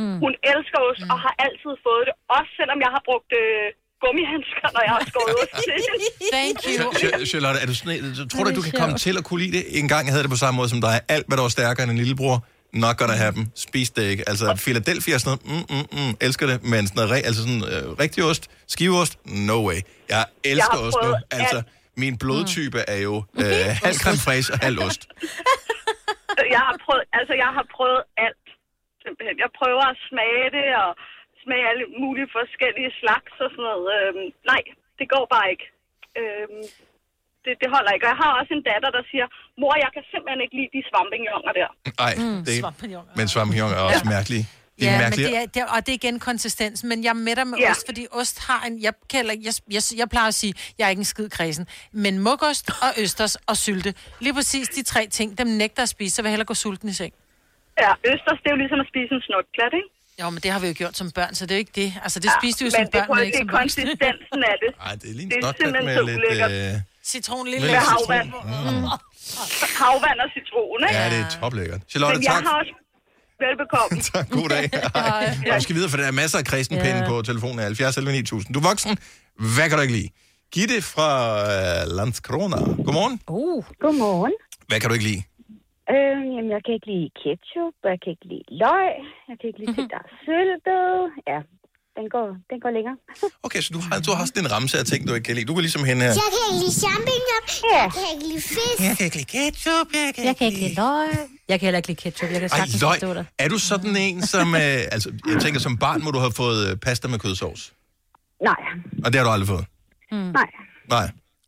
Mm. 0.00 0.16
Hun 0.24 0.32
elsker 0.52 0.78
ost 0.88 1.02
og 1.12 1.18
har 1.26 1.34
altid 1.46 1.72
fået 1.86 2.02
det, 2.08 2.14
også 2.36 2.50
selvom 2.60 2.78
jeg 2.84 2.90
har 2.96 3.02
brugt 3.08 3.30
øh, 3.42 3.66
gummihandsker, 4.02 4.66
når 4.76 4.82
jeg 4.88 4.92
har 4.98 5.04
skåret 5.10 5.34
ost 5.42 5.52
til 5.66 5.72
hende. 5.86 6.04
Thank 6.34 6.54
Ch- 7.00 7.24
Charlotte, 7.30 7.58
er 7.62 7.66
du 7.70 7.74
sådan, 7.80 8.28
tror 8.32 8.42
du, 8.46 8.50
du 8.60 8.64
kan 8.68 8.74
komme 8.82 8.96
til 9.06 9.14
at 9.20 9.24
kunne 9.28 9.40
lide 9.44 9.52
det? 9.58 9.64
En 9.80 9.88
gang 9.92 10.02
jeg 10.06 10.12
havde 10.14 10.24
det 10.26 10.32
på 10.36 10.40
samme 10.44 10.56
måde 10.60 10.68
som 10.74 10.80
dig. 10.88 10.94
Alt, 11.14 11.24
hvad 11.28 11.36
der 11.38 11.44
var 11.48 11.54
stærkere 11.58 11.82
end 11.84 11.92
en 11.94 11.98
lillebror, 12.02 12.36
not 12.72 12.94
gonna 12.98 13.18
happen. 13.24 13.52
Spis 13.54 13.90
det 13.90 14.04
ikke. 14.12 14.24
Altså, 14.28 14.44
Philadelphia 14.66 15.14
og 15.14 15.20
sådan 15.20 15.38
noget, 15.46 15.70
mm, 15.70 15.76
mm, 15.76 15.86
mm, 15.98 16.12
elsker 16.26 16.46
det. 16.50 16.56
Men 16.72 16.86
sådan 16.86 16.98
noget, 17.02 17.26
altså 17.28 17.40
sådan 17.46 17.62
øh, 17.72 17.84
rigtig 18.02 18.20
ost, 18.30 18.42
skiveost, 18.74 19.14
no 19.48 19.58
way. 19.68 19.80
Jeg 20.08 20.24
elsker 20.44 20.78
har 20.78 20.86
ost 20.86 20.96
nu. 21.04 21.10
Altså, 21.38 21.56
alt. 21.56 21.66
min 22.02 22.14
blodtype 22.22 22.78
er 22.94 23.00
jo 23.08 23.14
øh, 23.44 23.68
halv 23.84 23.96
creme 24.02 24.20
fraiche 24.26 24.50
og 24.54 24.58
halv 24.66 24.78
ost. 24.86 25.02
jeg 26.56 26.62
har 26.68 26.76
prøvet, 26.84 27.04
altså 27.18 27.34
jeg 27.44 27.50
har 27.58 27.66
prøvet 27.76 28.02
alt. 28.26 28.46
Simpelthen. 29.04 29.36
Jeg 29.44 29.50
prøver 29.60 29.84
at 29.92 29.96
smage 30.08 30.46
det 30.58 30.68
og 30.84 30.90
smage 31.44 31.64
alle 31.70 31.86
mulige 32.02 32.28
forskellige 32.38 32.92
slags 33.00 33.32
og 33.44 33.48
sådan 33.52 33.66
noget. 33.68 33.86
Øhm, 33.98 34.26
nej, 34.52 34.62
det 34.98 35.06
går 35.14 35.24
bare 35.34 35.46
ikke. 35.54 35.66
Øhm, 36.20 36.64
det, 37.44 37.52
det 37.62 37.68
holder 37.74 37.90
ikke. 37.94 38.04
Og 38.06 38.10
jeg 38.14 38.18
har 38.24 38.30
også 38.40 38.52
en 38.58 38.62
datter, 38.70 38.90
der 38.96 39.02
siger, 39.12 39.26
mor, 39.60 39.72
jeg 39.84 39.90
kan 39.96 40.02
simpelthen 40.12 40.40
ikke 40.44 40.54
lide 40.58 40.70
de 40.76 40.80
svampignoner 40.90 41.52
der. 41.60 41.68
Nej, 42.04 42.12
det 42.46 42.52
er, 42.58 43.02
men 43.18 43.26
svampignon 43.34 43.70
er 43.78 43.82
også 43.90 44.06
mærkelige. 44.16 44.44
De 44.80 44.86
er 44.86 44.90
Ja, 44.90 44.92
men 44.92 45.00
mærkelige. 45.04 45.28
det 45.28 45.36
er, 45.36 45.46
det 45.54 45.60
er, 45.64 45.66
og 45.74 45.78
det 45.86 45.92
er 45.94 45.98
igen 46.02 46.16
konsistensen. 46.30 46.84
Men 46.92 46.98
jeg 47.08 47.14
mætter 47.26 47.44
med 47.50 47.58
Ja. 47.58 47.64
ja. 47.64 47.70
ost, 47.70 47.82
fordi 47.88 48.02
ost 48.20 48.36
har 48.48 48.60
en... 48.66 48.74
Jeg, 48.86 48.92
ikke- 49.14 49.44
jeg, 49.48 49.54
jeg, 49.76 49.82
jeg 50.00 50.08
plejer 50.14 50.28
at 50.34 50.38
sige, 50.42 50.54
jeg 50.78 50.84
er 50.86 50.90
ikke 50.94 51.00
en 51.06 51.10
skid 51.14 51.28
kredsen. 51.36 51.64
Men 52.04 52.18
mukost 52.18 52.66
og 52.84 52.90
østers 53.02 53.34
og 53.50 53.56
sylte, 53.56 53.90
lige 54.24 54.34
præcis 54.34 54.68
de 54.68 54.82
tre 54.82 55.02
ting, 55.06 55.38
dem 55.38 55.46
nægter 55.46 55.82
at 55.82 55.88
spise, 55.88 56.12
så 56.16 56.22
vil 56.22 56.28
jeg 56.28 56.32
hellere 56.32 56.46
gå 56.46 56.54
sulten 56.54 56.88
i 56.88 56.92
seng. 56.92 57.12
Ja, 57.84 57.92
østers, 58.12 58.38
det 58.42 58.46
er 58.50 58.54
jo 58.56 58.60
ligesom 58.64 58.80
at 58.80 58.86
spise 58.92 59.14
en 59.14 59.22
snotklat, 59.28 59.72
ikke? 59.80 59.88
Jo, 60.20 60.30
men 60.34 60.40
det 60.44 60.50
har 60.54 60.60
vi 60.60 60.66
jo 60.66 60.74
gjort 60.82 60.96
som 60.96 61.10
børn, 61.10 61.34
så 61.34 61.46
det 61.46 61.52
er 61.54 61.56
jo 61.56 61.64
ikke 61.66 61.76
det. 61.82 61.88
Altså, 62.04 62.18
det 62.20 62.26
Ja, 62.28 62.40
spiste 62.40 62.58
vi 62.64 62.66
jo 62.68 62.72
men 62.78 62.86
som 62.86 62.92
det 62.92 62.92
børn, 63.08 63.16
men 63.16 63.26
ikke 63.26 63.38
det 63.38 63.46
som 63.50 63.56
er 63.56 63.60
voksne. 63.60 63.82
konsistensen 63.82 64.40
af 64.52 64.56
det. 64.64 64.70
Ej, 64.86 64.92
det 65.00 65.06
er 65.10 65.14
lige 65.20 65.24
en 65.24 65.30
Det 65.30 65.38
er 65.48 65.52
simpelthen 65.60 65.84
med 65.88 65.94
så 65.94 66.02
lidt... 66.12 66.52
Øh, 66.76 66.89
Citron, 67.12 67.44
Med 67.44 67.52
lille 67.52 67.66
Med 67.66 67.80
citron. 67.80 67.92
havvand. 67.92 68.28
Mm. 68.28 68.84
Havvand 69.82 70.18
og 70.24 70.28
citron, 70.36 70.78
ikke? 70.88 70.96
ja, 71.00 71.04
det 71.12 71.18
er 71.24 71.28
toplækkert. 71.40 71.80
Charlotte, 71.92 72.16
Men 72.18 72.24
jeg 72.24 72.34
tak. 72.34 72.44
har 72.50 72.56
også... 72.62 72.74
Velbekomme. 73.44 73.94
tak. 74.12 74.24
God 74.38 74.48
dag. 74.54 74.64
Hej. 74.96 75.56
Vi 75.56 75.62
skal 75.66 75.74
videre, 75.78 75.90
for 75.92 75.98
der 76.02 76.06
er 76.12 76.16
masser 76.22 76.38
af 76.42 76.46
kristenpinde 76.52 77.00
Ja. 77.04 77.08
på 77.10 77.14
telefonen 77.30 77.58
af 77.58 77.64
70 77.64 77.96
11 77.96 78.12
9000. 78.12 78.54
Du 78.54 78.58
er 78.62 78.66
voksen. 78.72 78.92
Hvad 79.56 79.66
kan 79.68 79.74
du 79.78 79.82
ikke 79.86 79.96
lide? 80.00 80.10
Gitte 80.56 80.78
fra 80.94 81.10
øh, 81.52 81.80
Landskrona. 81.98 82.58
Godmorgen. 82.86 83.16
Uh. 83.28 83.64
Godmorgen. 83.84 84.34
Hvad 84.68 84.78
kan 84.80 84.88
du 84.90 84.94
ikke 84.98 85.08
lide? 85.10 85.22
Øh, 85.94 86.18
jamen, 86.34 86.50
jeg 86.56 86.60
kan 86.66 86.72
ikke 86.78 86.88
lide 86.94 87.08
ketchup, 87.22 87.74
jeg 87.90 87.98
kan 88.02 88.10
ikke 88.14 88.26
lide 88.32 88.46
løg, 88.62 88.92
jeg 89.28 89.34
kan 89.38 89.46
ikke 89.50 89.60
lide 89.62 89.72
ting, 89.78 89.88
der 89.94 90.00
er 90.06 90.10
syltet. 90.26 90.94
Ja, 91.30 91.38
den 92.00 92.08
går, 92.14 92.26
den 92.50 92.58
går 92.64 92.70
længere. 92.76 92.96
Okay, 93.46 93.60
så 93.64 93.70
du 93.76 93.80
har, 93.86 94.00
du 94.06 94.10
har 94.18 94.24
sådan 94.30 94.42
en 94.44 94.50
ramse 94.54 94.74
af 94.82 94.84
ting, 94.92 95.00
du 95.08 95.12
ikke 95.14 95.26
kan 95.28 95.34
lide. 95.36 95.46
Du 95.50 95.54
er 95.60 95.60
ligesom 95.68 95.84
hende 95.90 96.02
her. 96.06 96.12
Jeg 96.22 96.28
kan 96.34 96.40
ikke 96.48 96.60
lide 96.64 96.74
champignon. 96.84 97.42
Jeg 97.80 97.88
kan 97.96 98.04
ikke 98.14 98.26
lide 98.32 98.42
fisk. 98.54 98.78
Jeg 98.88 98.94
kan 98.96 99.04
ikke 99.08 99.18
lide 99.20 99.30
ketchup. 99.36 99.86
Jeg 99.94 100.12
kan, 100.14 100.24
Jeg 100.28 100.34
kan 100.38 100.46
ikke 100.50 100.60
lide 100.64 100.74
løg. 100.84 101.08
Jeg 101.50 101.56
kan 101.60 101.66
heller 101.66 101.78
ikke 101.82 101.90
lide 101.92 102.00
ketchup. 102.04 102.28
Jeg 102.34 102.40
kan 102.44 102.50
Ej, 102.52 102.58
sagtens 102.58 102.82
løg. 102.82 102.90
forstå 102.90 103.14
dig. 103.18 103.24
Er 103.44 103.48
du 103.54 103.58
sådan 103.70 103.94
en, 104.06 104.16
som... 104.32 104.46
Øh, 104.54 104.94
altså, 104.94 105.08
jeg 105.32 105.36
tænker, 105.44 105.60
som 105.66 105.74
barn 105.84 105.98
må 106.04 106.10
du 106.16 106.18
have 106.26 106.32
fået 106.42 106.60
øh, 106.70 106.76
pasta 106.86 107.08
med 107.08 107.18
kødsovs. 107.24 107.62
Nej. 108.50 108.60
Og 109.04 109.08
det 109.12 109.16
har 109.18 109.24
du 109.28 109.32
aldrig 109.36 109.48
fået? 109.54 109.64
Mm. 110.12 110.18
Nej. 110.18 110.48
Nej. 110.96 111.06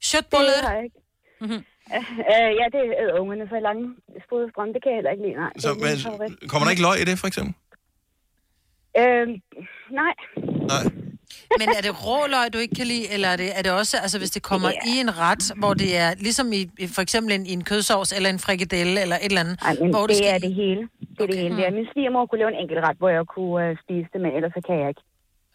Shotbolle? 0.09 0.47
Det 0.57 0.65
har 0.69 0.75
jeg 0.79 0.85
ikke. 0.85 0.99
Mm-hmm. 1.41 1.63
Øh, 2.33 2.51
ja, 2.61 2.67
det 2.77 2.83
er 3.01 3.21
ungerne, 3.21 3.45
så 3.49 3.59
lange 3.69 3.85
sprøde 4.25 4.47
strøm, 4.53 4.69
det 4.75 4.81
kan 4.83 4.89
jeg 4.93 4.97
heller 4.99 5.13
ikke 5.15 5.25
lide, 5.27 5.37
nej. 5.45 5.53
Så, 5.65 5.69
men, 5.85 6.49
kommer 6.49 6.65
der 6.67 6.71
ikke 6.71 6.83
løg 6.89 6.97
i 7.03 7.05
det, 7.11 7.19
for 7.19 7.27
eksempel? 7.27 7.55
Øh, 9.01 9.27
nej. 10.01 10.15
Nej. 10.73 10.85
Men 11.61 11.69
er 11.79 11.83
det 11.87 11.93
rå 12.07 12.19
løg, 12.35 12.47
du 12.55 12.59
ikke 12.65 12.75
kan 12.81 12.87
lide, 12.87 13.05
eller 13.15 13.29
er 13.29 13.37
det, 13.37 13.49
er 13.59 13.63
det 13.63 13.73
også, 13.81 13.95
altså 14.05 14.19
hvis 14.19 14.31
det 14.37 14.43
kommer 14.51 14.71
Ja. 14.71 14.91
i 14.91 14.93
en 15.05 15.11
ret, 15.19 15.45
hvor 15.61 15.75
det 15.83 15.91
er 16.05 16.11
ligesom 16.27 16.53
i, 16.53 16.63
for 16.97 17.03
eksempel 17.07 17.31
en, 17.35 17.47
i 17.47 17.53
en 17.59 17.65
kødsovs, 17.71 18.13
eller 18.17 18.31
en 18.31 18.39
frikadelle, 18.47 18.97
eller 19.05 19.17
et 19.17 19.25
eller 19.25 19.41
andet, 19.45 19.57
Ej, 19.63 19.75
men 19.81 19.91
hvor 19.95 20.07
det 20.07 20.17
skal 20.17 20.35
er 20.35 20.39
det 20.39 20.55
hele. 20.55 20.83
Det 21.17 21.21
er 21.21 21.27
det 21.27 21.39
hele. 21.43 21.57
Det 21.57 21.67
er, 21.67 21.71
min 21.81 21.87
svigermor 21.93 22.27
kunne 22.27 22.39
lave 22.43 22.53
en 22.55 22.61
enkelt 22.63 22.81
ret, 22.87 22.97
hvor 23.03 23.09
jeg 23.19 23.25
kunne 23.37 23.57
øh, 23.67 23.77
spise 23.85 24.09
det, 24.13 24.21
men 24.25 24.31
ellers 24.37 24.53
så 24.57 24.61
kan 24.69 24.77
jeg 24.83 24.89
ikke. 24.93 25.03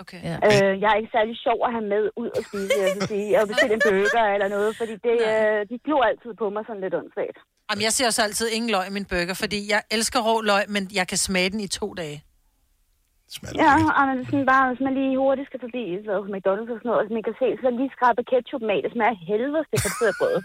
Okay. 0.04 0.20
Ja. 0.30 0.36
Øh, 0.50 0.74
jeg 0.82 0.90
er 0.94 0.98
ikke 1.02 1.12
særlig 1.18 1.36
sjov 1.48 1.58
at 1.68 1.72
have 1.76 1.88
med 1.94 2.04
ud 2.22 2.30
og 2.38 2.42
spise, 2.50 2.74
jeg 2.86 2.90
vil 2.96 3.08
sige. 3.12 3.26
Jeg 3.34 3.40
vil 3.42 3.48
bestille 3.54 3.74
en 3.80 3.82
burger 3.90 4.26
eller 4.36 4.48
noget, 4.56 4.72
fordi 4.80 4.94
det, 5.08 5.18
øh, 5.32 5.60
de 5.72 5.76
glor 5.86 6.04
altid 6.12 6.32
på 6.42 6.46
mig 6.56 6.64
sådan 6.68 6.82
lidt 6.86 6.94
åndssvagt. 7.00 7.38
Jamen, 7.70 7.84
jeg 7.88 7.94
ser 7.98 8.06
også 8.12 8.22
altid 8.28 8.48
ingen 8.56 8.70
løg 8.76 8.86
i 8.92 8.94
min 8.98 9.06
burger, 9.12 9.34
fordi 9.44 9.60
jeg 9.74 9.82
elsker 9.96 10.20
rå 10.28 10.36
løg, 10.52 10.64
men 10.76 10.84
jeg 11.00 11.06
kan 11.12 11.18
smage 11.28 11.50
den 11.54 11.60
i 11.60 11.68
to 11.80 11.88
dage. 12.02 12.18
Ja, 13.64 13.74
og 13.98 14.04
man 14.10 14.18
sådan 14.30 14.46
bare, 14.54 14.66
hvis 14.70 14.82
man 14.86 14.94
lige 15.00 15.14
hurtigt 15.26 15.48
skal 15.50 15.60
forbi 15.66 15.84
så 16.08 16.14
McDonald's 16.34 16.72
og 16.74 16.80
sådan 16.80 16.90
noget, 16.92 17.02
og 17.02 17.14
man 17.18 17.26
kan 17.28 17.36
se, 17.42 17.48
så 17.62 17.68
lige 17.80 17.92
skrabe 17.98 18.22
ketchup 18.32 18.64
med, 18.70 18.78
det 18.86 18.92
smager 18.96 19.16
helvede 19.32 19.64
til 19.70 19.78
friteret 19.84 20.16
brød. 20.22 20.38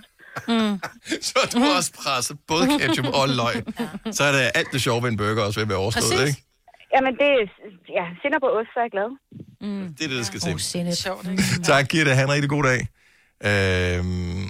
Mm. 0.53 0.75
Så 1.29 1.39
du 1.53 1.59
også 1.79 1.91
presset 2.03 2.37
både 2.51 2.65
ketchup 2.79 3.09
og 3.21 3.27
løg. 3.41 3.57
Så 4.17 4.23
er 4.29 4.33
det 4.37 4.43
alt 4.61 4.71
det 4.75 4.81
sjove 4.87 5.01
ved 5.05 5.11
en 5.15 5.19
burger 5.23 5.43
også 5.47 5.59
ved 5.61 5.67
at 5.67 5.73
være 5.73 5.83
overstået, 5.85 6.13
Præcis. 6.13 6.29
ikke? 6.29 6.41
Jamen, 6.95 7.13
det 7.21 7.29
er, 7.37 7.43
ja, 7.99 8.05
sinder 8.23 8.39
på 8.45 8.49
ost, 8.57 8.71
så 8.75 8.79
er 8.81 8.85
jeg 8.89 8.93
glad. 8.97 9.11
Mm. 9.67 9.85
Det 9.97 10.03
er 10.05 10.11
det, 10.13 10.19
der 10.23 10.29
skal 10.31 10.41
til. 10.41 10.53
Sindet. 10.73 10.97
Sjovt, 11.07 11.25
Tak, 11.71 11.85
Gitte. 11.93 12.11
Ha' 12.19 12.23
en 12.29 12.33
rigtig 12.37 12.51
god 12.57 12.65
dag. 12.71 12.81
Øhm, 13.51 14.45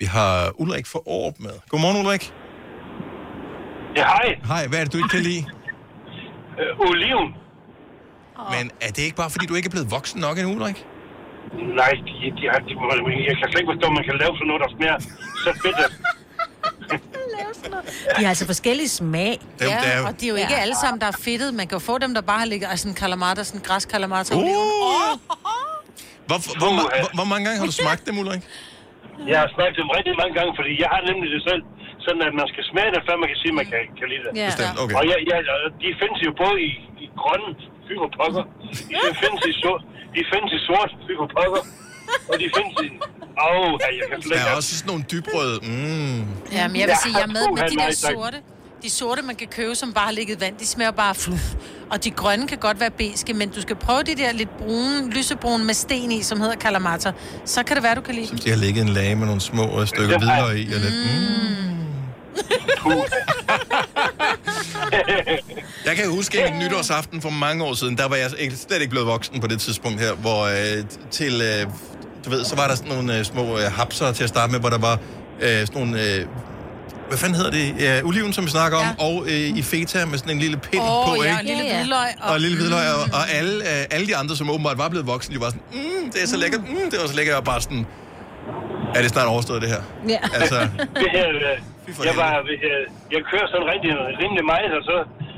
vi 0.00 0.06
har 0.16 0.32
Ulrik 0.62 0.86
fra 0.92 1.00
Aarup 1.06 1.36
med. 1.46 1.54
Godmorgen, 1.70 1.98
Ulrik. 2.06 2.24
Ja, 3.96 4.04
hej. 4.16 4.28
Hej, 4.52 4.62
hvad 4.68 4.78
er 4.80 4.84
det, 4.84 4.92
du 4.92 4.98
ikke 4.98 5.14
kan 5.16 5.24
lide? 5.30 5.44
Øh, 6.60 6.80
oliven. 6.88 7.28
Men 8.54 8.64
er 8.86 8.90
det 8.94 9.02
ikke 9.06 9.16
bare, 9.22 9.30
fordi 9.34 9.46
du 9.50 9.54
ikke 9.58 9.68
er 9.70 9.74
blevet 9.76 9.90
voksen 9.96 10.18
nok 10.26 10.34
endnu, 10.38 10.52
Ulrik? 10.56 10.78
Nej, 11.80 11.90
de, 12.06 12.12
de, 12.38 12.44
har- 12.52 12.62
de, 12.68 12.72
jeg 13.28 13.34
kan 13.38 13.46
slet 13.50 13.60
ikke 13.62 13.72
forstå, 13.74 13.86
at 13.92 13.96
man 13.98 14.04
kan 14.08 14.16
lave 14.22 14.32
sådan 14.38 14.48
noget, 14.50 14.60
der 14.64 14.70
smager 14.76 14.98
så 15.44 15.50
fedt. 15.62 15.78
De 18.16 18.22
har 18.26 18.32
altså 18.34 18.46
forskellige 18.54 18.90
smag. 19.00 19.32
Dem, 19.60 19.68
Ja, 19.68 20.06
og 20.08 20.12
de 20.20 20.24
er 20.28 20.32
jo 20.34 20.38
ikke 20.44 20.56
alle 20.64 20.76
sammen, 20.84 20.98
der 21.02 21.08
er 21.14 21.18
fedtet. 21.26 21.48
Man 21.60 21.66
kan 21.68 21.74
jo 21.78 21.82
få 21.90 21.94
dem, 22.04 22.10
der 22.16 22.22
bare 22.32 22.40
har 22.44 22.48
ligget, 22.52 22.66
altså 22.74 22.86
en 22.92 22.98
kalamar, 23.02 23.32
der 23.38 23.42
sådan 23.48 23.60
en 23.60 23.66
græs 23.68 23.84
kalamar 23.94 24.22
til 24.26 24.34
Uh! 24.36 24.40
oliven. 24.42 24.56
Åh! 24.56 25.12
Hvor, 26.28 26.38
hvor, 26.60 26.70
hvor, 26.78 26.88
hvor 27.18 27.26
mange 27.32 27.42
gange 27.46 27.58
har 27.62 27.68
du 27.72 27.76
smagt 27.82 28.02
dem, 28.08 28.14
Ulrik? 28.22 28.42
Jeg 29.32 29.38
har 29.42 29.48
smagt 29.56 29.74
dem 29.80 29.88
rigtig 29.98 30.14
mange 30.20 30.34
gange, 30.38 30.50
fordi 30.58 30.72
jeg 30.82 30.88
har 30.94 31.00
nemlig 31.10 31.28
det 31.36 31.42
selv. 31.50 31.62
Så 32.02 32.04
sådan 32.06 32.22
at 32.30 32.34
man 32.40 32.46
skal 32.52 32.64
smage 32.72 32.90
det, 32.94 33.00
før 33.08 33.14
man 33.22 33.28
kan 33.32 33.38
sige, 33.42 33.52
at 33.54 33.58
man 33.60 33.66
kan, 33.72 33.80
kan 33.98 34.06
lide 34.12 34.22
det. 34.26 34.32
Ja. 34.42 34.46
Bestemt, 34.50 34.76
okay. 34.82 34.94
Og 34.98 35.04
ja, 35.12 35.16
ja, 35.30 35.36
de 35.82 35.88
findes 36.02 36.20
jo 36.28 36.32
både 36.42 36.56
i, 36.68 36.70
i 37.04 37.06
grønne 37.22 37.50
fyberpokker, 37.88 38.42
de 39.04 39.14
findes 39.22 39.42
i 39.50 39.52
sort, 39.62 39.82
de 40.14 40.20
findes 40.32 40.50
i 40.58 40.60
sort 40.68 40.90
fyberpokker, 41.06 41.62
og 42.30 42.34
de 42.40 42.46
findes 42.56 42.76
i... 42.86 42.88
Åh, 43.44 43.72
oh, 43.72 43.80
jeg 44.00 44.06
kan 44.10 44.22
slet 44.22 44.38
Der 44.38 44.44
er 44.50 44.56
også 44.56 44.78
sådan 44.78 44.88
nogle 44.90 45.04
dybrøde. 45.12 45.58
Mm. 45.62 46.20
Ja, 46.52 46.68
men 46.68 46.76
jeg 46.80 46.88
vil 46.88 46.96
sige, 47.02 47.14
jeg 47.18 47.22
er 47.22 47.32
med 47.38 47.44
med 47.56 47.62
de 47.70 47.76
der 47.76 47.92
sorte. 47.92 48.38
De 48.82 48.90
sorte, 48.90 49.22
man 49.22 49.36
kan 49.36 49.48
købe, 49.48 49.74
som 49.74 49.92
bare 49.92 50.04
har 50.04 50.12
ligget 50.12 50.40
vand, 50.40 50.56
de 50.58 50.66
smager 50.66 50.90
bare 50.90 51.14
fluff. 51.14 51.44
Og 51.90 52.04
de 52.04 52.10
grønne 52.10 52.48
kan 52.48 52.58
godt 52.58 52.80
være 52.80 52.90
beske, 52.90 53.34
men 53.34 53.48
du 53.48 53.60
skal 53.60 53.76
prøve 53.76 54.02
de 54.02 54.14
der 54.14 54.32
lidt 54.32 54.58
brune, 54.58 55.10
lysebrune 55.10 55.64
med 55.64 55.74
sten 55.74 56.12
i, 56.12 56.22
som 56.22 56.40
hedder 56.40 56.56
kalamata. 56.56 57.12
Så 57.44 57.62
kan 57.62 57.76
det 57.76 57.82
være, 57.82 57.94
du 57.94 58.00
kan 58.00 58.14
lide 58.14 58.26
dem. 58.30 58.38
De 58.38 58.50
har 58.50 58.56
ligget 58.56 58.82
en 58.82 58.88
lage 58.88 59.14
med 59.14 59.26
nogle 59.26 59.40
små 59.40 59.86
stykker 59.86 60.18
hvidløg 60.18 60.58
i. 60.58 60.74
Og 60.74 60.80
lidt. 60.80 60.94
Mm. 60.94 61.78
Jeg 65.86 65.96
kan 65.96 66.10
huske 66.10 66.46
en 66.46 66.58
nytårsaften 66.58 67.22
for 67.22 67.30
mange 67.30 67.64
år 67.64 67.74
siden, 67.74 67.98
der 67.98 68.08
var 68.08 68.16
jeg 68.16 68.30
slet 68.30 68.80
ikke 68.80 68.90
blevet 68.90 69.06
voksen 69.08 69.40
på 69.40 69.46
det 69.46 69.60
tidspunkt 69.60 70.00
her, 70.00 70.12
hvor 70.12 70.44
øh, 70.44 70.84
til, 71.10 71.42
øh, 71.42 71.66
du 72.24 72.30
ved, 72.30 72.44
så 72.44 72.56
var 72.56 72.68
der 72.68 72.74
sådan 72.74 72.92
nogle 72.92 73.18
øh, 73.18 73.24
små 73.24 73.58
øh, 73.58 73.72
hapser 73.72 74.12
til 74.12 74.22
at 74.24 74.28
starte 74.28 74.52
med, 74.52 74.60
hvor 74.60 74.68
der 74.68 74.78
var 74.78 74.98
øh, 75.40 75.48
sådan 75.50 75.66
nogle, 75.74 76.02
øh, 76.02 76.26
hvad 77.08 77.18
fanden 77.18 77.36
hedder 77.36 77.50
det, 77.50 77.74
ja, 77.80 78.00
oliven, 78.04 78.32
som 78.32 78.44
vi 78.44 78.50
snakker 78.50 78.78
om, 78.78 78.84
ja. 78.84 79.04
og 79.04 79.24
øh, 79.26 79.32
i 79.58 79.62
feta 79.62 80.04
med 80.06 80.18
sådan 80.18 80.32
en 80.32 80.38
lille 80.38 80.56
pind 80.56 80.82
Åh, 80.82 81.06
på, 81.06 81.22
ja, 81.22 81.22
ikke? 81.22 81.34
og 81.34 81.40
en 81.40 81.46
lille 81.46 81.74
hvidløg. 81.74 82.08
Og 82.22 82.34
en 82.36 82.40
lille 82.42 82.56
hvidløg, 82.56 82.92
og, 82.94 83.00
og 83.12 83.30
alle, 83.30 83.54
øh, 83.64 83.84
alle 83.90 84.06
de 84.06 84.16
andre, 84.16 84.36
som 84.36 84.50
åbenbart 84.50 84.78
var 84.78 84.88
blevet 84.88 85.06
voksne, 85.06 85.34
de 85.34 85.40
var 85.40 85.46
sådan, 85.46 85.62
mm, 85.72 86.12
det 86.12 86.22
er 86.22 86.26
så 86.26 86.36
lækkert, 86.36 86.60
mm, 86.60 86.90
det 86.90 86.98
var 87.02 87.08
så 87.08 87.16
lækkert, 87.16 87.36
og 87.36 87.44
bare 87.44 87.60
sådan, 87.60 87.86
er 88.94 89.02
det 89.02 89.10
snart 89.10 89.26
overstået 89.26 89.62
det 89.62 89.70
her? 89.70 89.82
Ja. 90.08 90.18
Altså, 90.34 90.54
Det 91.02 91.08
her, 91.12 91.28
øh, 91.28 91.58
jeg, 92.08 92.16
var, 92.22 92.32
øh, 92.68 92.84
jeg 93.14 93.20
kører 93.30 93.46
sådan 93.52 93.68
rigtig, 93.72 93.90
rimelig 94.22 94.44
meget, 94.52 94.70
og 94.78 94.82
så 94.90 94.96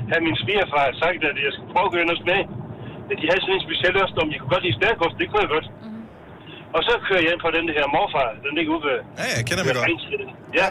havde 0.09 0.23
min 0.27 0.37
svigerfar 0.43 0.85
sagt, 1.03 1.21
at 1.29 1.35
jeg 1.45 1.51
skulle 1.53 1.71
prøve 1.73 1.87
at 1.89 1.93
gøre 1.95 2.07
noget. 2.09 2.47
At 3.11 3.15
de 3.21 3.25
havde 3.29 3.41
sådan 3.43 3.57
en 3.59 3.65
speciel 3.67 3.95
ost, 4.03 4.15
om 4.21 4.27
jeg 4.31 4.39
kunne 4.39 4.53
godt 4.55 4.65
lide 4.67 4.79
stærkost, 4.81 5.15
det 5.19 5.27
kunne 5.27 5.43
jeg 5.45 5.51
godt. 5.57 5.67
Og 6.75 6.81
så 6.87 6.93
kører 7.07 7.21
jeg 7.23 7.31
ind 7.33 7.41
på 7.45 7.51
den 7.57 7.65
her 7.77 7.85
morfar, 7.95 8.29
den 8.45 8.51
ligger 8.57 8.71
ude 8.75 8.83
ved... 8.87 8.97
Ja, 9.21 9.25
ja, 9.33 9.39
kender 9.47 9.63
vi 9.65 9.71
godt. 9.77 9.87
Ja, 10.59 10.67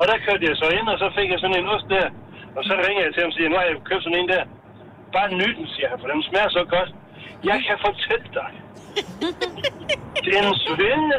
og 0.00 0.04
der 0.10 0.16
kørte 0.26 0.44
jeg 0.50 0.56
så 0.62 0.68
ind, 0.78 0.86
og 0.92 0.98
så 1.02 1.06
fik 1.16 1.28
jeg 1.32 1.38
sådan 1.42 1.58
en 1.60 1.68
ost 1.74 1.88
der. 1.94 2.06
Og 2.56 2.62
så 2.68 2.72
ringer 2.84 3.02
jeg 3.04 3.12
til 3.12 3.22
ham 3.22 3.30
og 3.32 3.36
siger, 3.36 3.48
nu 3.48 3.56
har 3.60 3.66
jeg 3.68 3.76
købt 3.90 4.02
sådan 4.04 4.18
en 4.20 4.28
der. 4.34 4.44
Bare 5.16 5.28
nyt 5.40 5.56
den, 5.58 5.66
siger 5.74 5.88
han, 5.90 5.98
for 6.02 6.08
den 6.12 6.22
smager 6.28 6.50
så 6.58 6.62
godt. 6.74 6.90
Jeg 7.50 7.58
kan 7.66 7.76
fortælle 7.86 8.28
dig. 8.40 8.50
Den 10.28 10.44
svinde, 10.64 11.18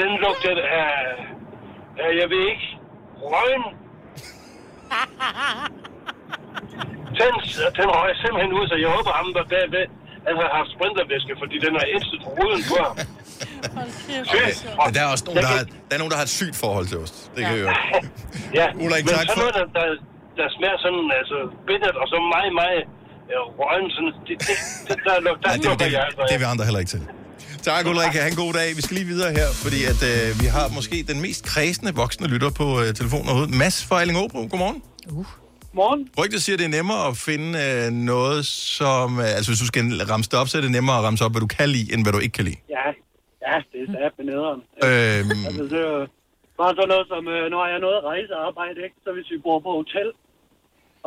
den 0.00 0.10
lugter 0.22 0.56
af, 0.80 0.90
af 2.04 2.10
jeg 2.20 2.30
ved 2.30 2.42
ikke, 2.52 2.69
røgen. 3.28 3.64
Den, 7.20 7.32
den 7.78 7.88
røg 7.96 8.10
simpelthen 8.22 8.52
ud, 8.58 8.64
så 8.70 8.76
jeg 8.84 8.90
håber 8.96 9.12
ham 9.20 9.26
der 9.36 9.44
bagved, 9.54 9.84
han 10.28 10.34
har 10.42 10.48
haft 10.58 10.70
sprintervæske, 10.76 11.32
fordi 11.42 11.56
den 11.66 11.72
har 11.80 11.86
indsat 11.94 12.22
ruden 12.34 12.60
på 12.70 12.76
ham. 12.86 12.94
Okay. 14.32 14.50
Men 14.86 14.90
der 14.96 15.00
er 15.06 15.10
også 15.14 15.24
nogen, 15.28 15.40
der 15.44 15.50
har, 15.54 15.62
der 15.88 15.94
er 15.96 16.00
nogen, 16.02 16.12
der 16.14 16.18
har 16.20 16.26
et 16.30 16.34
sygt 16.40 16.56
forhold 16.64 16.86
til 16.90 16.98
ost. 17.04 17.16
Det 17.34 17.40
kan 17.44 17.52
jeg 17.56 17.60
høre. 17.64 17.74
Ja, 18.60 18.66
Ulrik, 18.84 19.04
men 19.06 19.12
tak 19.14 19.20
sådan 19.20 19.34
for- 19.36 19.40
noget, 19.42 19.54
der, 19.58 19.66
der, 19.78 19.86
der 20.38 20.46
smager 20.56 20.78
sådan, 20.86 21.04
altså, 21.20 21.36
bittert, 21.68 21.96
og 22.02 22.06
så 22.12 22.16
meget, 22.34 22.52
meget 22.62 22.80
ja, 23.32 23.38
røgen, 23.60 23.88
sådan, 23.96 24.12
det, 24.26 24.34
det, 24.48 24.56
det, 24.88 24.96
der, 25.06 25.14
der, 25.26 25.32
der 25.42 25.48
Nej, 25.48 25.56
det, 25.56 25.64
lukker 25.68 25.84
det, 25.86 25.92
jeg 25.96 26.02
altså. 26.08 26.22
det 26.28 26.34
er 26.36 26.42
vi 26.44 26.48
andre 26.52 26.64
heller 26.68 26.80
ikke 26.84 26.92
til. 26.96 27.02
Tak, 27.68 27.86
Ulrik. 27.90 28.12
Ha' 28.20 28.28
en 28.34 28.38
god 28.44 28.52
dag. 28.60 28.68
Vi 28.78 28.82
skal 28.86 28.94
lige 29.00 29.08
videre 29.14 29.32
her, 29.40 29.48
fordi 29.64 29.80
at, 29.92 30.00
øh, 30.10 30.26
vi 30.42 30.46
har 30.56 30.66
måske 30.78 30.96
den 31.12 31.18
mest 31.26 31.40
kredsende 31.52 31.92
voksne 32.02 32.26
lytter 32.34 32.50
på 32.60 32.66
øh, 32.82 32.88
telefonen 33.00 33.26
overhovedet. 33.30 33.54
Mads 33.62 33.76
fra 33.88 33.96
Elling 34.02 34.18
Åbro. 34.24 34.40
Godmorgen. 34.52 34.80
Morgen. 35.80 36.00
Rygtet 36.20 36.40
siger, 36.44 36.56
at 36.56 36.60
det 36.62 36.68
er 36.70 36.74
nemmere 36.78 37.02
at 37.10 37.16
finde 37.28 37.48
øh, 37.64 37.84
noget, 38.12 38.40
som... 38.78 39.06
Øh, 39.24 39.36
altså, 39.36 39.48
hvis 39.50 39.60
du 39.64 39.68
skal 39.72 39.82
ramse 40.12 40.28
det 40.32 40.38
op, 40.40 40.48
så 40.50 40.54
er 40.58 40.62
det 40.66 40.72
nemmere 40.78 40.96
at 41.00 41.04
ramse 41.06 41.22
op, 41.26 41.32
hvad 41.34 41.42
du 41.46 41.50
kan 41.58 41.68
lide, 41.76 41.86
end 41.92 42.00
hvad 42.04 42.12
du 42.16 42.20
ikke 42.26 42.36
kan 42.38 42.46
lide. 42.50 42.60
Ja, 42.76 42.86
ja, 43.46 43.54
det 43.70 43.78
er 43.84 43.88
sat 43.96 44.12
med 44.18 44.24
nederen. 44.32 44.60
Øhm, 44.86 45.38
Altså, 45.48 45.64
det 45.72 45.78
er 45.86 45.88
jo 45.96 46.00
bare 46.60 46.72
sådan 46.78 46.90
noget 46.94 47.06
som, 47.12 47.22
øh, 47.34 47.42
nu 47.52 47.56
har 47.62 47.68
jeg 47.74 47.80
noget 47.86 47.98
rejsearbejde, 48.10 48.78
ikke? 48.86 48.96
Så 49.04 49.10
hvis 49.16 49.28
vi 49.32 49.38
bor 49.46 49.58
på 49.66 49.70
hotel 49.80 50.08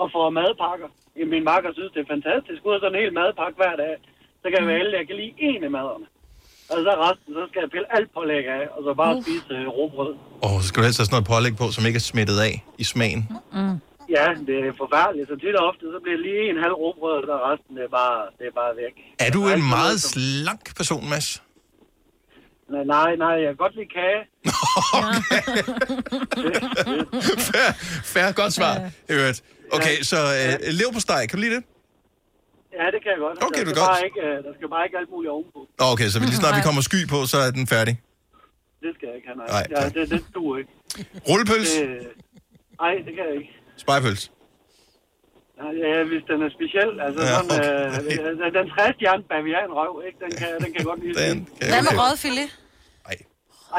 og 0.02 0.06
får 0.16 0.26
madpakker, 0.40 0.90
min 1.34 1.44
makker 1.52 1.70
synes, 1.78 1.92
det 1.96 2.02
er 2.06 2.10
fantastisk. 2.16 2.60
Ud 2.68 2.74
af 2.76 2.82
sådan 2.82 2.96
en 2.96 3.02
hel 3.04 3.14
madpakke 3.22 3.58
hver 3.62 3.76
dag, 3.84 3.94
så 4.42 4.46
kan 4.50 4.58
jeg 4.62 4.68
være 4.72 4.82
heldig, 4.82 4.96
at 4.98 5.02
jeg 5.02 5.10
kan 5.12 5.20
lide 5.22 5.34
en 5.50 5.62
af 5.68 5.72
maderne. 5.78 6.08
Og 6.72 6.78
så 6.86 6.92
resten, 7.06 7.30
så 7.38 7.44
skal 7.50 7.60
jeg 7.64 7.70
pille 7.76 7.88
alt 7.98 8.10
pålæg 8.18 8.44
af, 8.58 8.64
og 8.76 8.80
så 8.86 8.92
bare 9.02 9.14
Uh. 9.16 9.22
spise 9.24 9.54
øh, 9.60 9.68
råbrød. 9.78 10.14
og 10.46 10.52
så 10.62 10.66
skal 10.68 10.78
du 10.80 10.86
helst 10.88 11.00
have 11.00 11.08
sådan 11.08 11.16
noget 11.18 11.30
pålæg 11.34 11.54
på, 11.62 11.66
som 11.76 11.82
ikke 11.90 12.00
er 12.04 12.08
smittet 12.12 12.38
af 12.48 12.54
i 12.84 12.86
smagen. 12.94 13.22
Mm. 13.58 13.76
Ja, 14.18 14.28
det 14.48 14.56
er 14.68 14.72
forfærdeligt. 14.84 15.26
Så 15.32 15.36
tit 15.44 15.56
og 15.60 15.64
ofte, 15.70 15.84
så 15.96 16.00
bliver 16.06 16.20
lige 16.28 16.44
en 16.54 16.60
halv 16.66 16.76
råbrød, 16.84 17.22
og 17.36 17.40
resten, 17.50 17.72
det 17.78 17.84
er 17.90 17.94
bare, 18.02 18.18
det 18.40 18.46
er 18.52 18.56
bare 18.62 18.72
væk. 18.84 18.96
Er 19.26 19.32
du 19.38 19.42
en 19.56 19.64
meget 19.78 19.98
som- 20.02 20.10
slank 20.14 20.64
person, 20.80 21.04
Mads? 21.14 21.30
Nej, 22.74 22.84
nej, 22.96 23.10
nej, 23.24 23.36
jeg 23.44 23.50
kan 23.52 23.60
godt 23.66 23.76
lide 23.80 23.92
kage. 24.00 24.22
fair, 27.50 27.70
fair, 28.14 28.32
godt 28.42 28.54
svar. 28.54 28.76
i 29.10 29.14
øvrigt. 29.14 29.44
Okay, 29.72 29.96
så 30.02 30.18
øh, 30.18 30.74
lev 30.80 30.88
på 30.94 31.00
steg, 31.00 31.26
kan 31.30 31.38
du 31.38 31.42
lide 31.46 31.56
det? 31.56 31.64
Ja, 32.80 32.86
det 32.94 33.00
kan 33.04 33.10
jeg 33.16 33.20
godt. 33.26 33.38
Okay, 33.48 33.60
der, 33.60 33.66
det 33.66 33.72
er 33.72 33.76
skal 33.76 33.82
godt. 33.82 33.92
bare 33.94 34.06
ikke, 34.10 34.22
øh, 34.28 34.38
der 34.46 34.54
skal 34.58 34.68
bare 34.76 34.84
ikke 34.88 34.98
alt 35.02 35.10
muligt 35.16 35.32
ovenpå. 35.36 35.60
Okay, 35.94 36.08
så 36.14 36.18
lige 36.20 36.38
snart 36.42 36.56
vi 36.60 36.64
kommer 36.70 36.82
sky 36.90 37.00
på, 37.14 37.20
så 37.32 37.38
er 37.46 37.52
den 37.60 37.66
færdig. 37.76 37.94
Det 38.84 38.92
skal 38.96 39.06
jeg 39.10 39.16
ikke 39.18 39.28
have, 39.30 39.38
nej. 39.44 39.48
Nej, 39.56 39.66
ja, 39.76 39.82
det, 39.96 40.04
det 40.12 40.22
duer 40.36 40.56
ikke. 40.62 40.72
Rullepøls? 41.30 41.72
Det, 41.80 41.88
nej, 42.84 42.94
det 43.06 43.14
kan 43.18 43.24
jeg 43.30 43.36
ikke. 43.42 43.52
Spejpøls? 43.84 44.24
Nej, 45.62 45.72
ja, 45.84 46.04
hvis 46.12 46.24
den 46.32 46.40
er 46.48 46.50
speciel, 46.58 46.92
altså 47.06 47.22
Ja, 47.22 47.34
sådan, 47.36 47.52
okay. 47.98 48.48
øh, 48.48 48.54
den, 48.58 48.66
træstjerne 48.74 49.24
bavianrøv, 49.32 49.94
ikke? 50.08 50.18
Den 50.26 50.32
kan, 50.40 50.50
den 50.64 50.70
kan 50.76 50.84
godt 50.90 51.00
lide. 51.04 51.16
Den 51.24 51.38
kan 51.60 51.70
Hvad 51.74 51.82
med 51.88 51.94
røget 52.02 52.20
filet? 52.26 52.50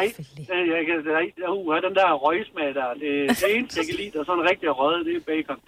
Ej, 0.01 0.07
den, 0.51 0.61
jeg 0.75 0.83
kan, 0.89 0.97
nej, 1.19 1.27
uh, 1.49 1.77
den 1.87 1.95
der 1.99 2.09
røgsmag 2.25 2.69
der, 2.81 2.89
det, 3.03 3.13
det 3.41 3.49
eneste, 3.57 3.75
jeg 3.81 3.87
kan 3.89 3.97
lide, 4.01 4.11
der 4.15 4.21
er 4.21 4.29
sådan 4.31 4.47
rigtig 4.51 4.69
røget, 4.81 5.07
det 5.07 5.15
er 5.17 5.25
bacon. 5.31 5.59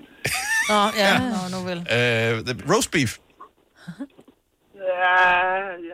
Nå, 0.71 0.81
ja, 1.03 1.13
Nå, 1.35 1.41
nu 1.55 1.59
vel. 1.71 1.79
Øh, 1.97 2.33
the 2.49 2.55
roast 2.73 2.91
beef. 2.91 3.13
Ja, 4.95 5.19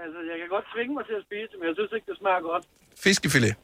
altså, 0.04 0.20
jeg 0.30 0.36
kan 0.40 0.48
godt 0.54 0.66
tvinge 0.74 0.92
mig 0.96 1.04
til 1.08 1.16
at 1.20 1.24
spise 1.28 1.48
det, 1.50 1.56
men 1.58 1.66
jeg 1.68 1.74
synes 1.78 1.92
ikke, 1.96 2.06
det 2.10 2.16
smager 2.22 2.42
godt. 2.50 2.64
Fiskefilet. 3.06 3.54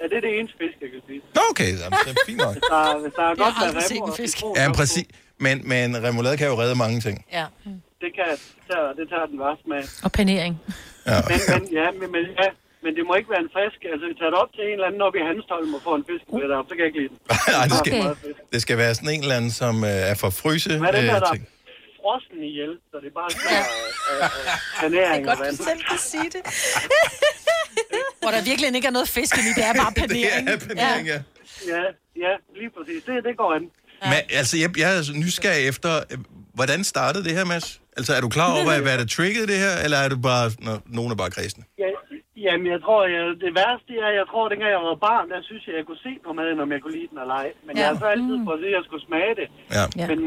Ja, 0.00 0.04
det 0.10 0.16
er 0.20 0.20
det 0.20 0.38
eneste 0.38 0.56
fisk, 0.62 0.76
jeg 0.84 0.90
kan 0.94 1.00
spise. 1.06 1.24
Nå, 1.34 1.42
okay, 1.50 1.70
jamen, 1.82 1.98
det 2.04 2.10
er 2.16 2.24
fint 2.30 2.40
nok. 2.46 2.54
Hvis 2.54 2.62
der, 2.70 2.98
hvis 3.02 3.14
der 3.18 3.22
er 3.22 3.28
Jeg 3.28 3.36
godt 3.44 3.54
har 3.54 3.64
med 3.64 3.68
aldrig 3.68 3.82
set 3.82 4.02
en 4.10 4.16
fisk. 4.22 4.36
Ja, 4.60 4.72
præcis. 4.80 5.06
Men, 5.44 5.68
men 5.72 5.86
remoulade 6.06 6.36
kan 6.36 6.46
jo 6.52 6.54
redde 6.62 6.74
mange 6.84 7.00
ting. 7.00 7.16
Ja. 7.32 7.46
Det 8.02 8.10
kan 8.18 8.28
det 8.30 8.40
tager, 8.70 8.92
det 8.92 9.08
tager 9.08 9.26
den 9.26 9.38
værste 9.44 9.68
med. 9.68 9.82
Og 10.04 10.12
panering. 10.12 10.54
Ja. 11.06 11.18
Men, 11.30 11.38
men, 11.52 11.72
ja, 11.72 11.90
men, 11.90 12.12
men, 12.12 12.22
ja, 12.40 12.48
men 12.86 12.92
det 12.98 13.04
må 13.08 13.12
ikke 13.20 13.30
være 13.34 13.42
en 13.46 13.52
frisk. 13.56 13.78
Altså, 13.92 14.04
vi 14.10 14.14
tager 14.20 14.32
det 14.34 14.38
op 14.44 14.50
til 14.56 14.62
en 14.68 14.72
eller 14.78 14.88
anden 14.90 15.02
oppe 15.06 15.18
i 15.22 15.24
Hanstholm 15.30 15.70
og 15.76 15.80
får 15.86 15.94
en 16.00 16.04
fisk 16.10 16.24
med 16.38 16.46
derop, 16.50 16.66
så 16.68 16.72
kan 16.74 16.80
jeg 16.84 16.90
ikke 16.90 17.00
lide 17.02 17.10
den. 17.12 17.18
Nej, 17.58 17.66
det 17.72 17.78
skal, 17.82 17.92
Okay. 18.14 18.32
det 18.52 18.60
skal 18.64 18.76
være 18.82 18.92
sådan 18.98 19.12
en 19.16 19.22
eller 19.24 19.36
anden, 19.40 19.52
som 19.62 19.74
øh, 19.90 20.10
er 20.12 20.16
for 20.22 20.30
fryse 20.42 20.68
Hvad 20.84 20.88
er 20.88 20.92
der, 20.92 21.02
øh, 21.02 21.20
der 21.26 21.32
ting. 21.34 21.42
er 21.46 21.50
frossen 22.00 22.38
ihjel, 22.50 22.72
så 22.90 22.96
det 23.02 23.08
er 23.12 23.16
bare 23.20 23.30
sådan 23.30 23.48
ja. 23.56 23.62
panering 24.80 25.22
og 25.30 25.36
vand. 25.42 25.56
selv 25.68 25.80
kan 25.90 25.98
sige 26.12 26.28
det. 26.36 26.42
Hvor 28.20 28.30
der 28.34 28.42
virkelig 28.50 28.66
ikke 28.78 28.88
er 28.92 28.96
noget 28.98 29.08
fisk 29.08 29.34
i, 29.36 29.40
det 29.58 29.64
er 29.70 29.74
bare 29.82 29.92
panering. 30.02 30.42
Det 30.48 30.54
er 30.62 30.66
panering, 30.68 31.06
ja. 31.14 31.18
Ja, 31.72 31.82
ja, 32.24 32.32
lige 32.58 32.70
præcis. 32.76 33.00
Det, 33.06 33.24
det 33.24 33.36
går 33.36 33.50
an. 33.54 33.64
Men, 34.12 34.20
altså, 34.40 34.54
jeg, 34.62 34.78
jeg 34.78 34.90
er 34.98 35.02
nysgerrig 35.24 35.68
efter, 35.68 35.90
øh, 36.12 36.18
hvordan 36.54 36.84
startede 36.84 37.24
det 37.24 37.32
her, 37.32 37.44
Mads? 37.44 37.80
Altså, 37.96 38.12
er 38.14 38.20
du 38.20 38.28
klar 38.28 38.52
over, 38.54 38.64
hvad, 38.64 38.80
hvad 38.80 38.98
der 38.98 39.06
triggede 39.06 39.46
det 39.46 39.58
her, 39.58 39.74
eller 39.84 39.98
er 40.04 40.08
du 40.08 40.18
bare, 40.30 40.50
nogen 40.86 41.10
er 41.12 41.16
bare 41.22 41.30
kredsende? 41.30 41.66
Ja, 41.78 41.84
jamen, 42.44 42.66
jeg 42.74 42.80
tror, 42.84 43.00
jeg, 43.14 43.22
det 43.44 43.50
værste 43.60 43.92
er, 44.06 44.10
jeg 44.20 44.26
tror, 44.30 44.44
dengang 44.52 44.70
jeg 44.76 44.82
var 44.92 44.98
barn, 45.08 45.26
der 45.32 45.40
synes 45.48 45.62
jeg, 45.66 45.74
jeg 45.78 45.84
kunne 45.88 46.02
se 46.08 46.12
på 46.26 46.30
maden, 46.38 46.58
om 46.64 46.68
jeg 46.74 46.80
kunne 46.82 46.96
lide 46.98 47.10
den 47.12 47.18
eller 47.22 47.36
ej. 47.44 47.48
Men 47.66 47.72
ja. 47.72 47.80
jeg 47.80 47.88
har 47.90 47.96
så 48.02 48.08
altid 48.14 48.34
prøvet 48.44 48.58
at 48.58 48.62
sige, 48.62 48.72
at 48.74 48.78
jeg 48.78 48.84
skulle 48.88 49.04
smage 49.08 49.32
det. 49.40 49.48
Ja. 49.76 49.84
Men 50.10 50.20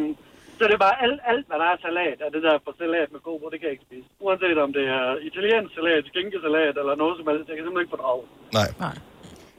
så 0.58 0.62
er 0.66 0.70
det 0.74 0.80
bare 0.88 0.98
alt, 1.06 1.22
alt, 1.32 1.46
hvad 1.50 1.58
der 1.64 1.68
er 1.74 1.78
salat, 1.88 2.18
er 2.26 2.32
det 2.36 2.42
der 2.48 2.56
for 2.66 2.74
salat 2.82 3.10
med 3.14 3.22
kobo, 3.28 3.44
det 3.52 3.58
kan 3.60 3.66
jeg 3.70 3.76
ikke 3.76 3.88
spise. 3.90 4.08
Uanset 4.26 4.58
om 4.66 4.70
det 4.78 4.86
er 5.00 5.06
italiensk 5.30 5.72
salat, 5.78 6.04
skinkesalat 6.12 6.76
eller 6.82 6.94
noget 7.04 7.14
som 7.20 7.26
helst, 7.32 7.46
jeg 7.50 7.56
kan 7.58 7.64
simpelthen 7.66 7.86
ikke 7.86 7.96
fordrage. 7.96 8.24
Nej. 8.60 8.70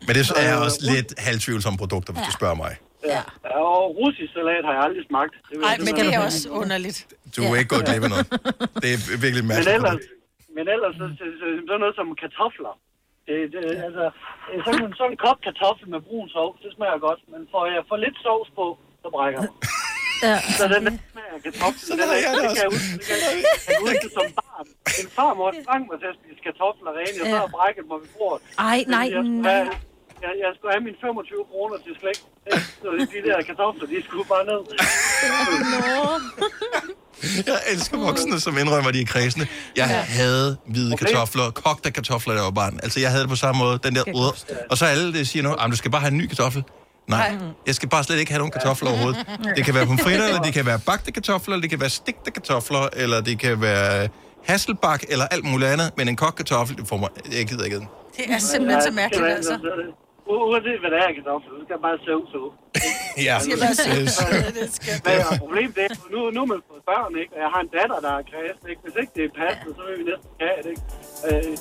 Men 0.06 0.12
det 0.16 0.22
er 0.46 0.56
også 0.66 0.80
lidt 0.92 1.10
halvtvivlsomme 1.26 1.78
produkter, 1.82 2.10
hvis 2.14 2.24
du 2.30 2.34
spørger 2.40 2.58
mig. 2.64 2.72
Ja. 3.14 3.22
Og 3.68 3.96
russisk 4.00 4.30
salat 4.38 4.62
har 4.68 4.72
jeg 4.76 4.82
aldrig 4.88 5.04
smagt. 5.10 5.34
Nej, 5.36 5.70
jeg 5.70 5.84
men 5.86 5.92
det 5.98 6.14
er 6.14 6.20
også 6.28 6.42
underligt. 6.62 6.98
Du 7.36 7.40
er 7.42 7.56
ikke 7.60 7.72
gået 7.74 7.84
glip 7.88 8.02
af 8.06 8.10
noget. 8.14 8.26
Det 8.82 8.88
er 8.94 8.98
virkelig 9.24 9.42
et 9.44 9.48
Men 9.50 9.52
mærkeligt 9.52 9.76
ellers. 9.76 10.04
Men 10.60 10.68
ellers 10.74 10.94
så, 11.00 11.06
så, 11.18 11.24
så, 11.40 11.46
sådan 11.68 11.80
noget 11.84 11.94
som 12.00 12.08
kartofler. 12.22 12.74
Det, 13.26 13.36
det, 13.52 13.62
altså, 13.88 14.04
øh, 14.52 14.58
sådan, 14.64 14.82
en- 14.84 14.94
sådan 14.98 15.12
en 15.14 15.18
kop 15.26 15.38
kartoffel 15.46 15.86
med 15.94 16.00
brun 16.06 16.28
sovs, 16.34 16.58
det 16.64 16.70
smager 16.76 16.98
godt. 17.08 17.20
Men 17.32 17.40
får 17.52 17.62
jeg 17.74 17.82
for 17.90 17.96
lidt 18.04 18.16
sovs 18.24 18.50
på, 18.58 18.66
så 19.02 19.08
brækker 19.16 19.40
jeg. 19.44 19.50
Ja. 20.28 20.36
Så 20.58 20.64
den 20.74 20.82
der 20.86 20.92
smager 21.12 21.34
af 21.38 21.42
kartoffel, 21.46 21.82
den 22.00 22.08
er, 22.14 22.18
jeg 22.26 22.32
det 22.42 22.48
kan 22.56 22.62
jeg 22.66 22.70
huske, 22.76 22.92
det 22.98 23.06
kan 23.10 23.18
jeg, 23.26 23.32
jeg 23.68 23.74
kan 23.74 23.76
huske 23.86 24.08
som 24.18 24.26
barn. 24.40 24.66
En 25.00 25.08
farmor 25.16 25.48
tvang 25.64 25.82
mig 25.90 25.96
til 26.02 26.08
at 26.12 26.16
spise 26.20 26.40
kartofler 26.46 26.90
rene, 27.00 27.18
og 27.22 27.26
så 27.32 27.34
Ja. 27.36 27.40
har 27.44 27.50
brækket 27.56 27.84
mig 27.90 27.98
ved 28.02 28.10
bordet. 28.18 28.40
Ej, 28.70 28.78
nej, 28.94 29.06
nej. 29.48 29.64
Jeg, 30.24 30.32
jeg 30.44 30.50
skulle 30.56 30.72
have 30.74 30.84
mine 30.88 30.98
25 31.00 31.44
kroner 31.52 31.76
til 31.84 31.92
slægt. 32.00 32.22
Så 32.82 32.88
de 33.14 33.18
der 33.28 33.38
kartofler, 33.48 33.86
de 33.92 33.98
skulle 34.08 34.26
bare 34.34 34.44
ned. 34.50 34.60
Jeg 37.46 37.58
elsker 37.72 37.98
voksne, 37.98 38.40
som 38.40 38.58
indrømmer, 38.58 38.88
at 38.88 38.94
de 38.94 39.00
er 39.00 39.06
kredsende. 39.06 39.46
Jeg 39.76 39.88
havde 39.88 40.56
hvide 40.66 40.96
kartofler, 40.96 41.50
kogte 41.50 41.90
kartofler, 41.90 42.34
der 42.34 42.42
var 42.42 42.50
barn. 42.50 42.80
Altså, 42.82 43.00
jeg 43.00 43.10
havde 43.10 43.22
det 43.22 43.30
på 43.30 43.36
samme 43.36 43.58
måde. 43.58 43.78
Den 43.82 43.94
der, 43.94 44.02
uh, 44.14 44.32
og 44.70 44.78
så 44.78 44.84
alle 44.86 45.12
det 45.12 45.28
siger 45.28 45.42
nu, 45.42 45.48
"Jamen, 45.60 45.70
du 45.70 45.76
skal 45.76 45.90
bare 45.90 46.00
have 46.00 46.10
en 46.12 46.18
ny 46.18 46.26
kartoffel. 46.26 46.64
Nej, 47.08 47.36
jeg 47.66 47.74
skal 47.74 47.88
bare 47.88 48.04
slet 48.04 48.18
ikke 48.18 48.32
have 48.32 48.38
nogen 48.38 48.52
kartofler 48.52 48.90
overhovedet. 48.90 49.26
Det 49.56 49.64
kan 49.64 49.74
være 49.74 49.86
pomfritter, 49.86 50.26
eller 50.26 50.40
det 50.42 50.52
kan 50.54 50.66
være 50.66 50.78
bagte 50.86 51.12
kartofler, 51.12 51.54
eller 51.54 51.60
det 51.62 51.70
kan 51.70 51.80
være 51.80 51.90
stigte 51.90 52.30
kartofler, 52.30 52.88
eller 52.96 53.20
det 53.20 53.38
kan 53.38 53.60
være 53.62 54.08
hasselbak, 54.44 55.02
eller 55.08 55.26
alt 55.26 55.44
muligt 55.44 55.70
andet. 55.70 55.90
Men 55.96 56.08
en 56.08 56.16
kogt 56.16 56.36
kartoffel, 56.36 56.76
det 56.76 56.88
får 56.88 56.96
mig, 56.96 57.08
jeg 57.38 57.46
gider 57.46 57.64
ikke 57.64 57.76
den. 57.78 57.88
Det 58.16 58.24
er 58.30 58.38
simpelthen 58.38 58.82
så 58.82 58.90
mærkeligt, 58.90 59.26
altså. 59.26 59.58
Uanset 60.48 60.80
hvad 60.82 60.90
det 60.94 60.98
er, 61.04 61.10
kartofler, 61.16 61.50
så 61.56 61.60
skal 61.64 61.74
jeg 61.76 61.82
bare 61.88 61.98
søve 62.06 62.24
så. 62.34 62.42
Ja, 63.28 63.34
præcis. 63.62 64.12
Men 65.04 65.14
ja, 65.22 65.38
problemet 65.42 65.74
det 65.76 65.84
er, 65.84 65.94
nu, 66.14 66.18
nu 66.36 66.40
er 66.44 66.48
man 66.54 66.60
fået 66.70 66.82
børn, 66.92 67.12
ikke? 67.22 67.32
Og 67.36 67.40
jeg 67.44 67.50
har 67.54 67.60
en 67.66 67.70
datter, 67.78 67.98
der 68.06 68.12
er 68.18 68.22
kræsen, 68.30 68.64
ikke? 68.72 68.82
Hvis 68.84 68.96
ikke 69.02 69.12
det 69.16 69.24
er 69.28 69.32
passende, 69.42 69.72
så 69.78 69.82
vil 69.88 69.94
vi 70.00 70.04
næsten 70.10 70.30
have 70.44 70.58
det, 70.64 70.70
ikke? 70.74 70.84
Øh, 71.28 71.56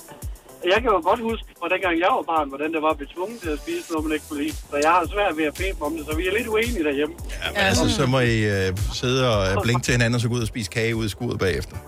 jeg 0.74 0.80
kan 0.82 0.90
jo 0.96 1.00
godt 1.10 1.22
huske, 1.30 1.48
fra 1.60 1.68
dengang 1.74 1.94
jeg 2.04 2.12
var 2.18 2.26
barn, 2.34 2.48
hvordan 2.54 2.70
det 2.76 2.82
var 2.86 2.92
at 2.96 2.98
blive 3.00 3.12
tvunget 3.16 3.38
til 3.44 3.50
at 3.56 3.60
spise 3.64 3.86
noget, 3.92 4.04
man 4.06 4.14
ikke 4.16 4.26
kunne 4.30 4.42
lide. 4.44 4.56
Så 4.72 4.76
jeg 4.86 4.92
har 4.96 5.04
svært 5.14 5.34
ved 5.40 5.46
at 5.52 5.56
bede 5.62 5.74
om 5.88 5.92
det, 5.98 6.04
så 6.10 6.14
vi 6.20 6.24
er 6.30 6.34
lidt 6.38 6.48
uenige 6.54 6.84
derhjemme. 6.90 7.14
Men 7.56 7.62
altså, 7.70 7.86
så 7.98 8.04
må 8.14 8.20
I 8.20 8.38
øh, 8.56 8.68
sidde 9.02 9.22
og 9.34 9.40
øh, 9.50 9.54
blinke 9.66 9.84
til 9.86 9.92
hinanden, 9.96 10.16
og 10.16 10.22
så 10.22 10.28
gå 10.30 10.36
ud 10.40 10.46
og 10.48 10.52
spise 10.54 10.70
kage 10.78 10.96
ud 11.00 11.06
i 11.06 11.10
skuret 11.16 11.40
bagefter. 11.40 11.76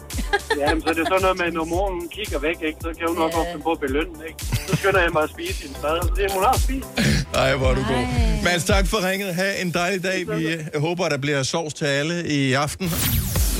Ja, 0.59 0.74
men 0.74 0.82
så 0.82 0.89
er 0.89 0.93
det 0.93 1.07
sådan 1.07 1.22
noget 1.22 1.38
med, 1.38 1.51
når 1.51 1.65
moren 1.65 2.09
kigger 2.09 2.39
væk, 2.39 2.57
ikke? 2.61 2.78
Så 2.82 2.89
kan 2.97 3.07
hun 3.07 3.17
nok 3.17 3.32
finde 3.34 3.63
på 3.63 3.72
at 3.72 3.80
belønne, 3.80 4.19
ikke? 4.28 4.45
Så 4.67 4.76
skynder 4.76 5.01
jeg 5.01 5.11
mig 5.13 5.24
at 5.24 5.30
spise 5.30 5.53
sin 5.53 5.76
mad. 5.84 6.15
Det 6.15 6.26
er 6.26 6.34
hun 6.34 6.43
har 6.43 6.57
spist. 6.57 6.88
Ej, 7.34 7.55
hvor 7.55 7.67
er 7.67 7.76
du 7.76 7.82
god. 7.82 8.05
Mads, 8.43 8.63
tak 8.63 8.88
for 8.88 9.09
ringet. 9.09 9.36
Ha' 9.36 9.61
en 9.61 9.72
dejlig 9.72 10.03
dag. 10.03 10.38
Vi 10.38 10.47
øh, 10.47 10.82
håber, 10.82 11.09
der 11.09 11.17
bliver 11.17 11.43
sovs 11.43 11.74
til 11.74 11.86
alle 11.86 12.28
i 12.28 12.53
aften. 12.53 12.91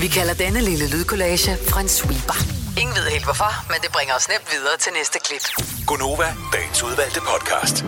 Vi 0.01 0.07
kalder 0.07 0.34
denne 0.34 0.62
lille 0.62 0.89
lydkollage 0.89 1.51
en 1.82 1.88
sweeper. 1.88 2.61
Ingen 2.78 2.95
ved 2.95 3.05
helt 3.11 3.24
hvorfor, 3.24 3.51
men 3.72 3.78
det 3.82 3.89
bringer 3.91 4.13
os 4.15 4.28
nemt 4.30 4.47
videre 4.51 4.78
til 4.80 4.91
næste 4.99 5.19
klip. 5.26 5.45
Gunova, 5.88 6.28
dagens 6.53 6.84
udvalgte 6.84 7.19
podcast. 7.32 7.86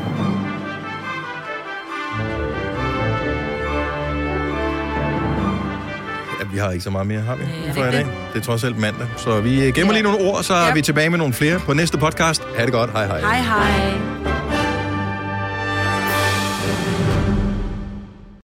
Ja, 6.39 6.45
vi 6.51 6.57
har 6.57 6.71
ikke 6.71 6.84
så 6.84 6.89
meget 6.89 7.07
mere, 7.07 7.21
har 7.21 7.36
vi? 7.36 7.43
For 7.73 7.84
i 7.86 7.91
dag. 7.91 8.05
Det 8.34 8.39
er 8.39 8.45
trods 8.45 8.63
alt 8.63 8.77
mandag. 8.77 9.07
Så 9.17 9.41
vi 9.41 9.71
gemmer 9.71 9.93
lige 9.93 10.03
nogle 10.03 10.19
ord, 10.19 10.43
så 10.43 10.53
er 10.53 10.73
vi 10.73 10.81
tilbage 10.81 11.09
med 11.09 11.17
nogle 11.17 11.34
flere 11.34 11.59
på 11.59 11.73
næste 11.73 11.97
podcast. 11.97 12.41
Ha' 12.57 12.65
det 12.65 12.71
godt. 12.73 12.91
Hej 12.91 13.05
hej. 13.07 13.19
Hej 13.19 13.41
hej. 13.41 14.53